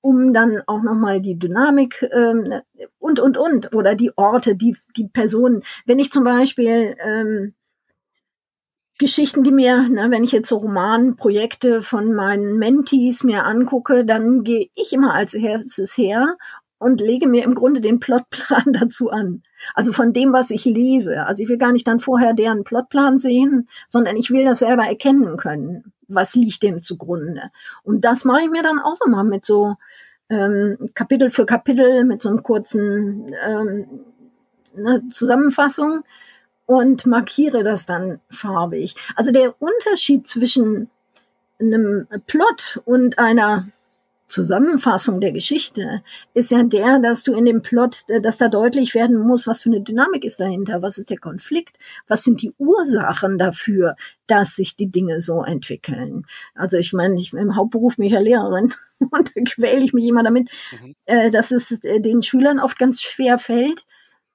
um 0.00 0.32
dann 0.32 0.62
auch 0.66 0.82
nochmal 0.82 1.20
die 1.20 1.38
Dynamik 1.38 2.08
ähm, 2.12 2.52
und, 2.98 3.20
und, 3.20 3.38
und. 3.38 3.74
Oder 3.76 3.94
die 3.94 4.16
Orte, 4.16 4.56
die, 4.56 4.76
die 4.96 5.06
Personen. 5.06 5.62
Wenn 5.84 6.00
ich 6.00 6.10
zum 6.10 6.24
Beispiel 6.24 6.96
ähm, 7.00 7.54
Geschichten, 8.98 9.44
die 9.44 9.52
mir, 9.52 9.86
na, 9.90 10.10
wenn 10.10 10.24
ich 10.24 10.32
jetzt 10.32 10.48
so 10.48 10.56
Romanprojekte 10.56 11.82
von 11.82 12.14
meinen 12.14 12.56
Mentees 12.56 13.24
mir 13.24 13.44
angucke, 13.44 14.04
dann 14.04 14.42
gehe 14.42 14.68
ich 14.74 14.92
immer 14.92 15.12
als 15.12 15.34
erstes 15.34 15.98
her 15.98 16.36
und 16.78 17.00
lege 17.00 17.28
mir 17.28 17.44
im 17.44 17.54
Grunde 17.54 17.80
den 17.80 18.00
Plotplan 18.00 18.64
dazu 18.72 19.10
an. 19.10 19.42
Also 19.74 19.92
von 19.92 20.12
dem, 20.12 20.32
was 20.32 20.50
ich 20.50 20.64
lese. 20.64 21.26
Also 21.26 21.42
ich 21.42 21.48
will 21.48 21.58
gar 21.58 21.72
nicht 21.72 21.86
dann 21.86 21.98
vorher 21.98 22.32
deren 22.32 22.64
Plotplan 22.64 23.18
sehen, 23.18 23.68
sondern 23.88 24.16
ich 24.16 24.30
will 24.30 24.44
das 24.44 24.60
selber 24.60 24.84
erkennen 24.84 25.36
können. 25.36 25.92
Was 26.08 26.34
liegt 26.34 26.62
dem 26.62 26.82
zugrunde? 26.82 27.50
Und 27.82 28.04
das 28.04 28.24
mache 28.24 28.42
ich 28.44 28.50
mir 28.50 28.62
dann 28.62 28.78
auch 28.78 28.98
immer 29.04 29.24
mit 29.24 29.44
so 29.44 29.74
ähm, 30.30 30.76
Kapitel 30.94 31.30
für 31.30 31.46
Kapitel, 31.46 32.04
mit 32.04 32.22
so 32.22 32.28
einem 32.28 32.42
kurzen 32.42 33.34
ähm, 33.46 33.86
ne, 34.74 35.02
Zusammenfassung 35.10 36.02
und 36.66 37.06
markiere 37.06 37.64
das 37.64 37.86
dann 37.86 38.20
farbig. 38.28 38.94
Also 39.14 39.32
der 39.32 39.54
Unterschied 39.60 40.26
zwischen 40.26 40.90
einem 41.58 42.06
Plot 42.26 42.82
und 42.84 43.18
einer 43.18 43.66
Zusammenfassung 44.28 45.20
der 45.20 45.32
Geschichte 45.32 46.02
ist 46.34 46.50
ja 46.50 46.62
der, 46.64 46.98
dass 46.98 47.22
du 47.22 47.32
in 47.34 47.44
dem 47.44 47.62
Plot, 47.62 48.04
äh, 48.08 48.20
dass 48.20 48.38
da 48.38 48.48
deutlich 48.48 48.94
werden 48.94 49.18
muss, 49.18 49.46
was 49.46 49.62
für 49.62 49.70
eine 49.70 49.80
Dynamik 49.80 50.24
ist 50.24 50.40
dahinter, 50.40 50.82
was 50.82 50.98
ist 50.98 51.10
der 51.10 51.18
Konflikt, 51.18 51.78
was 52.08 52.24
sind 52.24 52.42
die 52.42 52.52
Ursachen 52.58 53.38
dafür, 53.38 53.94
dass 54.26 54.56
sich 54.56 54.74
die 54.74 54.90
Dinge 54.90 55.20
so 55.20 55.44
entwickeln. 55.44 56.26
Also 56.54 56.76
ich 56.76 56.92
meine, 56.92 57.20
ich 57.20 57.32
im 57.32 57.54
Hauptberuf 57.54 57.96
bin 57.96 58.06
ich 58.06 58.12
ja 58.12 58.20
Lehrerin 58.20 58.72
und 58.98 59.32
da 59.34 59.40
quäle 59.42 59.84
ich 59.84 59.92
mich 59.92 60.06
immer 60.06 60.24
damit, 60.24 60.50
mhm. 60.72 60.94
äh, 61.04 61.30
dass 61.30 61.52
es 61.52 61.84
äh, 61.84 62.00
den 62.00 62.22
Schülern 62.22 62.58
oft 62.58 62.78
ganz 62.78 63.02
schwer 63.02 63.38
fällt, 63.38 63.84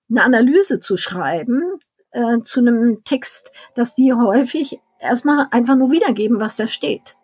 eine 0.09 0.23
Analyse 0.23 0.79
zu 0.79 0.95
schreiben 0.95 1.63
äh, 2.11 2.39
zu 2.43 2.59
einem 2.59 3.03
Text, 3.03 3.51
dass 3.75 3.95
die 3.95 4.13
häufig 4.13 4.79
erstmal 4.99 5.47
einfach 5.51 5.75
nur 5.75 5.91
wiedergeben, 5.91 6.39
was 6.39 6.55
da 6.55 6.67
steht. 6.67 7.15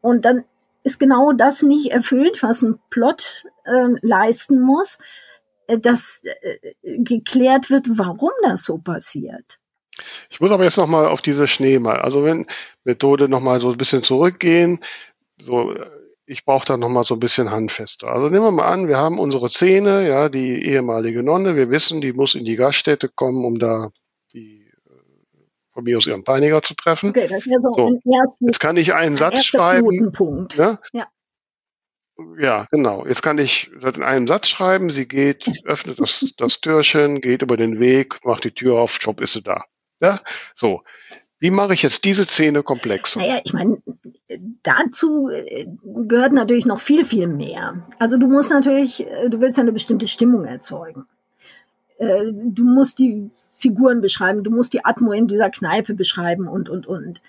Und 0.00 0.24
dann 0.24 0.44
ist 0.84 0.98
genau 0.98 1.32
das 1.32 1.62
nicht 1.62 1.90
erfüllt, 1.90 2.42
was 2.42 2.62
ein 2.62 2.78
Plot 2.90 3.44
äh, 3.64 3.98
leisten 4.02 4.60
muss, 4.60 4.98
äh, 5.66 5.78
dass 5.78 6.20
äh, 6.42 6.98
geklärt 6.98 7.70
wird, 7.70 7.86
warum 7.98 8.32
das 8.42 8.64
so 8.64 8.78
passiert. 8.78 9.58
Ich 10.30 10.40
muss 10.40 10.50
aber 10.50 10.64
jetzt 10.64 10.78
nochmal 10.78 11.06
auf 11.06 11.22
diese 11.22 11.46
Schneemal, 11.46 12.00
also 12.00 12.24
wenn 12.24 12.46
Methode 12.84 13.28
nochmal 13.28 13.60
so 13.60 13.70
ein 13.70 13.76
bisschen 13.76 14.02
zurückgehen, 14.02 14.80
so 15.38 15.74
ich 16.26 16.44
brauche 16.44 16.66
da 16.66 16.76
nochmal 16.76 17.04
so 17.04 17.14
ein 17.14 17.20
bisschen 17.20 17.50
handfester. 17.50 18.08
Also 18.08 18.28
nehmen 18.28 18.44
wir 18.44 18.52
mal 18.52 18.68
an, 18.68 18.88
wir 18.88 18.98
haben 18.98 19.18
unsere 19.18 19.50
Szene, 19.50 20.06
ja, 20.06 20.28
die 20.28 20.64
ehemalige 20.64 21.22
Nonne, 21.22 21.56
wir 21.56 21.70
wissen, 21.70 22.00
die 22.00 22.12
muss 22.12 22.34
in 22.34 22.44
die 22.44 22.56
Gaststätte 22.56 23.08
kommen, 23.08 23.44
um 23.44 23.58
da 23.58 23.90
die 24.32 24.62
von 25.72 25.84
mir 25.84 25.96
aus 25.96 26.06
ihren 26.06 26.24
Peiniger 26.24 26.62
zu 26.62 26.74
treffen. 26.74 27.10
Okay, 27.10 27.26
das 27.28 27.46
wäre 27.46 27.60
so, 27.60 27.74
so. 27.74 27.86
Ein 27.86 28.12
ersten, 28.12 28.46
Jetzt 28.46 28.60
kann 28.60 28.76
ich 28.76 28.94
einen 28.94 29.16
Satz 29.16 29.44
schreiben. 29.44 30.12
Ne? 30.56 30.78
Ja. 30.92 31.06
Ja, 32.38 32.66
genau. 32.70 33.06
Jetzt 33.06 33.22
kann 33.22 33.38
ich 33.38 33.70
in 33.72 34.02
einem 34.02 34.28
Satz 34.28 34.48
schreiben, 34.48 34.90
sie 34.90 35.08
geht, 35.08 35.48
öffnet 35.64 35.98
das, 35.98 36.32
das 36.36 36.60
Türchen, 36.60 37.20
geht 37.20 37.42
über 37.42 37.56
den 37.56 37.80
Weg, 37.80 38.24
macht 38.24 38.44
die 38.44 38.52
Tür 38.52 38.78
auf, 38.78 38.98
Job 39.00 39.20
ist 39.20 39.32
sie 39.32 39.42
da. 39.42 39.64
Ja, 40.00 40.18
so. 40.54 40.82
Wie 41.42 41.50
mache 41.50 41.74
ich 41.74 41.82
jetzt 41.82 42.04
diese 42.04 42.22
Szene 42.22 42.62
komplexer? 42.62 43.18
Naja, 43.18 43.40
ich 43.42 43.52
meine, 43.52 43.82
dazu 44.62 45.28
äh, 45.28 45.66
gehört 45.82 46.32
natürlich 46.32 46.66
noch 46.66 46.78
viel, 46.78 47.04
viel 47.04 47.26
mehr. 47.26 47.84
Also 47.98 48.16
du 48.16 48.28
musst 48.28 48.52
natürlich, 48.52 49.04
äh, 49.04 49.28
du 49.28 49.40
willst 49.40 49.58
ja 49.58 49.62
eine 49.62 49.72
bestimmte 49.72 50.06
Stimmung 50.06 50.44
erzeugen. 50.44 51.04
Äh, 51.98 52.26
du 52.32 52.62
musst 52.62 53.00
die 53.00 53.28
Figuren 53.56 54.00
beschreiben, 54.00 54.44
du 54.44 54.52
musst 54.52 54.72
die 54.72 54.84
Atmo 54.84 55.10
in 55.10 55.26
dieser 55.26 55.50
Kneipe 55.50 55.94
beschreiben 55.94 56.46
und, 56.46 56.68
und, 56.68 56.86
und. 56.86 57.20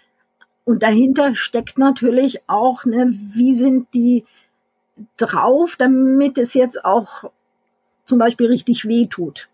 Und 0.64 0.84
dahinter 0.84 1.34
steckt 1.34 1.80
natürlich 1.80 2.48
auch, 2.48 2.86
ne, 2.86 3.10
wie 3.10 3.56
sind 3.56 3.88
die 3.96 4.26
drauf, 5.18 5.76
damit 5.76 6.38
es 6.38 6.54
jetzt 6.54 6.86
auch 6.86 7.32
zum 8.06 8.20
Beispiel 8.20 8.46
richtig 8.46 8.88
weh 8.88 9.08
tut. 9.08 9.50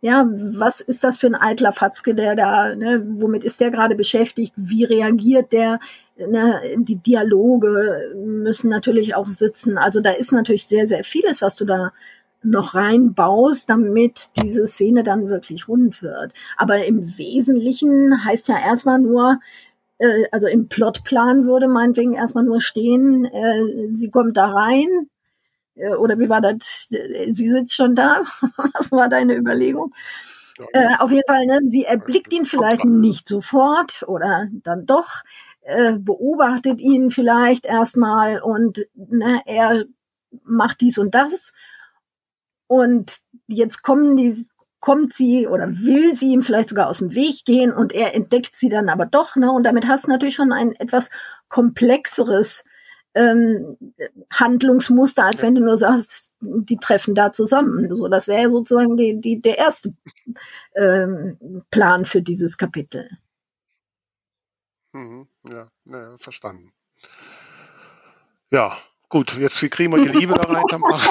Ja, 0.00 0.28
was 0.30 0.80
ist 0.80 1.02
das 1.02 1.18
für 1.18 1.26
ein 1.26 1.34
eitler 1.34 1.72
Fatzke, 1.72 2.14
der 2.14 2.36
da, 2.36 2.74
ne, 2.76 3.04
womit 3.14 3.42
ist 3.42 3.60
der 3.60 3.70
gerade 3.70 3.96
beschäftigt? 3.96 4.52
Wie 4.56 4.84
reagiert 4.84 5.52
der? 5.52 5.80
Ne, 6.16 6.60
die 6.76 6.96
Dialoge 6.96 8.12
müssen 8.14 8.70
natürlich 8.70 9.16
auch 9.16 9.28
sitzen. 9.28 9.76
Also 9.76 10.00
da 10.00 10.10
ist 10.10 10.32
natürlich 10.32 10.66
sehr, 10.66 10.86
sehr 10.86 11.02
vieles, 11.02 11.42
was 11.42 11.56
du 11.56 11.64
da 11.64 11.92
noch 12.42 12.74
reinbaust, 12.76 13.68
damit 13.68 14.28
diese 14.40 14.66
Szene 14.68 15.02
dann 15.02 15.28
wirklich 15.28 15.66
rund 15.68 16.02
wird. 16.02 16.32
Aber 16.56 16.84
im 16.84 17.18
Wesentlichen 17.18 18.24
heißt 18.24 18.48
ja 18.48 18.58
erstmal 18.60 19.00
nur, 19.00 19.40
äh, 19.98 20.24
also 20.30 20.46
im 20.46 20.68
Plotplan 20.68 21.44
würde 21.44 21.68
meinetwegen 21.68 22.14
erstmal 22.14 22.44
nur 22.44 22.60
stehen, 22.60 23.24
äh, 23.24 23.92
sie 23.92 24.10
kommt 24.10 24.36
da 24.36 24.46
rein. 24.46 25.08
Äh, 25.78 25.94
oder 25.94 26.18
wie 26.18 26.28
war 26.28 26.40
das? 26.40 26.88
Sie 26.88 27.48
sitzt 27.48 27.74
schon 27.74 27.94
da. 27.94 28.22
Was 28.74 28.92
war 28.92 29.08
deine 29.08 29.36
Überlegung? 29.36 29.94
Äh, 30.72 30.96
auf 30.98 31.10
jeden 31.10 31.26
Fall, 31.26 31.46
ne, 31.46 31.60
sie 31.64 31.84
erblickt 31.84 32.32
ihn 32.32 32.44
vielleicht 32.44 32.84
nicht 32.84 33.28
sofort 33.28 34.04
oder 34.08 34.48
dann 34.50 34.86
doch, 34.86 35.22
äh, 35.62 35.92
beobachtet 35.92 36.80
ihn 36.80 37.10
vielleicht 37.10 37.64
erstmal 37.64 38.40
und 38.40 38.86
ne, 38.94 39.40
er 39.46 39.84
macht 40.44 40.80
dies 40.80 40.98
und 40.98 41.14
das. 41.14 41.52
Und 42.66 43.20
jetzt 43.46 43.82
kommen 43.82 44.16
die, 44.16 44.46
kommt 44.80 45.12
sie 45.12 45.46
oder 45.46 45.68
will 45.68 46.14
sie 46.14 46.32
ihm 46.32 46.42
vielleicht 46.42 46.68
sogar 46.70 46.88
aus 46.88 46.98
dem 46.98 47.14
Weg 47.14 47.44
gehen 47.44 47.72
und 47.72 47.92
er 47.92 48.14
entdeckt 48.14 48.56
sie 48.56 48.68
dann 48.68 48.88
aber 48.88 49.06
doch. 49.06 49.36
Ne? 49.36 49.50
Und 49.50 49.64
damit 49.64 49.86
hast 49.86 50.06
du 50.06 50.10
natürlich 50.10 50.34
schon 50.34 50.52
ein 50.52 50.74
etwas 50.76 51.10
komplexeres 51.48 52.64
ähm, 53.14 53.76
Handlungsmuster, 54.32 55.24
als 55.24 55.42
wenn 55.42 55.54
du 55.54 55.60
nur 55.60 55.76
sagst, 55.76 56.32
die 56.40 56.76
treffen 56.76 57.14
da 57.14 57.32
zusammen. 57.32 57.94
So, 57.94 58.08
das 58.08 58.28
wäre 58.28 58.50
sozusagen 58.50 58.96
die, 58.96 59.20
die, 59.20 59.40
der 59.40 59.58
erste 59.58 59.94
ähm, 60.74 61.62
Plan 61.70 62.04
für 62.04 62.22
dieses 62.22 62.58
Kapitel. 62.58 63.08
Mhm, 64.92 65.28
ja, 65.48 65.68
ja, 65.86 66.16
verstanden. 66.18 66.72
Ja, 68.50 68.76
gut, 69.08 69.36
jetzt 69.36 69.62
wie 69.62 69.68
kriegen 69.68 69.92
wir 69.92 70.02
die 70.02 70.18
Liebe 70.18 70.34
da 70.34 70.42
rein, 70.42 70.64
Tamara? 70.68 70.96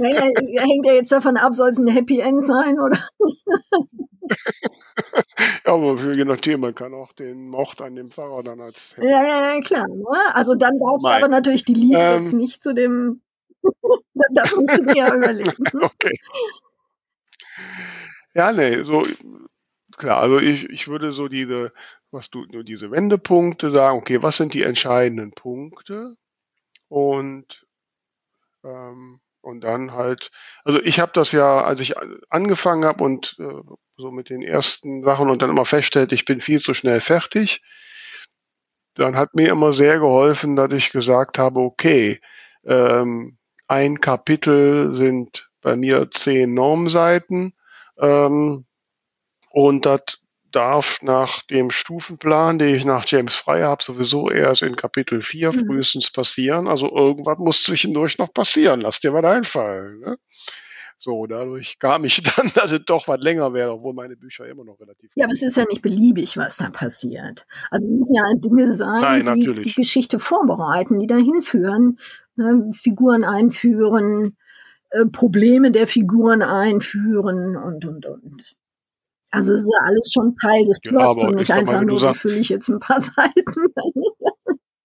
naja, 0.00 0.22
hängt 0.22 0.86
ja 0.86 0.92
jetzt 0.92 1.10
davon 1.10 1.36
ab, 1.36 1.54
soll 1.54 1.70
es 1.70 1.78
ein 1.78 1.88
Happy 1.88 2.20
End 2.20 2.46
sein, 2.46 2.78
oder? 2.78 2.98
ja, 5.64 5.72
aber 5.72 5.96
je 6.12 6.24
nachdem, 6.24 6.60
man 6.60 6.74
kann 6.74 6.94
auch 6.94 7.12
den 7.12 7.48
Mord 7.48 7.80
an 7.80 7.96
dem 7.96 8.10
Pfarrer 8.10 8.42
dann 8.42 8.60
als. 8.60 8.94
Ja, 8.98 9.24
ja, 9.24 9.54
ja, 9.54 9.60
klar. 9.60 9.86
Ne? 9.88 10.34
Also 10.34 10.54
dann 10.54 10.78
darfst 10.78 11.04
Nein. 11.04 11.20
du 11.20 11.24
aber 11.24 11.28
natürlich 11.28 11.64
die 11.64 11.74
Liebe 11.74 11.98
ähm, 11.98 12.22
jetzt 12.22 12.32
nicht 12.32 12.62
zu 12.62 12.74
dem. 12.74 13.22
das 14.32 14.54
musst 14.54 14.78
du 14.78 14.84
dir 14.84 14.96
ja 14.96 15.14
überlegen. 15.14 15.64
okay. 15.82 16.18
Ja, 18.34 18.52
nee, 18.52 18.82
so 18.84 19.02
klar, 19.96 20.20
also 20.20 20.38
ich, 20.38 20.68
ich 20.70 20.88
würde 20.88 21.12
so 21.12 21.28
diese, 21.28 21.72
was 22.10 22.30
du, 22.30 22.46
diese 22.62 22.90
Wendepunkte 22.90 23.70
sagen, 23.70 23.98
okay, 23.98 24.22
was 24.22 24.36
sind 24.36 24.54
die 24.54 24.62
entscheidenden 24.62 25.32
Punkte? 25.32 26.16
Und 26.88 27.66
ähm, 28.64 29.20
und 29.42 29.64
dann 29.64 29.92
halt, 29.92 30.30
also 30.64 30.80
ich 30.82 31.00
habe 31.00 31.12
das 31.14 31.32
ja, 31.32 31.62
als 31.62 31.80
ich 31.80 31.94
angefangen 32.28 32.84
habe 32.84 33.04
und 33.04 33.36
äh, 33.38 33.62
so 33.96 34.10
mit 34.10 34.30
den 34.30 34.42
ersten 34.42 35.02
Sachen 35.02 35.30
und 35.30 35.42
dann 35.42 35.50
immer 35.50 35.64
feststellte, 35.64 36.14
ich 36.14 36.24
bin 36.24 36.40
viel 36.40 36.60
zu 36.60 36.74
schnell 36.74 37.00
fertig, 37.00 37.62
dann 38.94 39.16
hat 39.16 39.34
mir 39.34 39.50
immer 39.50 39.72
sehr 39.72 39.98
geholfen, 39.98 40.56
dass 40.56 40.72
ich 40.72 40.90
gesagt 40.90 41.38
habe, 41.38 41.60
okay, 41.60 42.20
ähm, 42.64 43.38
ein 43.68 44.00
Kapitel 44.00 44.94
sind 44.94 45.48
bei 45.62 45.76
mir 45.76 46.10
zehn 46.10 46.54
Normseiten 46.54 47.54
ähm, 47.98 48.66
und 49.50 49.86
das 49.86 50.19
darf 50.50 51.00
nach 51.02 51.42
dem 51.42 51.70
Stufenplan, 51.70 52.58
den 52.58 52.74
ich 52.74 52.84
nach 52.84 53.04
James 53.06 53.34
Frey 53.34 53.62
habe, 53.62 53.82
sowieso 53.82 54.30
erst 54.30 54.62
in 54.62 54.76
Kapitel 54.76 55.22
4 55.22 55.52
mhm. 55.52 55.66
frühestens 55.66 56.10
passieren. 56.10 56.68
Also 56.68 56.90
irgendwas 56.94 57.38
muss 57.38 57.62
zwischendurch 57.62 58.18
noch 58.18 58.32
passieren. 58.32 58.80
Lass 58.80 59.00
dir 59.00 59.12
was 59.12 59.24
einfallen. 59.24 60.00
Ne? 60.00 60.18
So, 61.02 61.26
dadurch 61.26 61.78
kam 61.78 62.04
ich 62.04 62.22
dann, 62.36 62.50
dass 62.54 62.72
es 62.72 62.84
doch 62.84 63.08
was 63.08 63.18
länger 63.20 63.54
wäre, 63.54 63.72
obwohl 63.72 63.94
meine 63.94 64.16
Bücher 64.16 64.46
immer 64.46 64.64
noch 64.64 64.78
relativ. 64.80 65.10
Ja, 65.14 65.24
aber 65.24 65.32
es 65.32 65.42
ist 65.42 65.56
ja 65.56 65.64
nicht 65.64 65.80
beliebig, 65.80 66.36
was 66.36 66.58
da 66.58 66.68
passiert. 66.68 67.46
Also 67.70 67.88
es 67.88 67.98
müssen 67.98 68.14
ja 68.14 68.24
Dinge 68.36 68.74
sein, 68.74 69.24
Nein, 69.24 69.34
die 69.34 69.62
die 69.62 69.72
Geschichte 69.72 70.18
vorbereiten, 70.18 71.00
die 71.00 71.06
dahin 71.06 71.40
führen, 71.40 71.98
ne? 72.36 72.70
Figuren 72.74 73.24
einführen, 73.24 74.36
äh, 74.90 75.06
Probleme 75.06 75.70
der 75.70 75.86
Figuren 75.86 76.42
einführen 76.42 77.56
und, 77.56 77.86
und, 77.86 78.04
und. 78.04 78.56
Also 79.30 79.52
es 79.52 79.62
ist 79.62 79.70
ja 79.72 79.86
alles 79.86 80.10
schon 80.12 80.36
Teil 80.36 80.64
des 80.64 80.80
Plots 80.80 81.22
ja, 81.22 81.28
und 81.28 81.36
nicht 81.36 81.52
einfach 81.52 81.82
nur, 81.82 81.98
so 81.98 82.12
fülle 82.12 82.38
ich 82.38 82.48
jetzt 82.48 82.68
ein 82.68 82.80
paar 82.80 83.00
Seiten. 83.00 83.72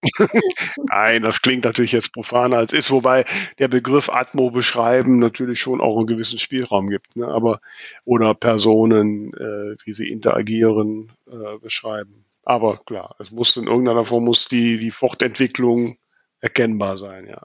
Nein, 0.89 1.23
das 1.23 1.41
klingt 1.41 1.65
natürlich 1.65 1.91
jetzt 1.91 2.13
profaner 2.13 2.57
als 2.57 2.73
ist, 2.73 2.91
wobei 2.91 3.25
der 3.59 3.67
Begriff 3.67 4.09
Atmo 4.09 4.51
beschreiben 4.51 5.19
natürlich 5.19 5.59
schon 5.59 5.81
auch 5.81 5.97
einen 5.97 6.07
gewissen 6.07 6.39
Spielraum 6.39 6.89
gibt, 6.89 7.15
ne? 7.15 7.27
aber 7.27 7.59
oder 8.03 8.33
Personen, 8.35 9.33
äh, 9.33 9.75
wie 9.83 9.93
sie 9.93 10.09
interagieren, 10.09 11.11
äh, 11.27 11.57
beschreiben. 11.59 12.25
Aber 12.43 12.77
klar, 12.85 13.15
es 13.19 13.31
muss 13.31 13.57
in 13.57 13.67
irgendeiner 13.67 14.05
Form 14.05 14.25
muss 14.25 14.47
die 14.47 14.77
die 14.77 14.91
Fortentwicklung 14.91 15.97
erkennbar 16.39 16.97
sein, 16.97 17.27
ja. 17.27 17.41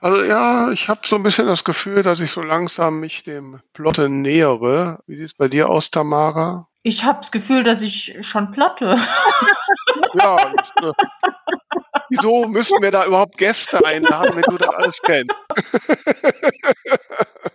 Also 0.00 0.24
ja, 0.24 0.70
ich 0.70 0.88
habe 0.88 1.00
so 1.04 1.16
ein 1.16 1.22
bisschen 1.22 1.46
das 1.46 1.64
Gefühl, 1.64 2.02
dass 2.02 2.20
ich 2.20 2.30
so 2.30 2.42
langsam 2.42 3.00
mich 3.00 3.22
dem 3.22 3.60
Plotte 3.72 4.08
nähere. 4.08 5.00
Wie 5.06 5.16
sieht 5.16 5.26
es 5.26 5.34
bei 5.34 5.48
dir 5.48 5.68
aus, 5.68 5.90
Tamara? 5.90 6.68
Ich 6.82 7.04
habe 7.04 7.20
das 7.20 7.30
Gefühl, 7.30 7.62
dass 7.62 7.82
ich 7.82 8.16
schon 8.22 8.50
plotte. 8.50 8.98
ja, 10.14 10.36
das, 10.56 10.70
äh, 10.82 10.92
wieso 12.10 12.46
müssen 12.46 12.82
wir 12.82 12.90
da 12.90 13.06
überhaupt 13.06 13.38
Gäste 13.38 13.84
einladen, 13.84 14.34
wenn 14.34 14.42
du 14.42 14.58
das 14.58 14.68
alles 14.68 15.00
kennst? 15.02 15.30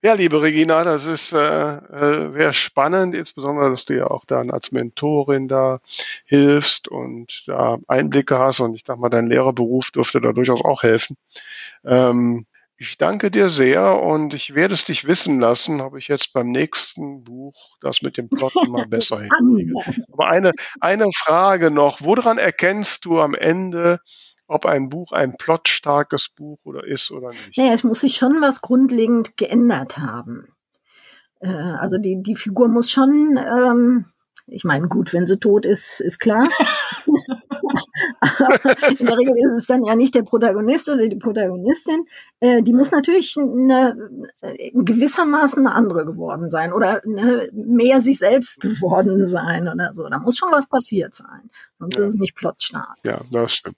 Ja, 0.00 0.12
liebe 0.12 0.40
Regina, 0.40 0.84
das 0.84 1.06
ist 1.06 1.32
äh, 1.32 1.38
äh, 1.38 2.30
sehr 2.30 2.52
spannend, 2.52 3.16
insbesondere, 3.16 3.68
dass 3.70 3.84
du 3.84 3.96
ja 3.96 4.06
auch 4.06 4.24
dann 4.26 4.52
als 4.52 4.70
Mentorin 4.70 5.48
da 5.48 5.80
hilfst 6.24 6.86
und 6.86 7.42
da 7.48 7.78
Einblicke 7.88 8.38
hast 8.38 8.60
und 8.60 8.74
ich 8.76 8.84
dachte 8.84 9.00
mal, 9.00 9.08
dein 9.08 9.26
Lehrerberuf 9.26 9.90
dürfte 9.90 10.20
da 10.20 10.32
durchaus 10.32 10.64
auch 10.64 10.84
helfen. 10.84 11.16
Ähm, 11.84 12.46
ich 12.76 12.96
danke 12.96 13.32
dir 13.32 13.50
sehr 13.50 14.00
und 14.00 14.34
ich 14.34 14.54
werde 14.54 14.74
es 14.74 14.84
dich 14.84 15.08
wissen 15.08 15.40
lassen, 15.40 15.80
ob 15.80 15.96
ich 15.96 16.06
jetzt 16.06 16.32
beim 16.32 16.52
nächsten 16.52 17.24
Buch 17.24 17.76
das 17.80 18.00
mit 18.02 18.18
dem 18.18 18.28
Plot 18.28 18.54
mal 18.68 18.86
besser 18.86 19.18
hinkriege. 19.20 19.74
Aber 20.12 20.28
eine, 20.28 20.52
eine 20.78 21.06
Frage 21.12 21.72
noch. 21.72 22.02
Woran 22.02 22.38
erkennst 22.38 23.04
du 23.04 23.18
am 23.18 23.34
Ende, 23.34 23.98
ob 24.48 24.66
ein 24.66 24.88
Buch 24.88 25.12
ein 25.12 25.36
plotstarkes 25.36 26.30
Buch 26.30 26.58
oder 26.64 26.84
ist 26.84 27.10
oder 27.12 27.28
nicht. 27.28 27.56
Naja, 27.56 27.72
es 27.72 27.84
muss 27.84 28.00
sich 28.00 28.16
schon 28.16 28.40
was 28.40 28.62
grundlegend 28.62 29.36
geändert 29.36 29.98
haben. 29.98 30.48
Äh, 31.40 31.48
also 31.48 31.98
die, 31.98 32.22
die 32.22 32.34
Figur 32.34 32.68
muss 32.68 32.90
schon, 32.90 33.38
ähm, 33.38 34.06
ich 34.46 34.64
meine, 34.64 34.88
gut, 34.88 35.12
wenn 35.12 35.26
sie 35.26 35.38
tot 35.38 35.66
ist, 35.66 36.00
ist 36.00 36.18
klar. 36.18 36.48
in 38.98 39.06
der 39.06 39.18
Regel 39.18 39.36
ist 39.36 39.58
es 39.58 39.66
dann 39.66 39.84
ja 39.84 39.94
nicht 39.94 40.14
der 40.14 40.22
Protagonist 40.22 40.88
oder 40.88 41.06
die 41.06 41.16
Protagonistin. 41.16 42.06
Äh, 42.40 42.62
die 42.62 42.72
muss 42.72 42.90
natürlich 42.90 43.36
eine, 43.36 43.96
gewissermaßen 44.72 45.66
eine 45.66 45.76
andere 45.76 46.06
geworden 46.06 46.48
sein 46.48 46.72
oder 46.72 47.02
eine, 47.04 47.50
mehr 47.52 48.00
sich 48.00 48.18
selbst 48.18 48.60
geworden 48.60 49.26
sein 49.26 49.68
oder 49.68 49.92
so. 49.92 50.08
Da 50.08 50.18
muss 50.18 50.38
schon 50.38 50.52
was 50.52 50.66
passiert 50.66 51.14
sein. 51.14 51.50
Sonst 51.78 51.98
ja. 51.98 52.04
ist 52.04 52.10
es 52.10 52.16
nicht 52.16 52.34
plotstark. 52.34 52.96
Ja, 53.04 53.20
das 53.30 53.52
stimmt. 53.52 53.76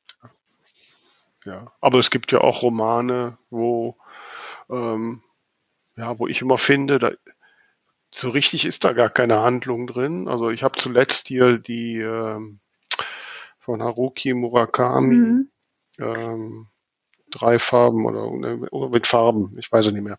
Ja, 1.45 1.72
aber 1.80 1.99
es 1.99 2.11
gibt 2.11 2.32
ja 2.32 2.41
auch 2.41 2.62
Romane, 2.62 3.38
wo, 3.49 3.97
ähm, 4.68 5.22
ja, 5.97 6.18
wo 6.18 6.26
ich 6.26 6.43
immer 6.43 6.59
finde, 6.59 6.99
da, 6.99 7.12
so 8.12 8.30
richtig 8.30 8.64
ist 8.64 8.84
da 8.84 8.93
gar 8.93 9.11
keine 9.11 9.41
Handlung 9.41 9.86
drin. 9.86 10.28
Also 10.28 10.51
ich 10.51 10.62
habe 10.62 10.78
zuletzt 10.78 11.28
hier 11.28 11.59
die 11.59 11.99
ähm, 11.99 12.61
von 13.59 13.82
Haruki 13.82 14.34
Murakami 14.34 15.14
mhm. 15.14 15.51
ähm, 15.99 16.66
drei 17.30 17.59
Farben 17.59 18.05
oder, 18.07 18.72
oder 18.72 18.91
mit 18.91 19.07
Farben, 19.07 19.53
ich 19.59 19.70
weiß 19.70 19.86
es 19.86 19.93
nicht 19.93 20.03
mehr. 20.03 20.18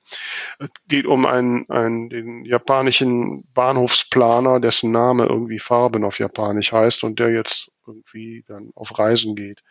Es 0.59 0.69
geht 0.87 1.05
um 1.05 1.25
einen, 1.25 1.69
einen 1.69 2.09
den 2.09 2.45
japanischen 2.45 3.43
Bahnhofsplaner, 3.53 4.59
dessen 4.59 4.91
Name 4.91 5.25
irgendwie 5.25 5.59
Farben 5.59 6.05
auf 6.05 6.19
Japanisch 6.19 6.71
heißt 6.71 7.03
und 7.03 7.19
der 7.19 7.31
jetzt 7.31 7.69
irgendwie 7.85 8.43
dann 8.47 8.71
auf 8.75 8.97
Reisen 8.97 9.35
geht. 9.35 9.61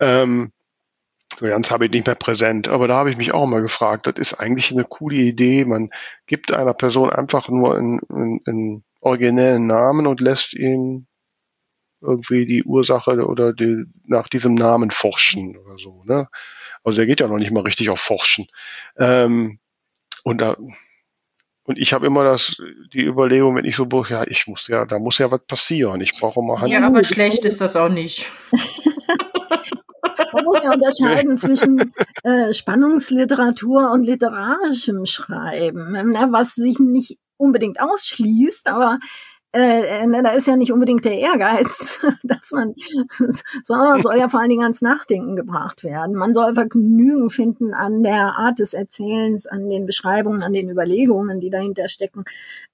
Ähm, 0.00 0.52
so 1.38 1.46
ganz 1.46 1.70
habe 1.70 1.86
ich 1.86 1.90
nicht 1.90 2.06
mehr 2.06 2.14
präsent, 2.14 2.68
aber 2.68 2.88
da 2.88 2.96
habe 2.96 3.10
ich 3.10 3.16
mich 3.16 3.34
auch 3.34 3.46
mal 3.46 3.62
gefragt, 3.62 4.06
das 4.06 4.14
ist 4.16 4.34
eigentlich 4.34 4.72
eine 4.72 4.84
coole 4.84 5.16
Idee. 5.16 5.64
Man 5.64 5.90
gibt 6.26 6.52
einer 6.52 6.74
Person 6.74 7.10
einfach 7.10 7.48
nur 7.48 7.76
einen, 7.76 8.00
einen, 8.08 8.40
einen 8.46 8.84
originellen 9.00 9.66
Namen 9.66 10.06
und 10.06 10.20
lässt 10.20 10.54
ihn 10.54 11.06
irgendwie 12.00 12.46
die 12.46 12.64
Ursache 12.64 13.24
oder 13.26 13.52
die, 13.52 13.84
nach 14.06 14.28
diesem 14.28 14.54
Namen 14.54 14.90
forschen 14.90 15.56
oder 15.56 15.78
so. 15.78 16.02
Ne? 16.04 16.28
Also 16.82 17.00
er 17.00 17.06
geht 17.06 17.20
ja 17.20 17.28
noch 17.28 17.38
nicht 17.38 17.52
mal 17.52 17.62
richtig 17.62 17.90
auf 17.90 18.00
Forschen. 18.00 18.46
Ähm, 18.96 19.58
und 20.24 20.40
da 20.40 20.56
und 21.64 21.78
ich 21.78 21.92
habe 21.92 22.06
immer 22.06 22.24
das 22.24 22.60
die 22.92 23.04
Überlegung, 23.04 23.54
wenn 23.54 23.64
ich 23.64 23.76
so 23.76 23.86
buch, 23.86 24.08
ja, 24.08 24.24
ich 24.26 24.48
muss 24.48 24.66
ja, 24.66 24.84
da 24.84 24.98
muss 24.98 25.18
ja 25.18 25.30
was 25.30 25.46
passieren. 25.46 26.00
Ich 26.00 26.18
brauche 26.18 26.42
mal 26.42 26.60
Hand. 26.60 26.72
Ja, 26.72 26.84
aber 26.84 27.04
schlecht 27.04 27.44
ist 27.44 27.60
das 27.60 27.76
auch 27.76 27.88
nicht. 27.88 28.30
Man 30.52 30.62
muss 30.62 30.64
ja 30.64 30.72
unterscheiden 30.72 31.38
zwischen 31.38 31.92
äh, 32.22 32.52
Spannungsliteratur 32.52 33.90
und 33.90 34.04
literarischem 34.04 35.06
Schreiben, 35.06 35.92
ne, 35.92 36.28
was 36.30 36.54
sich 36.54 36.78
nicht 36.78 37.18
unbedingt 37.36 37.80
ausschließt, 37.80 38.68
aber 38.68 38.98
äh, 39.54 40.06
ne, 40.06 40.22
da 40.22 40.30
ist 40.30 40.46
ja 40.46 40.56
nicht 40.56 40.72
unbedingt 40.72 41.04
der 41.04 41.18
Ehrgeiz, 41.18 42.00
dass 42.22 42.52
man, 42.52 42.74
sondern 43.62 43.88
man 43.88 44.02
soll 44.02 44.16
ja 44.16 44.28
vor 44.28 44.40
allen 44.40 44.48
Dingen 44.48 44.62
ans 44.62 44.80
Nachdenken 44.80 45.36
gebracht 45.36 45.84
werden. 45.84 46.16
Man 46.16 46.32
soll 46.32 46.54
Vergnügen 46.54 47.28
finden 47.28 47.74
an 47.74 48.02
der 48.02 48.38
Art 48.38 48.58
des 48.58 48.72
Erzählens, 48.72 49.46
an 49.46 49.68
den 49.68 49.84
Beschreibungen, 49.84 50.42
an 50.42 50.54
den 50.54 50.70
Überlegungen, 50.70 51.40
die 51.40 51.50
dahinter 51.50 51.90
stecken. 51.90 52.24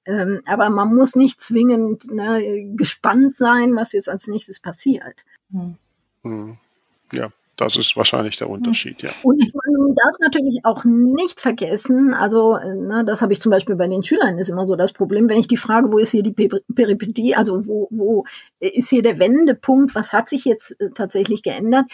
Ähm, 0.05 0.41
aber 0.47 0.71
man 0.71 0.95
muss 0.95 1.17
nicht 1.17 1.41
zwingend 1.41 2.13
ne, 2.13 2.73
gespannt 2.77 3.35
sein, 3.35 3.75
was 3.75 3.93
jetzt 3.93 4.09
als 4.09 4.29
nächstes 4.29 4.61
passiert. 4.61 5.25
Hm. 6.23 6.59
Ja, 7.11 7.31
das 7.59 7.77
ist 7.77 7.97
wahrscheinlich 7.97 8.37
der 8.37 8.49
Unterschied, 8.49 9.03
ja. 9.03 9.11
Und 9.23 9.39
man 9.55 9.95
darf 9.95 10.15
natürlich 10.21 10.61
auch 10.63 10.85
nicht 10.85 11.41
vergessen, 11.41 12.15
also 12.15 12.57
ne, 12.57 13.05
das 13.05 13.21
habe 13.21 13.33
ich 13.33 13.43
zum 13.43 13.51
Beispiel 13.51 13.75
bei 13.75 13.89
den 13.89 14.05
Schülern 14.05 14.39
ist 14.39 14.49
immer 14.49 14.67
so 14.67 14.77
das 14.77 14.93
Problem, 14.93 15.29
wenn 15.29 15.41
ich 15.41 15.49
die 15.49 15.57
Frage, 15.57 15.91
wo 15.91 15.99
ist 15.99 16.13
hier 16.13 16.23
die 16.23 16.33
Peripetie, 16.33 17.35
also 17.35 17.67
wo, 17.67 17.89
wo 17.91 18.25
ist 18.61 18.91
hier 18.91 19.03
der 19.03 19.19
Wendepunkt, 19.19 19.95
was 19.97 20.13
hat 20.13 20.29
sich 20.29 20.45
jetzt 20.45 20.81
äh, 20.81 20.91
tatsächlich 20.95 21.43
geändert, 21.43 21.87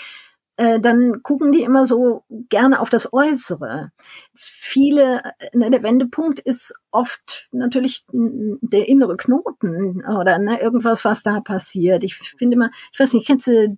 äh, 0.56 0.78
dann 0.78 1.22
gucken 1.22 1.50
die 1.50 1.62
immer 1.62 1.86
so 1.86 2.24
gerne 2.28 2.78
auf 2.78 2.90
das 2.90 3.12
Äußere. 3.12 3.90
Viele, 4.34 5.22
ne, 5.54 5.70
der 5.70 5.82
Wendepunkt 5.82 6.40
ist 6.40 6.74
oft 6.90 7.48
natürlich 7.52 8.04
der 8.12 8.86
innere 8.86 9.16
Knoten 9.16 10.04
oder 10.04 10.38
ne, 10.38 10.60
irgendwas, 10.60 11.04
was 11.06 11.22
da 11.22 11.40
passiert. 11.40 12.04
Ich 12.04 12.16
finde 12.16 12.54
immer, 12.54 12.70
ich 12.92 13.00
weiß 13.00 13.14
nicht, 13.14 13.26
kennst 13.26 13.46
du 13.46 13.76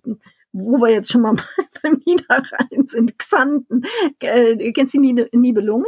wo 0.59 0.81
wir 0.81 0.91
jetzt 0.91 1.11
schon 1.11 1.21
mal 1.21 1.35
beim 1.83 2.01
Niederrhein 2.05 2.87
sind, 2.87 3.17
Xanten. 3.17 3.83
Äh, 4.19 4.71
kennst 4.71 4.95
du 4.95 5.01
die 5.01 5.25
Nibelungen? 5.33 5.85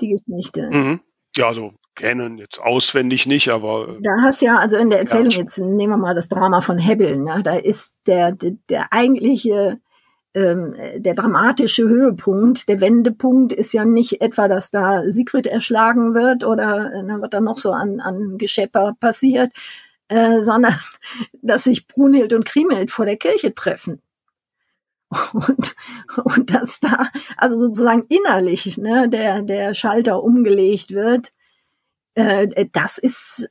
Die 0.00 0.08
Geschichte. 0.08 0.70
Mhm. 0.72 1.00
Ja, 1.36 1.48
also 1.48 1.72
kennen 1.94 2.38
jetzt 2.38 2.60
auswendig 2.60 3.26
nicht, 3.26 3.48
aber. 3.50 3.88
Äh, 3.88 4.00
da 4.02 4.22
hast 4.22 4.40
ja, 4.42 4.58
also 4.58 4.76
in 4.76 4.90
der 4.90 5.00
Erzählung, 5.00 5.30
jetzt 5.30 5.58
nehmen 5.58 5.92
wir 5.92 5.96
mal 5.96 6.14
das 6.14 6.28
Drama 6.28 6.60
von 6.60 6.78
Hebbel, 6.78 7.16
ne? 7.16 7.42
da 7.42 7.56
ist 7.56 7.96
der, 8.06 8.32
der, 8.32 8.52
der 8.68 8.92
eigentliche, 8.92 9.80
ähm, 10.34 10.74
der 10.96 11.14
dramatische 11.14 11.88
Höhepunkt, 11.88 12.68
der 12.68 12.80
Wendepunkt 12.80 13.52
ist 13.52 13.72
ja 13.72 13.84
nicht 13.84 14.20
etwa, 14.20 14.48
dass 14.48 14.70
da 14.70 15.02
Siegfried 15.08 15.46
erschlagen 15.46 16.14
wird 16.14 16.44
oder 16.44 16.92
äh, 16.92 17.20
was 17.20 17.30
da 17.30 17.40
noch 17.40 17.56
so 17.56 17.72
an, 17.72 18.00
an 18.00 18.38
Geschepper 18.38 18.94
passiert, 18.98 19.50
äh, 20.10 20.42
sondern 20.42 20.74
dass 21.42 21.64
sich 21.64 21.86
Brunhild 21.86 22.32
und 22.32 22.44
Kriemhild 22.44 22.90
vor 22.90 23.06
der 23.06 23.16
Kirche 23.16 23.54
treffen. 23.54 24.02
Und, 25.32 25.74
und 26.22 26.54
dass 26.54 26.78
da 26.78 27.08
also 27.36 27.56
sozusagen 27.56 28.06
innerlich 28.08 28.78
ne, 28.78 29.08
der, 29.08 29.42
der 29.42 29.74
Schalter 29.74 30.22
umgelegt 30.22 30.94
wird, 30.94 31.32
äh, 32.14 32.66
das 32.72 32.96
ist, 32.98 33.48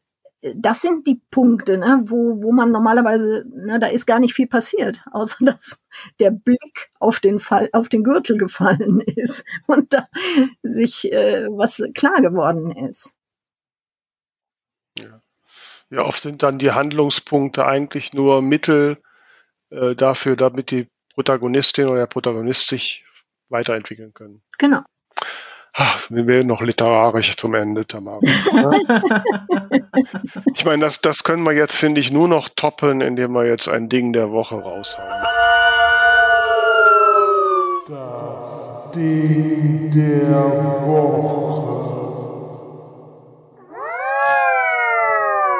das 0.56 0.82
sind 0.82 1.06
die 1.06 1.22
Punkte, 1.32 1.78
ne, 1.78 2.02
wo, 2.06 2.42
wo 2.42 2.54
man 2.54 2.72
normalerweise, 2.72 3.44
ne, 3.54 3.78
da 3.78 3.88
ist 3.88 4.06
gar 4.06 4.20
nicht 4.20 4.34
viel 4.34 4.48
passiert, 4.48 5.04
außer 5.12 5.44
dass 5.44 5.84
der 6.22 6.32
Blick 6.32 6.92
auf 7.02 7.20
den 7.20 7.40
Fall, 7.40 7.68
auf 7.74 7.90
den 7.90 8.06
Gürtel 8.06 8.38
gefallen 8.38 9.02
ist 9.02 9.44
und 9.68 9.94
da 9.94 10.08
sich 10.64 11.12
äh, 11.12 11.48
was 11.50 11.84
klar 11.94 12.22
geworden 12.22 12.72
ist. 12.72 13.19
Ja, 15.92 16.04
oft 16.04 16.22
sind 16.22 16.44
dann 16.44 16.60
die 16.60 16.72
Handlungspunkte 16.72 17.66
eigentlich 17.66 18.14
nur 18.14 18.42
Mittel 18.42 18.98
äh, 19.72 19.96
dafür, 19.96 20.36
damit 20.36 20.72
die 20.72 20.88
Protagonistin 21.16 21.88
oder 21.88 22.02
der 22.02 22.08
Protagonist 22.08 22.68
sich 22.68 23.06
weiterentwickeln 23.50 24.14
können. 24.14 24.42
Genau. 24.58 24.82
Ach, 25.74 26.10
wir 26.10 26.28
werden 26.28 26.48
noch 26.48 26.62
literarisch 26.62 27.36
zum 27.36 27.56
Ende, 27.56 27.86
Tamara. 27.86 28.20
Ich 30.54 30.66
meine, 30.66 30.84
das, 30.84 31.02
das 31.02 31.24
können 31.24 31.44
wir 31.44 31.54
jetzt, 31.54 31.76
finde 31.76 32.02
ich, 32.02 32.12
nur 32.12 32.28
noch 32.28 32.50
toppen, 32.50 33.02
indem 33.02 33.32
wir 33.32 33.46
jetzt 33.46 33.70
ein 33.70 33.90
Ding 33.90 34.14
der 34.14 34.32
Woche 34.32 34.56
raushauen. 34.56 35.24
Das 37.88 38.92
Ding 38.94 39.90
der 39.92 40.44
Woche. 40.46 40.79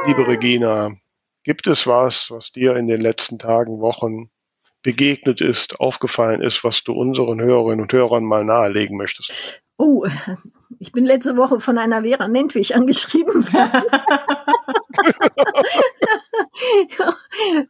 Liebe 0.10 0.28
Regina, 0.28 0.96
gibt 1.44 1.68
es 1.68 1.86
was, 1.86 2.32
was 2.32 2.52
dir 2.52 2.76
in 2.76 2.88
den 2.88 3.00
letzten 3.00 3.38
Tagen, 3.38 3.80
Wochen 3.80 4.32
begegnet 4.82 5.40
ist, 5.40 5.80
aufgefallen 5.80 6.42
ist, 6.42 6.64
was 6.64 6.84
du 6.84 6.94
unseren 6.94 7.40
Hörerinnen 7.40 7.84
und 7.84 7.94
Hörern 7.94 8.24
mal 8.24 8.44
nahelegen 8.44 8.98
möchtest? 8.98 9.62
Oh, 9.78 10.08
ich 10.80 10.92
bin 10.94 11.06
letzte 11.06 11.38
Woche 11.38 11.60
von 11.60 11.78
einer 11.78 12.02
Vera 12.02 12.28
Nentwich 12.28 12.76
angeschrieben 12.76 13.46
worden. 13.54 13.84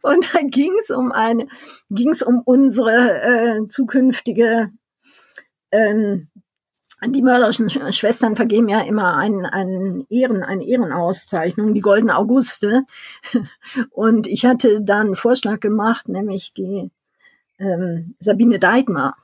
und 0.00 0.34
da 0.34 0.40
ging 0.40 0.72
es 0.80 0.88
um 0.88 1.12
eine, 1.12 1.46
ging 1.90 2.08
es 2.08 2.22
um 2.22 2.40
unsere 2.42 3.20
äh, 3.20 3.68
zukünftige 3.68 4.70
ähm, 5.72 6.29
die 7.06 7.22
mörderischen 7.22 7.70
Schwestern 7.70 8.36
vergeben 8.36 8.68
ja 8.68 8.80
immer 8.80 9.16
einen, 9.16 9.46
einen 9.46 10.06
Ehren, 10.10 10.42
eine 10.42 10.64
Ehrenauszeichnung, 10.64 11.72
die 11.72 11.80
Goldene 11.80 12.16
Auguste. 12.16 12.84
Und 13.90 14.26
ich 14.26 14.44
hatte 14.44 14.82
dann 14.82 15.06
einen 15.06 15.14
Vorschlag 15.14 15.60
gemacht, 15.60 16.08
nämlich 16.08 16.52
die 16.52 16.90
ähm, 17.58 18.14
Sabine 18.18 18.58
Deitmar, 18.58 19.16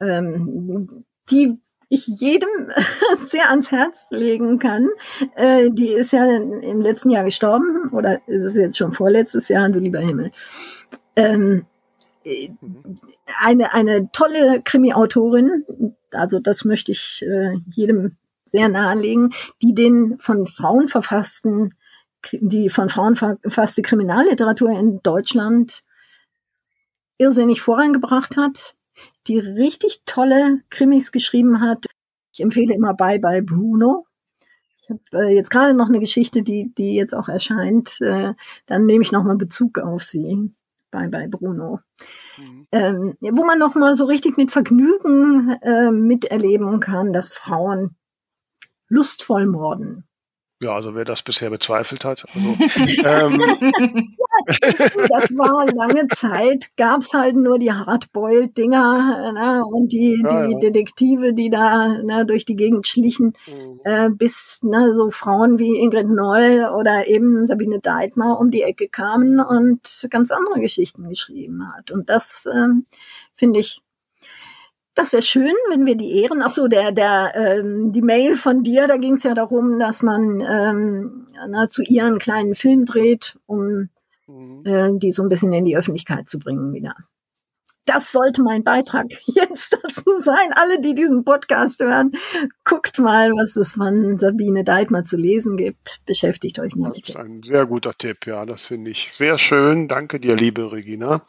ähm, 0.00 1.04
die 1.30 1.58
ich 1.88 2.06
jedem 2.06 2.48
sehr 3.26 3.50
ans 3.50 3.72
Herz 3.72 4.06
legen 4.10 4.58
kann. 4.58 4.88
Äh, 5.34 5.70
die 5.70 5.88
ist 5.88 6.12
ja 6.12 6.24
im 6.24 6.80
letzten 6.80 7.10
Jahr 7.10 7.24
gestorben, 7.24 7.90
oder 7.90 8.20
ist 8.28 8.44
es 8.44 8.56
jetzt 8.56 8.78
schon 8.78 8.92
vorletztes 8.92 9.48
Jahr, 9.48 9.68
du 9.68 9.80
lieber 9.80 9.98
Himmel. 9.98 10.30
Ähm, 11.16 11.66
eine, 13.38 13.72
eine 13.72 14.10
tolle 14.12 14.62
Krimi-Autorin, 14.62 15.94
also 16.12 16.40
das 16.40 16.64
möchte 16.64 16.92
ich 16.92 17.24
äh, 17.26 17.56
jedem 17.70 18.16
sehr 18.44 18.68
nahelegen, 18.68 19.32
die 19.62 19.74
den 19.74 20.18
von 20.18 20.46
Frauen 20.46 20.88
verfassten, 20.88 21.74
die 22.32 22.68
von 22.68 22.88
Frauen 22.88 23.14
verfasste 23.14 23.82
Kriminalliteratur 23.82 24.70
in 24.70 25.00
Deutschland 25.02 25.84
irrsinnig 27.18 27.60
vorangebracht 27.60 28.36
hat, 28.36 28.74
die 29.26 29.38
richtig 29.38 30.02
tolle 30.06 30.62
Krimis 30.70 31.12
geschrieben 31.12 31.60
hat. 31.60 31.86
Ich 32.32 32.40
empfehle 32.40 32.74
immer 32.74 32.94
Bye 32.94 33.20
Bye 33.20 33.42
Bruno. 33.42 34.06
Ich 34.82 34.90
habe 34.90 35.00
äh, 35.12 35.34
jetzt 35.34 35.50
gerade 35.50 35.74
noch 35.74 35.88
eine 35.88 36.00
Geschichte, 36.00 36.42
die, 36.42 36.72
die 36.74 36.94
jetzt 36.94 37.14
auch 37.14 37.28
erscheint. 37.28 38.00
Äh, 38.00 38.34
dann 38.66 38.86
nehme 38.86 39.02
ich 39.02 39.12
nochmal 39.12 39.36
Bezug 39.36 39.78
auf 39.78 40.02
sie 40.02 40.50
bei, 40.90 41.08
bei 41.08 41.26
Bruno. 41.28 41.80
Mhm. 42.36 42.66
Ähm, 42.72 43.16
wo 43.20 43.44
man 43.44 43.58
noch 43.58 43.74
mal 43.74 43.94
so 43.94 44.06
richtig 44.06 44.36
mit 44.36 44.50
Vergnügen 44.50 45.56
äh, 45.62 45.90
miterleben 45.90 46.80
kann, 46.80 47.12
dass 47.12 47.28
Frauen 47.28 47.96
lustvoll 48.88 49.46
morden. 49.46 50.04
Ja, 50.62 50.74
also 50.74 50.94
wer 50.94 51.04
das 51.04 51.22
bisher 51.22 51.50
bezweifelt 51.50 52.04
hat. 52.04 52.26
Also, 52.34 52.56
ähm. 53.04 54.16
Das 55.08 55.30
war 55.36 55.66
lange 55.72 56.08
Zeit, 56.08 56.70
gab's 56.76 57.14
halt 57.14 57.36
nur 57.36 57.58
die 57.58 57.72
Hardboiled-Dinger 57.72 59.32
ne, 59.32 59.64
und 59.64 59.92
die, 59.92 60.20
ja, 60.22 60.46
die 60.46 60.52
ja. 60.52 60.58
Detektive, 60.58 61.32
die 61.32 61.50
da 61.50 61.88
ne, 62.02 62.24
durch 62.26 62.44
die 62.44 62.56
Gegend 62.56 62.86
schlichen, 62.86 63.34
mhm. 63.46 63.80
äh, 63.84 64.10
bis 64.10 64.60
ne, 64.62 64.94
so 64.94 65.10
Frauen 65.10 65.58
wie 65.58 65.78
Ingrid 65.78 66.08
Noll 66.08 66.68
oder 66.76 67.06
eben 67.08 67.46
Sabine 67.46 67.80
Deitmar 67.80 68.38
um 68.38 68.50
die 68.50 68.62
Ecke 68.62 68.88
kamen 68.88 69.40
und 69.40 70.06
ganz 70.10 70.30
andere 70.30 70.60
Geschichten 70.60 71.08
geschrieben 71.08 71.72
hat. 71.74 71.90
Und 71.90 72.08
das 72.08 72.46
äh, 72.46 72.68
finde 73.34 73.60
ich 73.60 73.82
das 74.94 75.12
wäre 75.12 75.22
schön, 75.22 75.54
wenn 75.70 75.86
wir 75.86 75.94
die 75.94 76.20
Ehren. 76.20 76.42
Ach 76.42 76.50
so, 76.50 76.68
der, 76.68 76.92
der, 76.92 77.32
ähm, 77.34 77.92
die 77.92 78.02
Mail 78.02 78.34
von 78.34 78.62
dir, 78.62 78.86
da 78.86 78.96
ging 78.96 79.14
es 79.14 79.22
ja 79.22 79.34
darum, 79.34 79.78
dass 79.78 80.02
man 80.02 80.40
ähm, 80.40 81.26
na, 81.48 81.68
zu 81.68 81.82
ihr 81.82 82.04
einen 82.04 82.18
kleinen 82.18 82.54
Film 82.54 82.84
dreht, 82.84 83.38
um 83.46 83.88
mhm. 84.30 84.66
äh, 84.66 84.98
die 84.98 85.12
so 85.12 85.22
ein 85.22 85.28
bisschen 85.28 85.52
in 85.52 85.64
die 85.64 85.76
Öffentlichkeit 85.76 86.28
zu 86.28 86.38
bringen 86.38 86.72
wieder. 86.72 86.94
Das 87.86 88.12
sollte 88.12 88.42
mein 88.42 88.62
Beitrag 88.62 89.06
jetzt 89.26 89.76
dazu 89.82 90.18
sein. 90.18 90.52
Alle, 90.54 90.80
die 90.80 90.94
diesen 90.94 91.24
Podcast 91.24 91.80
hören, 91.80 92.12
guckt 92.64 92.98
mal, 92.98 93.32
was 93.32 93.56
es 93.56 93.74
von 93.74 94.18
Sabine 94.18 94.64
Deitmer 94.64 95.04
zu 95.04 95.16
lesen 95.16 95.56
gibt. 95.56 96.00
Beschäftigt 96.06 96.58
euch 96.60 96.76
mal. 96.76 96.92
Das 96.92 97.08
ist 97.08 97.16
ein 97.16 97.42
sehr 97.42 97.66
guter 97.66 97.94
Tipp, 97.94 98.26
ja. 98.26 98.46
Das 98.46 98.66
finde 98.66 98.90
ich 98.90 99.12
sehr 99.12 99.38
schön. 99.38 99.88
Danke 99.88 100.20
dir, 100.20 100.36
liebe 100.36 100.70
Regina. 100.70 101.22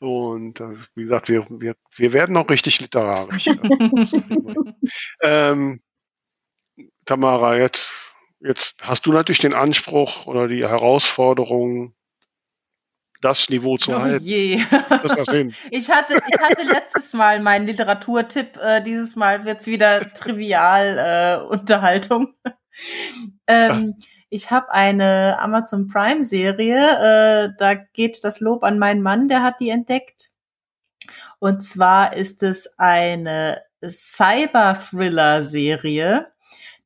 Und 0.00 0.60
äh, 0.60 0.74
wie 0.94 1.02
gesagt, 1.02 1.28
wir, 1.28 1.46
wir, 1.48 1.76
wir 1.94 2.12
werden 2.12 2.36
auch 2.36 2.48
richtig 2.48 2.80
literarisch. 2.80 3.46
ähm, 5.22 5.80
Tamara, 7.04 7.56
jetzt, 7.56 8.12
jetzt 8.40 8.76
hast 8.82 9.06
du 9.06 9.12
natürlich 9.12 9.38
den 9.38 9.54
Anspruch 9.54 10.26
oder 10.26 10.48
die 10.48 10.66
Herausforderung, 10.66 11.94
das 13.24 13.48
Niveau 13.48 13.78
zu 13.78 13.92
oh 13.92 14.00
halten. 14.00 14.24
Je. 14.24 14.54
ich, 15.70 15.90
hatte, 15.90 16.20
ich 16.28 16.40
hatte 16.40 16.62
letztes 16.62 17.14
Mal 17.14 17.40
meinen 17.40 17.66
Literaturtipp, 17.66 18.56
äh, 18.58 18.82
dieses 18.82 19.16
Mal 19.16 19.44
wird 19.44 19.60
es 19.60 19.66
wieder 19.66 20.12
trivial 20.12 20.98
äh, 20.98 21.38
Unterhaltung. 21.46 22.34
ähm, 23.46 23.94
Ich 24.28 24.50
habe 24.50 24.70
eine 24.72 25.38
Amazon 25.40 25.88
Prime 25.88 26.22
Serie, 26.22 27.46
äh, 27.46 27.52
da 27.56 27.74
geht 27.74 28.22
das 28.24 28.40
Lob 28.40 28.62
an 28.64 28.78
meinen 28.78 29.00
Mann, 29.00 29.28
der 29.28 29.42
hat 29.42 29.60
die 29.60 29.70
entdeckt. 29.70 30.28
Und 31.38 31.62
zwar 31.62 32.16
ist 32.16 32.42
es 32.42 32.78
eine 32.78 33.62
Cyber-Thriller-Serie, 33.82 36.32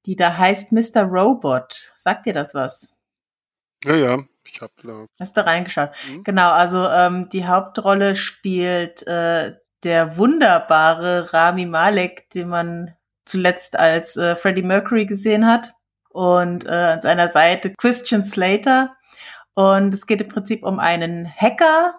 die 0.06 0.16
da 0.16 0.36
heißt 0.36 0.72
Mr. 0.72 1.02
Robot. 1.02 1.92
Sagt 1.96 2.26
dir 2.26 2.32
das 2.32 2.54
was? 2.54 2.96
Ja, 3.84 3.94
ja, 3.96 4.18
ich 4.50 4.60
habe 4.60 4.72
da. 4.82 5.06
Hast 5.20 5.36
du 5.36 5.44
reingeschaut? 5.44 5.90
Mhm. 6.08 6.24
Genau, 6.24 6.50
also 6.50 6.84
ähm, 6.86 7.28
die 7.28 7.46
Hauptrolle 7.46 8.16
spielt 8.16 9.06
äh, 9.06 9.54
der 9.84 10.16
wunderbare 10.16 11.32
Rami 11.32 11.66
Malek, 11.66 12.30
den 12.30 12.48
man 12.48 12.94
zuletzt 13.24 13.78
als 13.78 14.16
äh, 14.16 14.34
Freddie 14.36 14.62
Mercury 14.62 15.06
gesehen 15.06 15.46
hat. 15.46 15.74
Und 16.10 16.64
äh, 16.66 16.70
an 16.70 17.00
seiner 17.00 17.28
Seite 17.28 17.74
Christian 17.78 18.24
Slater. 18.24 18.96
Und 19.54 19.92
es 19.92 20.06
geht 20.06 20.20
im 20.20 20.28
Prinzip 20.28 20.64
um 20.64 20.78
einen 20.78 21.28
Hacker, 21.28 21.94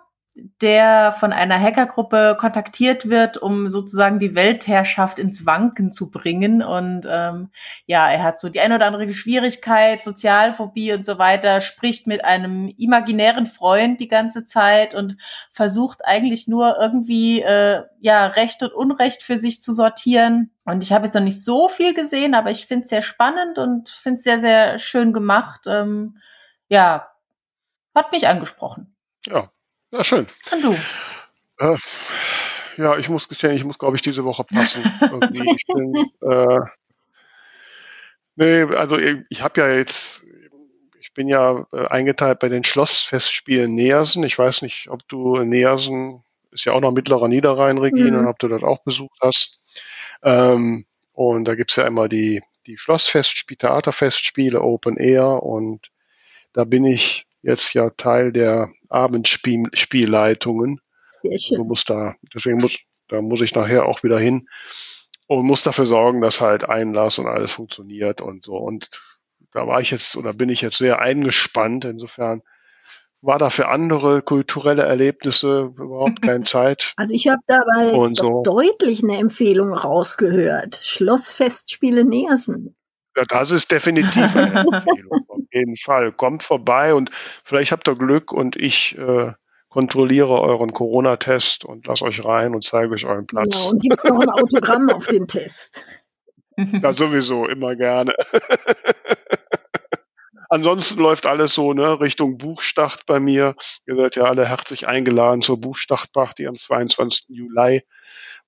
der 0.61 1.13
von 1.19 1.33
einer 1.33 1.59
Hackergruppe 1.59 2.37
kontaktiert 2.39 3.09
wird, 3.09 3.37
um 3.37 3.69
sozusagen 3.69 4.19
die 4.19 4.35
Weltherrschaft 4.35 5.19
ins 5.19 5.45
Wanken 5.45 5.91
zu 5.91 6.11
bringen. 6.11 6.61
Und 6.61 7.07
ähm, 7.09 7.49
ja, 7.85 8.09
er 8.09 8.23
hat 8.23 8.39
so 8.39 8.49
die 8.49 8.59
eine 8.59 8.75
oder 8.75 8.85
andere 8.85 9.11
Schwierigkeit, 9.11 10.03
Sozialphobie 10.03 10.93
und 10.93 11.05
so 11.05 11.17
weiter, 11.17 11.61
spricht 11.61 12.07
mit 12.07 12.25
einem 12.25 12.73
imaginären 12.77 13.47
Freund 13.47 13.99
die 13.99 14.07
ganze 14.07 14.43
Zeit 14.43 14.95
und 14.95 15.17
versucht 15.51 16.05
eigentlich 16.05 16.47
nur 16.47 16.77
irgendwie 16.79 17.41
äh, 17.41 17.83
ja 17.99 18.27
Recht 18.27 18.63
und 18.63 18.73
Unrecht 18.73 19.23
für 19.23 19.37
sich 19.37 19.61
zu 19.61 19.73
sortieren. 19.73 20.51
Und 20.65 20.83
ich 20.83 20.93
habe 20.93 21.05
jetzt 21.05 21.15
noch 21.15 21.21
nicht 21.21 21.43
so 21.43 21.67
viel 21.67 21.93
gesehen, 21.93 22.33
aber 22.33 22.51
ich 22.51 22.65
finde 22.65 22.83
es 22.83 22.89
sehr 22.89 23.01
spannend 23.01 23.57
und 23.57 23.89
finde 23.89 24.17
es 24.17 24.23
sehr, 24.23 24.39
sehr 24.39 24.79
schön 24.79 25.13
gemacht. 25.13 25.61
Ähm, 25.67 26.17
ja, 26.67 27.09
hat 27.95 28.11
mich 28.11 28.27
angesprochen. 28.27 28.95
Ja, 29.25 29.51
ja, 29.91 30.03
schön. 30.03 30.27
Und 30.51 30.63
du? 30.63 30.75
Äh, 31.59 31.77
ja, 32.77 32.97
ich 32.97 33.09
muss 33.09 33.27
gestehen, 33.27 33.53
ich 33.53 33.65
muss, 33.65 33.77
glaube 33.77 33.95
ich, 33.95 34.01
diese 34.01 34.23
Woche 34.23 34.43
passen. 34.43 34.83
Ich 35.33 35.65
bin, 35.67 35.95
äh, 36.21 36.59
nee, 38.35 38.61
also 38.75 38.97
ich 38.97 39.41
habe 39.41 39.61
ja 39.61 39.75
jetzt, 39.75 40.25
ich 40.99 41.13
bin 41.13 41.27
ja 41.27 41.65
äh, 41.73 41.87
eingeteilt 41.87 42.39
bei 42.39 42.49
den 42.49 42.63
Schlossfestspielen 42.63 43.73
Neersen. 43.73 44.23
Ich 44.23 44.37
weiß 44.37 44.61
nicht, 44.61 44.89
ob 44.89 45.07
du 45.07 45.43
Neersen, 45.43 46.23
ist 46.51 46.65
ja 46.65 46.73
auch 46.73 46.81
noch 46.81 46.91
mittlerer 46.91 47.27
Niederrhein, 47.27 47.77
Regine, 47.77 48.19
mhm. 48.19 48.27
ob 48.27 48.39
du 48.39 48.47
das 48.47 48.63
auch 48.63 48.83
besucht 48.83 49.17
hast. 49.21 49.61
Ähm, 50.23 50.85
und 51.13 51.45
da 51.45 51.55
gibt's 51.55 51.75
ja 51.75 51.85
immer 51.85 52.07
die, 52.07 52.41
die 52.65 52.77
Schlossfestspiele, 52.77 53.57
Theaterfestspiele, 53.57 54.61
Open 54.61 54.97
Air 54.97 55.43
und 55.43 55.91
da 56.53 56.63
bin 56.63 56.85
ich 56.85 57.27
jetzt 57.41 57.73
ja 57.73 57.89
Teil 57.91 58.31
der 58.31 58.71
Abendspielleitungen. 58.89 60.81
Du 61.23 61.63
musst 61.63 61.89
da, 61.89 62.15
deswegen 62.33 62.57
muss, 62.57 62.77
da 63.07 63.21
muss 63.21 63.41
ich 63.41 63.55
nachher 63.55 63.85
auch 63.85 64.03
wieder 64.03 64.19
hin 64.19 64.47
und 65.27 65.45
muss 65.45 65.63
dafür 65.63 65.85
sorgen, 65.85 66.21
dass 66.21 66.41
halt 66.41 66.67
Einlass 66.67 67.19
und 67.19 67.27
alles 67.27 67.51
funktioniert 67.51 68.21
und 68.21 68.45
so. 68.45 68.55
Und 68.55 68.89
da 69.51 69.67
war 69.67 69.81
ich 69.81 69.91
jetzt 69.91 70.15
oder 70.15 70.33
bin 70.33 70.49
ich 70.49 70.61
jetzt 70.61 70.77
sehr 70.77 70.99
eingespannt. 70.99 71.85
Insofern 71.85 72.41
war 73.21 73.37
da 73.37 73.49
für 73.49 73.67
andere 73.67 74.21
kulturelle 74.21 74.83
Erlebnisse 74.83 75.73
überhaupt 75.77 76.21
keine 76.21 76.43
Zeit. 76.43 76.93
Also 76.95 77.13
ich 77.13 77.27
habe 77.27 77.41
dabei 77.47 77.93
jetzt 77.93 78.17
so. 78.17 78.41
deutlich 78.43 79.03
eine 79.03 79.17
Empfehlung 79.17 79.73
rausgehört. 79.73 80.79
Schlossfestspiele 80.81 82.05
Nersen. 82.05 82.75
Das 83.27 83.51
ist 83.51 83.71
definitiv 83.71 84.35
eine 84.35 84.61
Empfehlung. 84.61 85.25
Auf 85.27 85.39
jeden 85.51 85.77
Fall. 85.77 86.11
Kommt 86.11 86.43
vorbei 86.43 86.93
und 86.93 87.09
vielleicht 87.43 87.71
habt 87.71 87.87
ihr 87.87 87.95
Glück 87.95 88.31
und 88.31 88.55
ich 88.55 88.97
äh, 88.97 89.31
kontrolliere 89.69 90.41
euren 90.41 90.73
Corona-Test 90.73 91.65
und 91.65 91.87
lasse 91.87 92.05
euch 92.05 92.25
rein 92.25 92.55
und 92.55 92.63
zeige 92.63 92.93
euch 92.93 93.05
euren 93.05 93.27
Platz. 93.27 93.63
Ja, 93.63 93.69
und 93.69 93.81
gibst 93.81 94.03
noch 94.03 94.19
ein 94.19 94.29
Autogramm 94.29 94.89
auf 94.89 95.07
den 95.07 95.27
Test. 95.27 95.83
Ja, 96.83 96.91
sowieso, 96.91 97.47
immer 97.47 97.77
gerne. 97.77 98.13
Ansonsten 100.49 100.99
läuft 100.99 101.25
alles 101.25 101.53
so, 101.53 101.71
ne, 101.71 102.01
Richtung 102.01 102.37
Buchstart 102.37 103.05
bei 103.05 103.21
mir. 103.21 103.55
Ihr 103.85 103.95
seid 103.95 104.17
ja 104.17 104.23
alle 104.23 104.45
herzlich 104.45 104.85
eingeladen 104.85 105.41
zur 105.41 105.61
Buchstartparty 105.61 106.47
am 106.47 106.55
22. 106.55 107.27
Juli. 107.29 107.83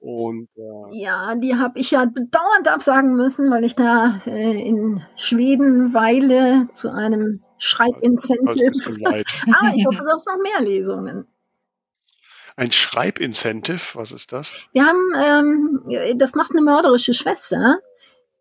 Und, 0.02 0.49
äh, 0.58 0.99
ja, 0.99 1.36
die 1.36 1.56
habe 1.56 1.80
ich 1.80 1.91
ja 1.91 2.08
dauernd 2.08 2.68
absagen 2.68 3.16
müssen, 3.16 3.52
weil 3.52 3.64
ich 3.64 3.76
da 3.76 4.20
äh, 4.26 4.60
in 4.60 5.04
Schweden 5.16 5.93
weile 5.93 6.68
zu 6.74 6.91
einem 6.91 7.43
Schreibincentive. 7.60 8.72
ah, 9.54 9.72
ich 9.76 9.86
hoffe, 9.86 10.04
du 10.04 10.12
hast 10.12 10.28
noch 10.28 10.38
mehr 10.41 10.60
Lesungen. 10.68 11.28
Ein 12.56 12.72
Schreibincentive, 12.72 13.93
was 13.93 14.12
ist 14.12 14.34
das? 14.34 14.52
Wir 14.74 14.86
haben, 14.88 15.14
ähm, 15.24 16.18
das 16.18 16.34
macht 16.34 16.52
eine 16.52 16.64
mörderische 16.64 17.14
Schwester, 17.14 17.78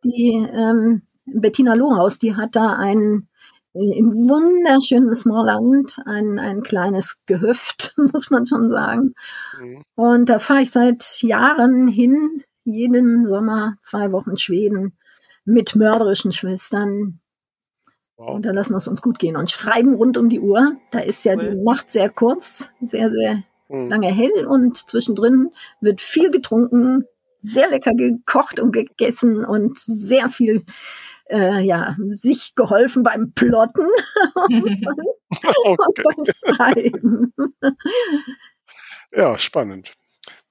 die 0.02 0.48
ähm, 0.50 1.02
Bettina 1.26 1.74
Lohaus, 1.74 2.18
die 2.18 2.36
hat 2.36 2.56
da 2.56 2.72
einen 2.74 3.28
im 3.72 4.12
wunderschönen 4.12 5.14
Smallland, 5.14 5.98
ein, 6.04 6.38
ein 6.38 6.62
kleines 6.62 7.18
Gehöft, 7.26 7.94
muss 8.12 8.30
man 8.30 8.46
schon 8.46 8.68
sagen. 8.68 9.14
Mhm. 9.60 9.84
Und 9.94 10.28
da 10.28 10.38
fahre 10.38 10.62
ich 10.62 10.70
seit 10.70 11.22
Jahren 11.22 11.88
hin, 11.88 12.42
jeden 12.64 13.26
Sommer 13.26 13.76
zwei 13.82 14.12
Wochen 14.12 14.36
Schweden 14.36 14.96
mit 15.44 15.76
mörderischen 15.76 16.32
Schwestern. 16.32 17.20
Wow. 18.16 18.34
Und 18.34 18.44
da 18.44 18.50
lassen 18.50 18.74
wir 18.74 18.78
es 18.78 18.88
uns 18.88 19.02
gut 19.02 19.18
gehen 19.18 19.36
und 19.36 19.50
schreiben 19.50 19.94
rund 19.94 20.18
um 20.18 20.28
die 20.28 20.40
Uhr. 20.40 20.76
Da 20.90 20.98
ist 20.98 21.24
ja 21.24 21.36
die 21.36 21.54
Nacht 21.54 21.90
sehr 21.90 22.10
kurz, 22.10 22.70
sehr, 22.80 23.10
sehr 23.10 23.42
mhm. 23.68 23.88
lange 23.88 24.08
hell 24.08 24.46
und 24.46 24.76
zwischendrin 24.76 25.50
wird 25.80 26.00
viel 26.00 26.30
getrunken, 26.30 27.04
sehr 27.40 27.70
lecker 27.70 27.94
gekocht 27.94 28.60
und 28.60 28.72
gegessen 28.72 29.44
und 29.44 29.78
sehr 29.78 30.28
viel 30.28 30.64
äh, 31.30 31.60
ja, 31.60 31.96
sich 32.14 32.54
geholfen 32.54 33.02
beim 33.02 33.32
Plotten 33.34 33.86
und, 34.34 34.86
und 35.64 36.02
beim 36.02 36.24
Schreiben. 36.34 37.34
Ja, 39.12 39.38
spannend. 39.38 39.92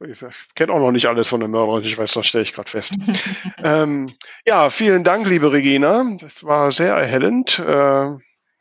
Ich 0.02 0.24
kenne 0.56 0.74
auch 0.74 0.80
noch 0.80 0.92
nicht 0.92 1.08
alles 1.08 1.28
von 1.28 1.42
der 1.42 1.50
Mörderin, 1.50 1.84
ich 1.84 1.98
weiß, 1.98 2.14
das 2.14 2.26
stelle 2.26 2.44
ich 2.44 2.54
gerade 2.54 2.70
fest. 2.70 2.94
ähm, 3.64 4.10
ja, 4.46 4.70
vielen 4.70 5.04
Dank, 5.04 5.28
liebe 5.28 5.52
Regina. 5.52 6.06
Das 6.20 6.44
war 6.44 6.72
sehr 6.72 6.96
erhellend. 6.96 7.60
Äh, 7.60 8.12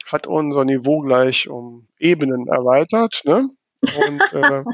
hat 0.07 0.27
unser 0.27 0.65
Niveau 0.65 1.01
gleich 1.01 1.49
um 1.49 1.87
Ebenen 1.99 2.49
erweitert. 2.49 3.23
Ne? 3.25 3.49
Und, 3.83 4.33
äh, 4.33 4.65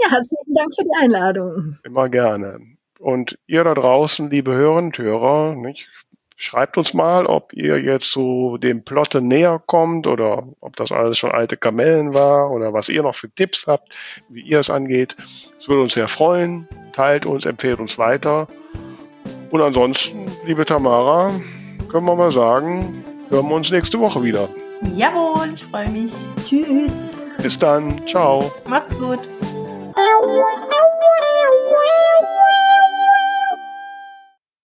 ja, 0.00 0.10
herzlichen 0.10 0.54
Dank 0.54 0.74
für 0.74 0.82
die 0.82 1.04
Einladung. 1.04 1.76
Immer 1.84 2.08
gerne. 2.08 2.75
Und 2.98 3.38
ihr 3.46 3.64
da 3.64 3.74
draußen, 3.74 4.30
liebe 4.30 4.54
Hörer 4.54 4.78
und 4.78 4.98
Hörer, 4.98 5.54
nicht? 5.54 5.88
schreibt 6.36 6.76
uns 6.76 6.94
mal, 6.94 7.26
ob 7.26 7.52
ihr 7.54 7.80
jetzt 7.80 8.12
so 8.12 8.58
dem 8.58 8.84
Plotte 8.84 9.20
näher 9.22 9.60
kommt 9.64 10.06
oder 10.06 10.46
ob 10.60 10.76
das 10.76 10.92
alles 10.92 11.18
schon 11.18 11.32
alte 11.32 11.56
Kamellen 11.56 12.14
war 12.14 12.50
oder 12.50 12.72
was 12.72 12.88
ihr 12.88 13.02
noch 13.02 13.14
für 13.14 13.30
Tipps 13.30 13.66
habt, 13.66 13.94
wie 14.28 14.42
ihr 14.42 14.60
es 14.60 14.70
angeht. 14.70 15.16
Es 15.58 15.68
würde 15.68 15.82
uns 15.82 15.94
sehr 15.94 16.08
freuen. 16.08 16.68
Teilt 16.92 17.26
uns, 17.26 17.46
empfehlt 17.46 17.80
uns 17.80 17.98
weiter. 17.98 18.46
Und 19.50 19.62
ansonsten, 19.62 20.30
liebe 20.44 20.64
Tamara, 20.64 21.32
können 21.88 22.06
wir 22.06 22.16
mal 22.16 22.32
sagen, 22.32 23.04
hören 23.30 23.48
wir 23.48 23.54
uns 23.54 23.70
nächste 23.70 23.98
Woche 23.98 24.22
wieder. 24.22 24.48
Jawohl, 24.94 25.52
ich 25.54 25.64
freue 25.64 25.88
mich. 25.88 26.12
Tschüss. 26.44 27.24
Bis 27.42 27.58
dann. 27.58 28.06
Ciao. 28.06 28.52
Macht's 28.68 28.96
gut. 28.98 29.20